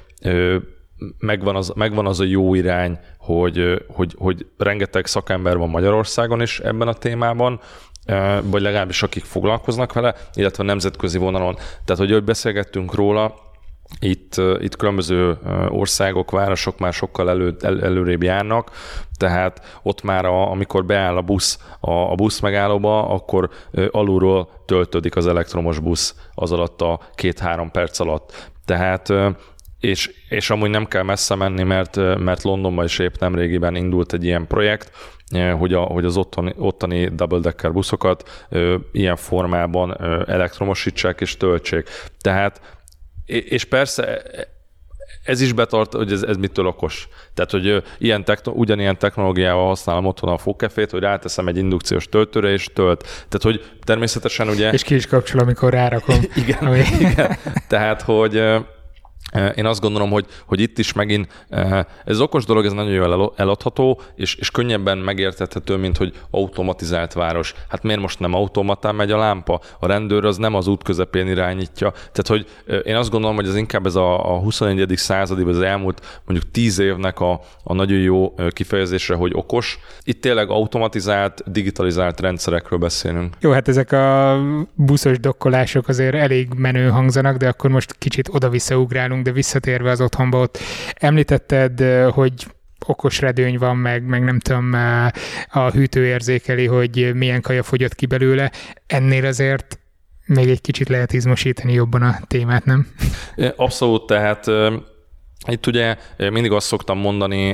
megvan 1.18 1.56
az, 1.56 1.72
megvan 1.74 2.06
az 2.06 2.20
a 2.20 2.24
jó 2.24 2.54
irány, 2.54 2.98
hogy, 3.18 3.84
hogy, 3.88 4.14
hogy 4.18 4.46
rengeteg 4.58 5.06
szakember 5.06 5.56
van 5.56 5.68
Magyarországon 5.68 6.42
is 6.42 6.60
ebben 6.60 6.88
a 6.88 6.94
témában, 6.94 7.60
vagy 8.42 8.62
legalábbis 8.62 9.02
akik 9.02 9.24
foglalkoznak 9.24 9.92
vele, 9.92 10.14
illetve 10.34 10.64
nemzetközi 10.64 11.18
vonalon. 11.18 11.54
Tehát, 11.54 12.02
hogy, 12.02 12.12
hogy 12.12 12.24
beszélgettünk 12.24 12.94
róla, 12.94 13.34
itt, 14.00 14.34
itt 14.58 14.76
különböző 14.76 15.38
országok, 15.68 16.30
városok 16.30 16.78
már 16.78 16.92
sokkal 16.92 17.30
elő, 17.30 17.56
el, 17.60 17.82
előrébb 17.82 18.22
járnak, 18.22 18.70
tehát 19.18 19.78
ott 19.82 20.02
már 20.02 20.24
a, 20.24 20.50
amikor 20.50 20.84
beáll 20.84 21.16
a 21.16 21.22
busz 21.22 21.58
a, 21.80 21.90
a 21.90 22.14
busz 22.14 22.40
megállóba, 22.40 23.08
akkor 23.08 23.50
alulról 23.90 24.48
töltődik 24.66 25.16
az 25.16 25.26
elektromos 25.26 25.78
busz 25.78 26.14
az 26.34 26.52
alatt 26.52 26.80
a 26.80 27.00
két-három 27.14 27.70
perc 27.70 28.00
alatt. 28.00 28.50
Tehát 28.64 29.12
és, 29.80 30.10
és 30.28 30.50
amúgy 30.50 30.70
nem 30.70 30.86
kell 30.86 31.02
messze 31.02 31.34
menni, 31.34 31.62
mert, 31.62 31.96
mert 32.18 32.42
Londonban 32.42 32.84
is 32.84 32.98
épp 32.98 33.14
nemrégiben 33.18 33.76
indult 33.76 34.12
egy 34.12 34.24
ilyen 34.24 34.46
projekt, 34.46 34.90
hogy, 35.58 35.72
a, 35.72 35.80
hogy 35.80 36.04
az 36.04 36.16
ottani, 36.16 36.54
ottani 36.58 37.08
double-decker 37.08 37.72
buszokat 37.72 38.46
ilyen 38.92 39.16
formában 39.16 39.96
elektromosítsák 40.28 41.20
és 41.20 41.36
töltsék. 41.36 41.88
Tehát 42.20 42.75
és 43.26 43.64
persze 43.64 44.22
ez 45.26 45.40
is 45.40 45.52
betart, 45.52 45.92
hogy 45.92 46.12
ez, 46.12 46.22
ez 46.22 46.36
mitől 46.36 46.66
okos. 46.66 47.08
Tehát, 47.34 47.50
hogy 47.50 47.82
ilyen 47.98 48.24
techno, 48.24 48.52
ugyanilyen 48.52 48.98
technológiával 48.98 49.66
használom 49.66 50.06
otthon 50.06 50.32
a 50.32 50.38
fogkefét, 50.38 50.90
hogy 50.90 51.00
ráteszem 51.00 51.48
egy 51.48 51.56
indukciós 51.56 52.08
töltőre, 52.08 52.48
és 52.48 52.68
tölt. 52.74 53.00
Tehát, 53.00 53.42
hogy 53.42 53.72
természetesen 53.84 54.48
ugye... 54.48 54.72
És 54.72 54.82
ki 54.82 54.94
is 54.94 55.06
kapcsol, 55.06 55.40
amikor 55.40 55.72
rárakom. 55.72 56.20
igen, 56.46 56.66
ami... 56.66 56.82
igen. 56.98 57.36
Tehát, 57.68 58.02
hogy 58.02 58.42
én 59.54 59.66
azt 59.66 59.80
gondolom, 59.80 60.10
hogy, 60.10 60.26
hogy 60.46 60.60
itt 60.60 60.78
is 60.78 60.92
megint 60.92 61.46
ez 62.04 62.20
okos 62.20 62.44
dolog, 62.44 62.64
ez 62.64 62.72
nagyon 62.72 62.92
jól 62.92 63.32
eladható, 63.36 64.00
és, 64.14 64.34
és 64.34 64.50
könnyebben 64.50 64.98
megértethető, 64.98 65.76
mint 65.76 65.96
hogy 65.96 66.12
automatizált 66.30 67.12
város. 67.12 67.54
Hát 67.68 67.82
miért 67.82 68.00
most 68.00 68.20
nem 68.20 68.34
automatán 68.34 68.94
megy 68.94 69.10
a 69.10 69.16
lámpa? 69.16 69.60
A 69.80 69.86
rendőr 69.86 70.24
az 70.24 70.36
nem 70.36 70.54
az 70.54 70.66
út 70.66 70.82
közepén 70.82 71.26
irányítja. 71.26 71.90
Tehát, 71.90 72.26
hogy 72.26 72.46
én 72.84 72.96
azt 72.96 73.10
gondolom, 73.10 73.36
hogy 73.36 73.48
ez 73.48 73.56
inkább 73.56 73.86
ez 73.86 73.94
a, 73.94 74.34
a 74.34 74.38
21. 74.38 74.92
századi, 74.96 75.42
az 75.42 75.60
elmúlt 75.60 76.20
mondjuk 76.24 76.50
10 76.50 76.78
évnek 76.78 77.20
a, 77.20 77.40
a 77.62 77.74
nagyon 77.74 77.98
jó 77.98 78.34
kifejezésre, 78.50 79.14
hogy 79.14 79.32
okos. 79.34 79.78
Itt 80.04 80.20
tényleg 80.20 80.50
automatizált, 80.50 81.42
digitalizált 81.52 82.20
rendszerekről 82.20 82.78
beszélünk. 82.78 83.34
Jó, 83.40 83.50
hát 83.50 83.68
ezek 83.68 83.92
a 83.92 84.38
buszos 84.74 85.20
dokkolások 85.20 85.88
azért 85.88 86.14
elég 86.14 86.48
menő 86.56 86.88
hangzanak, 86.88 87.36
de 87.36 87.48
akkor 87.48 87.70
most 87.70 87.94
kicsit 87.98 88.28
oda-visszaugrálunk 88.32 89.15
de 89.22 89.32
visszatérve 89.32 89.90
az 89.90 90.00
otthonba, 90.00 90.40
ott 90.40 90.58
említetted, 90.94 91.80
hogy 92.10 92.46
okos 92.86 93.20
redőny 93.20 93.58
van, 93.58 93.76
meg, 93.76 94.02
meg 94.04 94.24
nem 94.24 94.38
tudom, 94.38 94.72
a 95.50 95.70
hűtő 95.70 96.06
érzékeli, 96.06 96.66
hogy 96.66 97.14
milyen 97.14 97.40
kaja 97.40 97.62
fogyott 97.62 97.94
ki 97.94 98.06
belőle. 98.06 98.52
Ennél 98.86 99.26
azért 99.26 99.78
még 100.26 100.48
egy 100.48 100.60
kicsit 100.60 100.88
lehet 100.88 101.12
izmosítani 101.12 101.72
jobban 101.72 102.02
a 102.02 102.18
témát, 102.26 102.64
nem? 102.64 102.86
Abszolút, 103.56 104.06
tehát 104.06 104.46
itt 105.48 105.66
ugye 105.66 105.96
mindig 106.16 106.52
azt 106.52 106.66
szoktam 106.66 106.98
mondani 106.98 107.52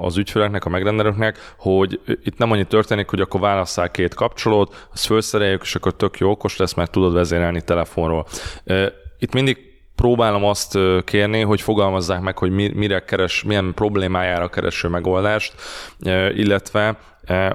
az 0.00 0.16
ügyfeleknek, 0.16 0.64
a 0.64 0.68
megrendelőknek, 0.68 1.54
hogy 1.58 2.00
itt 2.22 2.38
nem 2.38 2.50
annyi 2.50 2.64
történik, 2.64 3.08
hogy 3.08 3.20
akkor 3.20 3.40
válasszál 3.40 3.90
két 3.90 4.14
kapcsolót, 4.14 4.88
azt 4.92 5.06
felszereljük, 5.06 5.62
és 5.62 5.74
akkor 5.74 5.96
tök 5.96 6.18
jó 6.18 6.30
okos 6.30 6.56
lesz, 6.56 6.74
mert 6.74 6.90
tudod 6.90 7.12
vezérelni 7.12 7.62
telefonról. 7.62 8.26
Itt 9.18 9.32
mindig 9.32 9.58
próbálom 9.94 10.44
azt 10.44 10.78
kérni, 11.04 11.40
hogy 11.40 11.60
fogalmazzák 11.60 12.20
meg, 12.20 12.38
hogy 12.38 12.50
mire 12.74 13.04
keres, 13.04 13.42
milyen 13.42 13.72
problémájára 13.74 14.48
kereső 14.48 14.88
megoldást, 14.88 15.54
illetve 16.34 16.98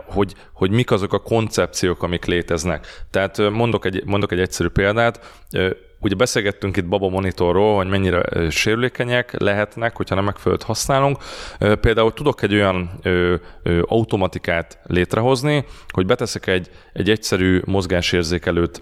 hogy, 0.05 0.33
hogy 0.53 0.71
mik 0.71 0.91
azok 0.91 1.13
a 1.13 1.19
koncepciók, 1.19 2.03
amik 2.03 2.25
léteznek. 2.25 3.03
Tehát 3.11 3.49
mondok 3.49 3.85
egy, 3.85 4.03
mondok 4.05 4.31
egy 4.31 4.39
egyszerű 4.39 4.69
példát, 4.69 5.43
Ugye 6.05 6.15
beszélgettünk 6.15 6.77
itt 6.77 6.85
Baba 6.85 7.09
Monitorról, 7.09 7.75
hogy 7.75 7.87
mennyire 7.87 8.49
sérülékenyek 8.49 9.39
lehetnek, 9.39 9.95
hogyha 9.95 10.15
nem 10.15 10.23
megfelelőt 10.23 10.63
használunk. 10.63 11.17
Például 11.57 12.13
tudok 12.13 12.41
egy 12.41 12.53
olyan 12.53 12.99
automatikát 13.81 14.79
létrehozni, 14.83 15.65
hogy 15.89 16.05
beteszek 16.05 16.47
egy, 16.47 16.69
egy 16.93 17.09
egyszerű 17.09 17.61
mozgásérzékelőt 17.65 18.81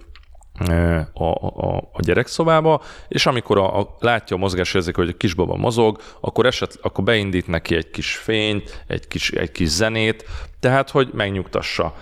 a, 1.13 1.23
a, 1.23 1.77
a 1.77 1.99
gyerekszobába, 1.99 2.81
és 3.07 3.25
amikor 3.25 3.57
a, 3.57 3.79
a, 3.79 3.95
látja 3.99 4.35
a 4.35 4.39
mozgásérzéke, 4.39 5.01
hogy 5.01 5.09
a 5.09 5.17
kisbaba 5.17 5.55
mozog, 5.55 6.01
akkor, 6.19 6.45
eset, 6.45 6.79
akkor 6.81 7.03
beindít 7.03 7.47
neki 7.47 7.75
egy 7.75 7.89
kis 7.89 8.15
fényt, 8.15 8.83
egy 8.87 9.07
kis, 9.07 9.31
egy 9.31 9.51
kis 9.51 9.67
zenét, 9.67 10.25
tehát 10.59 10.89
hogy 10.89 11.09
megnyugtassa. 11.13 11.93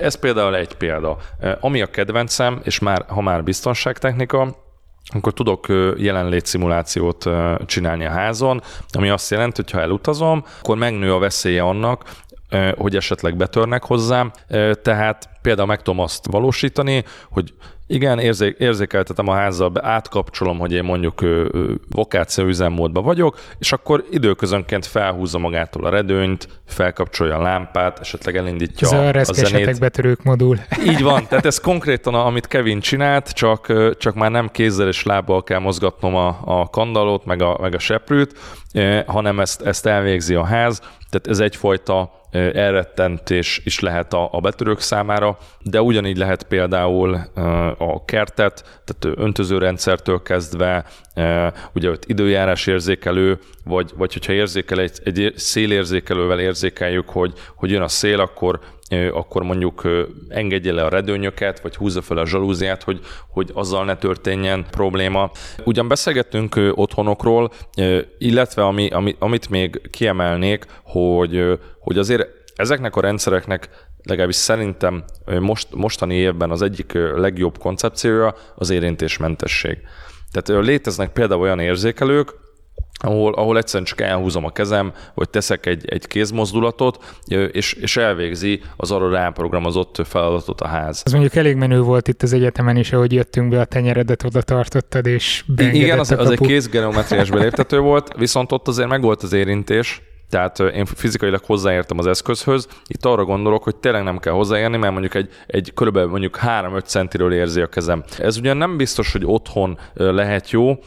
Ez 0.00 0.14
például 0.14 0.56
egy 0.56 0.74
példa. 0.74 1.16
Ami 1.60 1.82
a 1.82 1.86
kedvencem, 1.86 2.60
és 2.64 2.78
már, 2.78 3.04
ha 3.08 3.20
már 3.20 3.44
biztonságtechnika, 3.44 4.62
akkor 5.14 5.32
tudok 5.32 5.66
jelenlét 5.96 6.46
szimulációt 6.46 7.28
csinálni 7.66 8.04
a 8.04 8.10
házon, 8.10 8.62
ami 8.92 9.08
azt 9.08 9.30
jelenti, 9.30 9.62
hogy 9.62 9.70
ha 9.70 9.80
elutazom, 9.80 10.44
akkor 10.58 10.76
megnő 10.76 11.14
a 11.14 11.18
veszélye 11.18 11.62
annak, 11.62 12.04
hogy 12.76 12.96
esetleg 12.96 13.36
betörnek 13.36 13.84
hozzám, 13.84 14.30
tehát 14.82 15.28
például 15.42 15.68
meg 15.68 15.82
tudom 15.82 16.00
azt 16.00 16.26
valósítani, 16.26 17.04
hogy 17.30 17.54
igen, 17.86 18.18
érzék, 18.18 18.56
érzékeltetem 18.58 19.28
a 19.28 19.34
házzal, 19.34 19.72
átkapcsolom, 19.80 20.58
hogy 20.58 20.72
én 20.72 20.84
mondjuk 20.84 21.24
vokáció 21.90 22.44
üzemmódban 22.44 23.04
vagyok, 23.04 23.38
és 23.58 23.72
akkor 23.72 24.04
időközönként 24.10 24.86
felhúzza 24.86 25.38
magától 25.38 25.84
a 25.84 25.88
redőnyt, 25.88 26.48
felkapcsolja 26.66 27.36
a 27.36 27.42
lámpát, 27.42 27.98
esetleg 28.00 28.36
elindítja 28.36 29.12
ez 29.12 29.28
a, 29.28 29.32
a 29.32 29.46
zenét. 29.46 29.80
betörők 29.80 30.22
modul. 30.22 30.58
Így 30.90 31.02
van, 31.02 31.26
tehát 31.28 31.46
ez 31.46 31.60
konkrétan, 31.60 32.14
amit 32.14 32.46
Kevin 32.46 32.80
csinált, 32.80 33.30
csak, 33.30 33.72
csak 33.98 34.14
már 34.14 34.30
nem 34.30 34.48
kézzel 34.50 34.88
és 34.88 35.02
lábbal 35.02 35.42
kell 35.42 35.58
mozgatnom 35.58 36.14
a, 36.14 36.38
a 36.44 36.68
kandalót, 36.70 37.24
meg 37.24 37.42
a, 37.42 37.58
meg 37.60 37.74
a 37.74 37.78
seprűt, 37.78 38.38
hanem 39.06 39.40
ezt, 39.40 39.62
ezt 39.62 39.86
elvégzi 39.86 40.34
a 40.34 40.44
ház, 40.44 40.78
tehát 41.10 41.26
ez 41.26 41.38
egyfajta 41.38 42.22
elrettentés 42.34 43.60
is 43.64 43.80
lehet 43.80 44.12
a, 44.12 44.28
a 44.32 44.40
betörők 44.40 44.80
számára, 44.80 45.38
de 45.62 45.82
ugyanígy 45.82 46.16
lehet 46.16 46.42
például 46.42 47.18
a 47.78 48.04
kertet, 48.04 48.82
tehát 48.84 49.18
öntözőrendszertől 49.18 50.22
kezdve, 50.22 50.84
ugye 51.74 51.90
ott 51.90 52.04
időjárás 52.04 52.66
érzékelő, 52.66 53.38
vagy, 53.64 53.90
vagy 53.96 54.12
hogyha 54.12 54.32
érzékel 54.32 54.80
egy, 54.80 55.00
egy 55.04 55.32
szélérzékelővel 55.36 56.40
érzékeljük, 56.40 57.08
hogy, 57.08 57.32
hogy 57.54 57.70
jön 57.70 57.82
a 57.82 57.88
szél, 57.88 58.20
akkor 58.20 58.60
akkor 59.12 59.42
mondjuk 59.42 59.82
engedje 60.28 60.72
le 60.72 60.84
a 60.84 60.88
redőnyöket, 60.88 61.60
vagy 61.60 61.76
húzza 61.76 62.02
fel 62.02 62.16
a 62.18 62.26
zsalúziát, 62.26 62.82
hogy, 62.82 63.00
hogy 63.28 63.50
azzal 63.54 63.84
ne 63.84 63.96
történjen 63.96 64.66
probléma. 64.70 65.30
Ugyan 65.64 65.88
beszélgettünk 65.88 66.60
otthonokról, 66.74 67.50
illetve 68.18 68.64
ami, 68.64 68.88
ami, 68.88 69.16
amit 69.18 69.50
még 69.50 69.80
kiemelnék, 69.90 70.66
hogy, 70.82 71.58
hogy 71.78 71.98
azért 71.98 72.28
ezeknek 72.56 72.96
a 72.96 73.00
rendszereknek 73.00 73.83
legalábbis 74.04 74.36
szerintem 74.36 75.04
most, 75.40 75.68
mostani 75.74 76.14
évben 76.14 76.50
az 76.50 76.62
egyik 76.62 76.92
legjobb 77.16 77.58
koncepciója 77.58 78.34
az 78.54 78.70
érintésmentesség. 78.70 79.78
Tehát 80.30 80.64
léteznek 80.64 81.12
például 81.12 81.40
olyan 81.40 81.60
érzékelők, 81.60 82.42
ahol, 82.98 83.34
ahol 83.34 83.56
egyszerűen 83.56 83.84
csak 83.84 84.00
elhúzom 84.00 84.44
a 84.44 84.50
kezem, 84.50 84.92
vagy 85.14 85.30
teszek 85.30 85.66
egy, 85.66 85.88
egy 85.88 86.06
kézmozdulatot, 86.06 87.16
és, 87.52 87.72
és 87.72 87.96
elvégzi 87.96 88.60
az 88.76 88.90
arra 88.90 89.10
ráprogramozott 89.10 90.00
feladatot 90.04 90.60
a 90.60 90.66
ház. 90.66 91.02
Az 91.04 91.12
mondjuk 91.12 91.34
elég 91.34 91.56
menő 91.56 91.80
volt 91.80 92.08
itt 92.08 92.22
az 92.22 92.32
egyetemen 92.32 92.76
is, 92.76 92.92
ahogy 92.92 93.12
jöttünk 93.12 93.48
be, 93.50 93.60
a 93.60 93.64
tenyeredet 93.64 94.24
oda 94.24 94.42
tartottad, 94.42 95.06
és 95.06 95.44
Igen, 95.56 95.98
az, 95.98 96.10
az 96.10 96.30
egy 96.30 96.38
kézgeometriás 96.38 97.30
beléptető 97.30 97.78
volt, 97.78 98.14
viszont 98.16 98.52
ott 98.52 98.68
azért 98.68 98.88
megvolt 98.88 99.22
az 99.22 99.32
érintés, 99.32 100.02
tehát 100.30 100.60
én 100.60 100.84
fizikailag 100.84 101.44
hozzáértem 101.44 101.98
az 101.98 102.06
eszközhöz. 102.06 102.68
Itt 102.86 103.04
arra 103.04 103.24
gondolok, 103.24 103.62
hogy 103.62 103.76
tényleg 103.76 104.02
nem 104.02 104.18
kell 104.18 104.32
hozzáérni, 104.32 104.76
mert 104.76 104.92
mondjuk 104.92 105.14
egy, 105.14 105.28
egy 105.46 105.72
körülbelül 105.74 106.10
mondjuk 106.10 106.38
3-5 106.42 106.84
centiről 106.84 107.32
érzi 107.32 107.60
a 107.60 107.66
kezem. 107.66 108.04
Ez 108.18 108.36
ugyan 108.36 108.56
nem 108.56 108.76
biztos, 108.76 109.12
hogy 109.12 109.22
otthon 109.24 109.78
lehet 109.94 110.50
jó, 110.50 110.78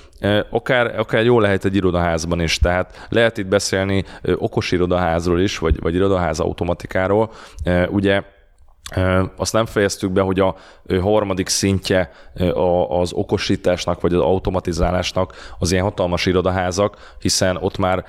akár, 0.49 0.99
akár 0.99 1.23
jó 1.23 1.39
lehet 1.39 1.65
egy 1.65 1.75
irodaházban 1.75 2.39
is. 2.39 2.57
Tehát 2.57 3.07
lehet 3.09 3.37
itt 3.37 3.47
beszélni 3.47 4.03
okos 4.35 4.71
irodaházról 4.71 5.41
is, 5.41 5.57
vagy, 5.57 5.79
vagy 5.81 5.95
irodaház 5.95 6.39
automatikáról. 6.39 7.31
Ugye 7.89 8.23
azt 9.35 9.53
nem 9.53 9.65
fejeztük 9.65 10.11
be, 10.11 10.21
hogy 10.21 10.39
a 10.39 10.55
harmadik 11.01 11.47
szintje 11.47 12.11
az 12.87 13.13
okosításnak 13.13 14.01
vagy 14.01 14.13
az 14.13 14.21
automatizálásnak 14.21 15.55
az 15.59 15.71
ilyen 15.71 15.83
hatalmas 15.83 16.25
irodaházak, 16.25 17.15
hiszen 17.19 17.57
ott 17.57 17.77
már 17.77 18.05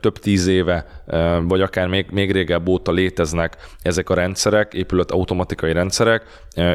több 0.00 0.18
tíz 0.18 0.46
éve, 0.46 1.02
vagy 1.42 1.60
akár 1.60 1.86
még, 1.86 2.06
még 2.10 2.32
régebb 2.32 2.68
óta 2.68 2.92
léteznek 2.92 3.56
ezek 3.82 4.10
a 4.10 4.14
rendszerek, 4.14 4.74
épület 4.74 5.10
automatikai 5.10 5.72
rendszerek, 5.72 6.22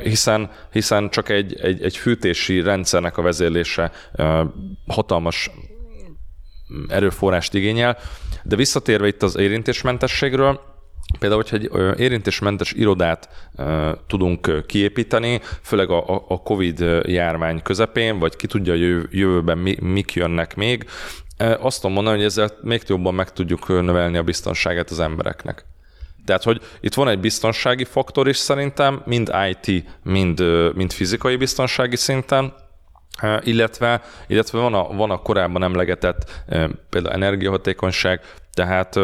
hiszen, 0.03 0.49
hiszen 0.71 1.09
csak 1.09 1.29
egy, 1.29 1.59
egy, 1.59 1.83
egy 1.83 1.97
fűtési 1.97 2.61
rendszernek 2.61 3.17
a 3.17 3.21
vezérlése 3.21 3.91
hatalmas 4.87 5.51
erőforrást 6.87 7.53
igényel. 7.53 7.97
De 8.43 8.55
visszatérve 8.55 9.07
itt 9.07 9.23
az 9.23 9.37
érintésmentességről, 9.37 10.73
Például, 11.19 11.41
hogyha 11.41 11.57
egy 11.57 11.99
érintésmentes 11.99 12.71
irodát 12.71 13.29
tudunk 14.07 14.65
kiépíteni, 14.65 15.41
főleg 15.61 15.89
a, 15.89 16.25
a 16.27 16.41
COVID 16.41 16.79
járvány 17.05 17.61
közepén, 17.61 18.19
vagy 18.19 18.35
ki 18.35 18.47
tudja 18.47 18.73
a 18.73 19.07
jövőben 19.09 19.57
mi, 19.57 19.75
mik 19.81 20.13
jönnek 20.13 20.55
még, 20.55 20.85
azt 21.37 21.81
tudom 21.81 21.95
mondani, 21.95 22.15
hogy 22.17 22.25
ezzel 22.25 22.51
még 22.61 22.81
jobban 22.87 23.13
meg 23.13 23.31
tudjuk 23.31 23.67
növelni 23.67 24.17
a 24.17 24.23
biztonságát 24.23 24.89
az 24.89 24.99
embereknek. 24.99 25.65
Tehát, 26.25 26.43
hogy 26.43 26.61
itt 26.79 26.93
van 26.93 27.07
egy 27.07 27.19
biztonsági 27.19 27.83
faktor 27.83 28.27
is 28.27 28.37
szerintem, 28.37 29.01
mind 29.05 29.31
IT, 29.49 29.85
mind, 30.03 30.43
mind 30.75 30.91
fizikai 30.91 31.35
biztonsági 31.35 31.95
szinten, 31.95 32.53
illetve, 33.41 34.01
illetve 34.27 34.59
van, 34.59 34.73
a, 34.73 34.87
van 34.93 35.11
a 35.11 35.17
korábban 35.17 35.63
emlegetett 35.63 36.43
például 36.89 37.15
energiahatékonyság, 37.15 38.21
tehát 38.53 38.99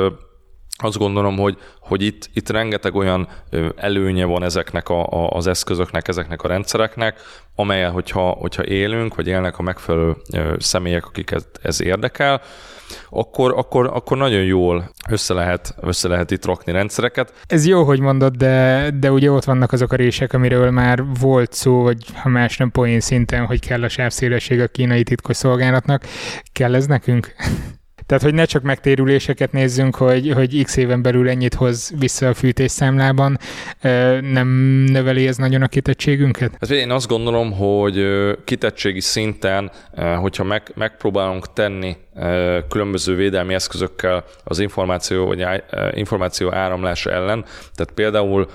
azt 0.82 0.98
gondolom, 0.98 1.38
hogy, 1.38 1.58
hogy 1.80 2.02
itt, 2.02 2.30
itt 2.34 2.50
rengeteg 2.50 2.96
olyan 2.96 3.28
előnye 3.76 4.26
van 4.26 4.44
ezeknek 4.44 4.90
a, 4.90 5.08
a, 5.08 5.30
az 5.30 5.48
eszközöknek, 5.48 6.08
ezeknek 6.08 6.42
a 6.42 6.48
rendszereknek, 6.48 7.20
amelyel, 7.56 7.92
hogyha, 7.92 8.30
hogyha 8.30 8.66
élünk, 8.66 9.16
vagy 9.16 9.28
élnek 9.28 9.58
a 9.58 9.62
megfelelő 9.62 10.16
személyek, 10.58 11.06
akiket 11.06 11.46
ez 11.62 11.82
érdekel, 11.82 12.42
akkor, 13.10 13.54
akkor, 13.58 13.90
akkor 13.94 14.18
nagyon 14.18 14.44
jól 14.44 14.92
össze 15.10 15.34
lehet, 15.34 15.76
össze 15.82 16.08
lehet 16.08 16.32
itt 16.32 16.46
rakni 16.46 16.72
rendszereket. 16.72 17.34
Ez 17.48 17.66
jó, 17.66 17.84
hogy 17.84 18.00
mondod, 18.00 18.36
de, 18.36 18.90
de 19.00 19.12
ugye 19.12 19.32
ott 19.32 19.44
vannak 19.44 19.72
azok 19.72 19.92
a 19.92 19.96
rések, 19.96 20.34
amiről 20.34 20.72
már 20.72 21.04
volt 21.20 21.54
szó, 21.54 21.82
vagy 21.82 21.98
ha 22.16 22.30
más 22.30 22.58
nem 22.58 22.72
poén 22.72 23.00
szinten, 23.00 23.46
hogy 23.46 23.60
kell 23.60 23.84
a 23.84 23.90
sávszélesség 23.90 24.60
a 24.60 24.68
kínai 24.68 25.04
titkos 25.04 25.38
szolgálatnak. 25.38 26.06
Kell 26.52 26.76
ez 26.76 26.86
nekünk? 26.86 27.36
Tehát, 28.12 28.26
hogy 28.26 28.34
ne 28.36 28.46
csak 28.46 28.62
megtérüléseket 28.62 29.52
nézzünk, 29.52 29.96
hogy, 29.96 30.32
hogy 30.32 30.64
x 30.64 30.78
éven 30.78 31.02
belül 31.02 31.30
ennyit 31.30 31.54
hoz 31.54 31.94
vissza 32.00 32.28
a 32.28 32.34
fűtésszámlában, 32.34 33.38
nem 34.22 34.48
növeli 34.88 35.28
ez 35.28 35.38
nagyon 35.38 35.62
a 35.62 35.68
kitettségünket? 35.68 36.52
Hát 36.60 36.70
én 36.70 36.92
azt 36.92 37.08
gondolom, 37.08 37.52
hogy 37.52 38.06
kitettségi 38.44 39.00
szinten, 39.00 39.72
hogyha 40.20 40.44
meg, 40.44 40.72
megpróbálunk 40.76 41.54
tenni 41.54 41.98
különböző 42.70 43.16
védelmi 43.16 43.54
eszközökkel 43.54 44.24
az 44.44 44.60
információ 44.60 45.26
vagy 45.26 45.46
információ 45.92 46.54
áramlása 46.54 47.12
ellen, 47.12 47.46
tehát 47.76 47.94
például 47.94 48.48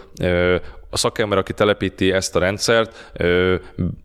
a 0.96 0.98
szakember, 0.98 1.38
aki 1.38 1.52
telepíti 1.52 2.12
ezt 2.12 2.36
a 2.36 2.38
rendszert, 2.38 3.12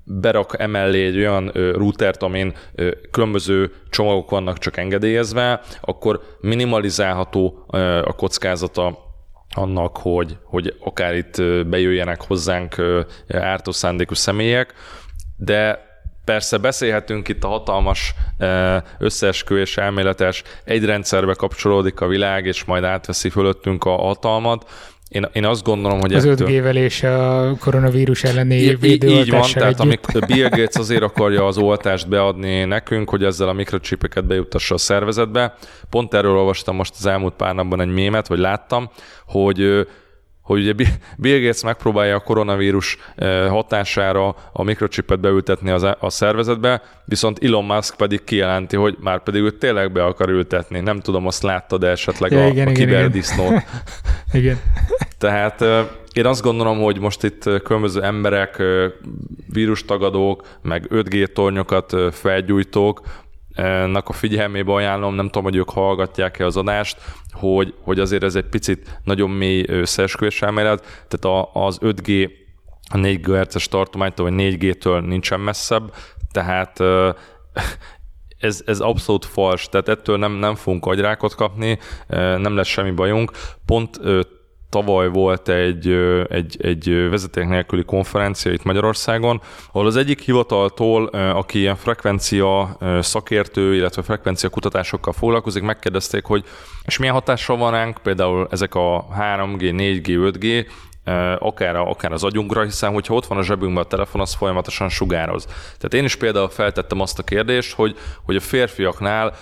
berak 0.03 0.55
emellé 0.59 1.05
egy 1.05 1.17
olyan 1.17 1.47
routert, 1.53 2.23
amin 2.23 2.53
különböző 3.11 3.71
csomagok 3.89 4.29
vannak 4.29 4.57
csak 4.57 4.77
engedélyezve, 4.77 5.61
akkor 5.81 6.21
minimalizálható 6.39 7.65
a 8.03 8.13
kockázata 8.15 8.97
annak, 9.55 9.97
hogy, 9.97 10.37
hogy 10.43 10.75
akár 10.79 11.15
itt 11.15 11.41
bejöjjenek 11.67 12.21
hozzánk 12.21 12.75
ártó 13.27 13.71
szándékú 13.71 14.13
személyek, 14.13 14.73
de 15.37 15.89
Persze 16.25 16.57
beszélhetünk 16.57 17.27
itt 17.27 17.43
a 17.43 17.47
hatalmas 17.47 18.13
összeesküvés 18.97 19.77
elméletes, 19.77 20.43
egy 20.63 20.85
rendszerbe 20.85 21.33
kapcsolódik 21.33 22.01
a 22.01 22.07
világ, 22.07 22.45
és 22.45 22.63
majd 22.63 22.83
átveszi 22.83 23.29
fölöttünk 23.29 23.83
a 23.83 23.95
hatalmat, 23.95 24.69
én, 25.12 25.28
én 25.34 25.45
azt 25.45 25.64
gondolom, 25.64 25.99
hogy 25.99 26.14
Az 26.14 26.26
ettől... 26.26 26.47
5G-vel 26.49 26.76
és 26.76 27.03
a 27.03 27.53
koronavírus 27.59 28.24
elleni 28.24 28.55
I- 28.55 28.78
Így 29.05 29.30
van, 29.30 29.49
tehát 29.53 29.80
amikor 29.80 30.26
Bill 30.26 30.49
Gates 30.49 30.76
azért 30.76 31.01
akarja 31.01 31.45
az 31.45 31.57
oltást 31.57 32.09
beadni 32.09 32.64
nekünk, 32.64 33.09
hogy 33.09 33.24
ezzel 33.24 33.47
a 33.47 33.53
mikrocsipeket 33.53 34.26
bejutassa 34.26 34.76
a 34.76 34.78
szervezetbe. 34.78 35.55
Pont 35.89 36.14
erről 36.14 36.38
olvastam 36.38 36.76
most 36.76 36.93
az 36.97 37.05
elmúlt 37.05 37.34
pár 37.34 37.55
napban 37.55 37.82
egy 37.82 37.93
mémet, 37.93 38.28
vagy 38.28 38.39
láttam, 38.39 38.89
hogy 39.26 39.88
hogy 40.41 40.59
ugye 40.59 40.73
Bill 41.17 41.39
Gates 41.39 41.63
megpróbálja 41.63 42.15
a 42.15 42.19
koronavírus 42.19 42.97
eh, 43.15 43.49
hatására 43.49 44.35
a 44.53 44.63
mikrocsipet 44.63 45.19
beültetni 45.19 45.69
az, 45.69 45.83
a 45.99 46.09
szervezetbe, 46.09 46.81
viszont 47.05 47.43
Elon 47.43 47.65
Musk 47.65 47.95
pedig 47.95 48.23
kijelenti, 48.23 48.75
hogy 48.75 48.97
már 48.99 49.23
pedig 49.23 49.41
ő 49.41 49.51
tényleg 49.51 49.91
be 49.91 50.03
akar 50.05 50.29
ültetni. 50.29 50.79
Nem 50.79 50.99
tudom, 50.99 51.27
azt 51.27 51.43
láttad 51.43 51.83
esetleg 51.83 52.31
ja, 52.31 52.43
a, 52.43 52.47
igen, 52.47 52.67
a 52.67 52.71
kiberdisznót. 52.71 53.47
Igen. 53.47 53.63
igen. 54.41 54.59
Tehát 55.17 55.61
eh, 55.61 55.85
én 56.13 56.25
azt 56.25 56.41
gondolom, 56.41 56.79
hogy 56.79 56.99
most 56.99 57.23
itt 57.23 57.45
eh, 57.45 57.59
különböző 57.59 58.03
emberek, 58.03 58.63
vírustagadók, 59.47 60.47
meg 60.61 60.87
5G 60.89 61.33
tornyokat 61.33 61.95
felgyújtók 62.11 63.01
nak 63.87 64.09
a 64.09 64.13
figyelmébe 64.13 64.73
ajánlom, 64.73 65.15
nem 65.15 65.25
tudom, 65.25 65.43
hogy 65.43 65.55
ők 65.55 65.69
hallgatják-e 65.69 66.45
az 66.45 66.57
adást, 66.57 67.01
hogy, 67.31 67.73
hogy 67.81 67.99
azért 67.99 68.23
ez 68.23 68.35
egy 68.35 68.45
picit 68.45 68.99
nagyon 69.03 69.29
mély 69.29 69.65
összeesküvés 69.67 70.41
elmélet, 70.41 71.05
tehát 71.07 71.37
a, 71.37 71.65
az 71.65 71.79
5G 71.81 72.29
a 72.93 72.97
4 72.97 73.21
GHz-es 73.21 73.67
tartománytól, 73.67 74.29
vagy 74.29 74.55
4G-től 74.57 75.05
nincsen 75.05 75.39
messzebb, 75.39 75.93
tehát 76.31 76.79
ez, 78.39 78.63
ez 78.65 78.79
abszolút 78.79 79.25
fals, 79.25 79.69
tehát 79.69 79.89
ettől 79.89 80.17
nem, 80.17 80.31
nem 80.31 80.55
fogunk 80.55 80.85
agyrákot 80.85 81.35
kapni, 81.35 81.79
nem 82.07 82.55
lesz 82.55 82.67
semmi 82.67 82.91
bajunk. 82.91 83.31
Pont 83.65 83.99
tavaly 84.72 85.09
volt 85.09 85.49
egy, 85.49 85.88
egy, 86.30 86.57
egy 86.61 87.09
vezeték 87.09 87.47
nélküli 87.47 87.84
konferencia 87.84 88.51
itt 88.51 88.63
Magyarországon, 88.63 89.41
ahol 89.72 89.88
az 89.88 89.95
egyik 89.95 90.22
hivataltól, 90.22 91.05
aki 91.05 91.59
ilyen 91.59 91.76
frekvencia 91.76 92.78
szakértő, 92.99 93.76
illetve 93.76 94.01
frekvencia 94.01 94.49
kutatásokkal 94.49 95.13
foglalkozik, 95.13 95.63
megkérdezték, 95.63 96.26
hogy 96.26 96.43
és 96.86 96.97
milyen 96.97 97.13
hatással 97.13 97.57
van 97.57 97.72
ránk 97.72 97.97
például 98.03 98.47
ezek 98.51 98.76
a 98.76 99.05
3G, 99.19 99.74
4G, 99.78 100.34
5G, 100.34 100.65
akár, 101.39 101.75
akár 101.75 102.11
az 102.11 102.23
agyunkra, 102.23 102.63
hiszen 102.63 102.93
hogyha 102.93 103.13
ott 103.13 103.25
van 103.25 103.37
a 103.37 103.43
zsebünkben 103.43 103.83
a 103.83 103.87
telefon, 103.87 104.21
az 104.21 104.33
folyamatosan 104.33 104.89
sugároz. 104.89 105.45
Tehát 105.45 105.93
én 105.93 106.03
is 106.03 106.15
például 106.15 106.49
feltettem 106.49 106.99
azt 106.99 107.19
a 107.19 107.23
kérdést, 107.23 107.73
hogy, 107.73 107.97
hogy 108.25 108.35
a 108.35 108.39
férfiaknál 108.39 109.33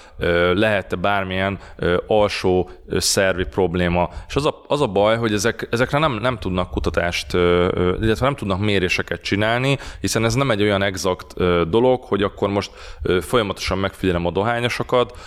lehet-e 0.54 0.96
bármilyen 0.96 1.60
alsó 2.08 2.70
szervi 2.98 3.46
probléma. 3.46 4.10
És 4.28 4.36
az 4.36 4.46
a, 4.46 4.64
az 4.68 4.82
a 4.82 4.88
baj, 4.88 5.18
hogy 5.18 5.34
ezek, 5.34 5.68
ezekre 5.72 5.98
nem, 5.98 6.14
nem 6.14 6.38
tudnak 6.38 6.70
kutatást, 6.70 7.34
illetve 7.34 8.26
nem 8.26 8.36
tudnak 8.36 8.60
méréseket 8.60 9.22
csinálni, 9.22 9.78
hiszen 10.02 10.26
ez 10.26 10.34
nem 10.34 10.52
egy 10.52 10.62
olyan 10.62 10.82
exakt 10.82 11.34
dolog, 11.70 12.04
hogy 12.04 12.24
akkor 12.24 12.50
most 12.50 12.72
folyamatosan 13.22 13.78
megfigyelem 13.78 14.26
a 14.26 14.32
dohányosokat, 14.32 15.18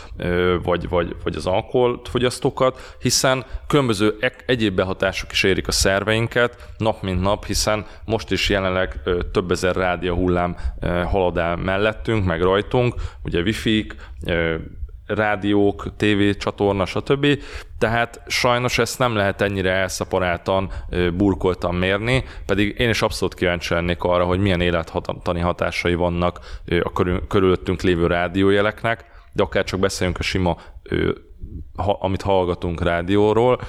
vagy, 0.62 0.88
vagy, 0.88 1.16
vagy 1.22 1.36
az 1.36 1.46
alkoholfogyasztókat, 1.46 2.96
hiszen 3.00 3.44
különböző 3.66 4.16
egyéb 4.46 4.74
behatások 4.74 5.32
is 5.32 5.42
érik 5.42 5.68
a 5.68 5.72
szerveinket 6.32 6.68
nap 6.78 7.02
mint 7.02 7.20
nap, 7.20 7.44
hiszen 7.44 7.86
most 8.04 8.30
is 8.30 8.48
jelenleg 8.48 9.00
több 9.32 9.50
ezer 9.50 9.74
rádió 9.74 10.14
hullám 10.14 10.56
halad 11.06 11.38
el 11.38 11.56
mellettünk, 11.56 12.24
meg 12.24 12.42
rajtunk, 12.42 12.94
ugye 13.22 13.40
wifi-k, 13.40 13.94
rádiók, 15.06 15.96
TV 15.96 16.36
csatorna, 16.38 16.86
stb. 16.86 17.26
Tehát 17.78 18.22
sajnos 18.26 18.78
ezt 18.78 18.98
nem 18.98 19.14
lehet 19.14 19.40
ennyire 19.40 19.70
elszaporáltan, 19.70 20.70
burkoltan 21.14 21.74
mérni, 21.74 22.24
pedig 22.46 22.78
én 22.78 22.88
is 22.88 23.02
abszolút 23.02 23.34
kíváncsi 23.34 23.74
lennék 23.74 24.02
arra, 24.02 24.24
hogy 24.24 24.38
milyen 24.38 24.60
élettani 24.60 25.40
hatásai 25.40 25.94
vannak 25.94 26.40
a 26.82 26.92
körülöttünk 27.28 27.82
lévő 27.82 28.06
rádiójeleknek, 28.06 29.04
de 29.32 29.42
akár 29.42 29.64
csak 29.64 29.80
beszéljünk 29.80 30.18
a 30.18 30.22
sima, 30.22 30.56
amit 32.00 32.22
hallgatunk 32.22 32.82
rádióról, 32.82 33.60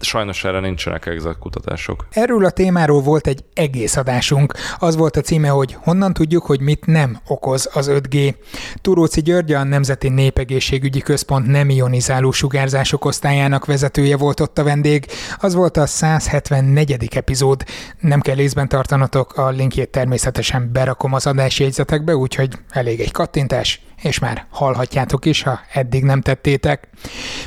Sajnos 0.00 0.44
erre 0.44 0.60
nincsenek 0.60 1.06
exakt 1.06 1.38
kutatások. 1.38 2.06
Erről 2.10 2.44
a 2.44 2.50
témáról 2.50 3.00
volt 3.00 3.26
egy 3.26 3.44
egész 3.54 3.96
adásunk. 3.96 4.54
Az 4.78 4.96
volt 4.96 5.16
a 5.16 5.20
címe, 5.20 5.48
hogy 5.48 5.76
honnan 5.80 6.12
tudjuk, 6.12 6.44
hogy 6.44 6.60
mit 6.60 6.86
nem 6.86 7.18
okoz 7.26 7.70
az 7.72 7.90
5G. 7.92 8.34
Turóci 8.80 9.20
György 9.20 9.52
a 9.52 9.64
Nemzeti 9.64 10.08
Népegészségügyi 10.08 11.00
Központ 11.00 11.46
nem 11.46 11.70
ionizáló 11.70 12.30
sugárzások 12.30 13.04
osztályának 13.04 13.64
vezetője 13.64 14.16
volt 14.16 14.40
ott 14.40 14.58
a 14.58 14.64
vendég. 14.64 15.06
Az 15.38 15.54
volt 15.54 15.76
a 15.76 15.86
174. 15.86 17.08
epizód. 17.14 17.64
Nem 18.00 18.20
kell 18.20 18.38
észben 18.38 18.68
tartanatok, 18.68 19.36
a 19.36 19.48
linkjét 19.48 19.88
természetesen 19.88 20.70
berakom 20.72 21.12
az 21.12 21.26
adásjegyzetekbe, 21.26 22.16
úgyhogy 22.16 22.58
elég 22.70 23.00
egy 23.00 23.12
kattintás, 23.12 23.80
és 24.02 24.18
már 24.18 24.46
hallhatjátok 24.50 25.24
is, 25.24 25.42
ha 25.42 25.60
eddig 25.72 26.04
nem 26.04 26.20
tettétek. 26.20 26.88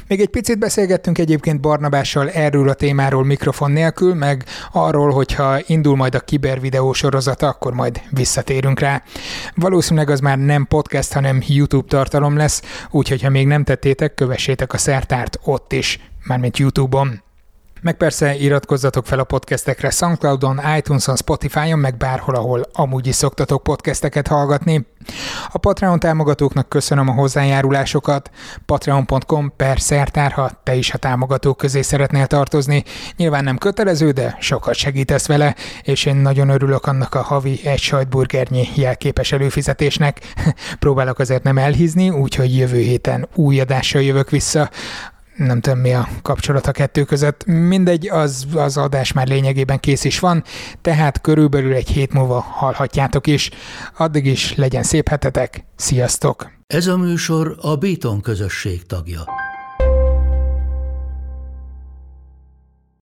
Még 0.08 0.22
egy 0.22 0.30
picit 0.30 0.60
beszélgettünk 0.60 1.18
egyébként 1.18 1.62
Barnabással 1.62 2.30
erről 2.30 2.70
a 2.70 2.74
témáról 2.74 3.26
mikrofon 3.26 3.72
nélkül, 3.72 4.14
meg 4.14 4.46
arról, 4.72 5.12
hogyha 5.12 5.60
indul 5.66 5.96
majd 5.96 6.16
a 6.16 6.20
kibervideó 6.20 6.94
sorozata, 6.94 7.48
akkor 7.48 7.74
majd 7.74 8.02
visszatérünk 8.10 8.80
rá. 8.80 9.04
Valószínűleg 9.56 10.10
az 10.10 10.20
már 10.20 10.38
nem 10.38 10.66
podcast, 10.66 11.14
hanem 11.14 11.44
YouTube 11.48 11.88
tartalom 11.88 12.38
lesz, 12.38 12.62
úgyhogy 12.90 13.22
ha 13.22 13.30
még 13.30 13.48
nem 13.48 13.64
tettétek, 13.64 14.14
kövessétek 14.14 14.74
a 14.74 14.78
szertárt 14.78 15.40
ott 15.44 15.74
is, 15.74 16.00
mármint 16.24 16.58
YouTube-on. 16.58 17.24
Meg 17.84 17.98
persze 17.98 18.36
iratkozzatok 18.36 19.06
fel 19.06 19.20
a 19.20 19.24
podcastekre 19.24 19.90
Soundcloudon, 19.90 20.62
iTunes-on, 20.78 21.16
Spotify-on, 21.16 21.80
meg 21.80 21.98
bárhol, 21.98 22.36
ahol 22.36 22.66
amúgy 22.74 23.08
is 23.08 23.16
szoktatok 23.16 23.64
podcasteket 23.64 24.28
hallgatni. 24.28 24.86
A 25.52 25.58
Patreon 25.58 26.00
támogatóknak 26.00 26.70
köszönöm 26.70 27.10
a 27.10 27.14
hozzájárulásokat. 27.14 28.30
Patreon.com 28.66 29.54
per 29.56 29.80
szertár, 29.80 30.58
te 30.64 30.76
is 30.76 30.94
a 30.94 30.98
támogatók 30.98 31.58
közé 31.58 31.82
szeretnél 31.82 32.28
tartozni. 32.28 32.84
Nyilván 33.18 33.44
nem 33.44 33.58
kötelező, 33.58 34.12
de 34.12 34.38
sokat 34.40 34.76
segítesz 34.76 35.28
vele, 35.28 35.56
és 35.82 36.06
én 36.06 36.16
nagyon 36.16 36.50
örülök 36.50 36.86
annak 36.86 37.16
a 37.16 37.22
havi 37.22 37.60
egy 37.64 37.80
sajtburgernyi 37.80 38.68
jelképes 38.76 39.32
előfizetésnek. 39.32 40.20
Próbálok 40.80 41.20
azért 41.20 41.44
nem 41.44 41.58
elhízni, 41.58 42.10
úgyhogy 42.10 42.58
jövő 42.58 42.80
héten 42.80 43.28
új 43.36 43.60
adással 43.60 44.02
jövök 44.02 44.30
vissza 44.30 44.70
nem 45.36 45.62
tudom 45.62 45.80
mi 45.80 45.94
a 45.94 46.08
kapcsolat 46.22 46.68
a 46.68 46.72
kettő 46.72 47.04
között. 47.04 47.46
Mindegy, 47.46 48.10
az, 48.10 48.46
az 48.56 48.78
adás 48.78 49.12
már 49.12 49.28
lényegében 49.28 49.80
kész 49.80 50.04
is 50.04 50.20
van, 50.20 50.44
tehát 50.82 51.22
körülbelül 51.22 51.74
egy 51.74 51.90
hét 51.90 52.14
múlva 52.14 52.40
hallhatjátok 52.40 53.28
is. 53.28 53.50
Addig 53.98 54.26
is 54.26 54.56
legyen 54.56 54.84
szép 54.84 55.08
hetetek, 55.08 55.66
sziasztok! 55.76 56.52
Ez 56.68 56.88
a 56.88 56.98
műsor 56.98 57.56
a 57.62 57.76
Béton 57.76 58.22
közösség 58.22 58.86
tagja. 58.86 59.43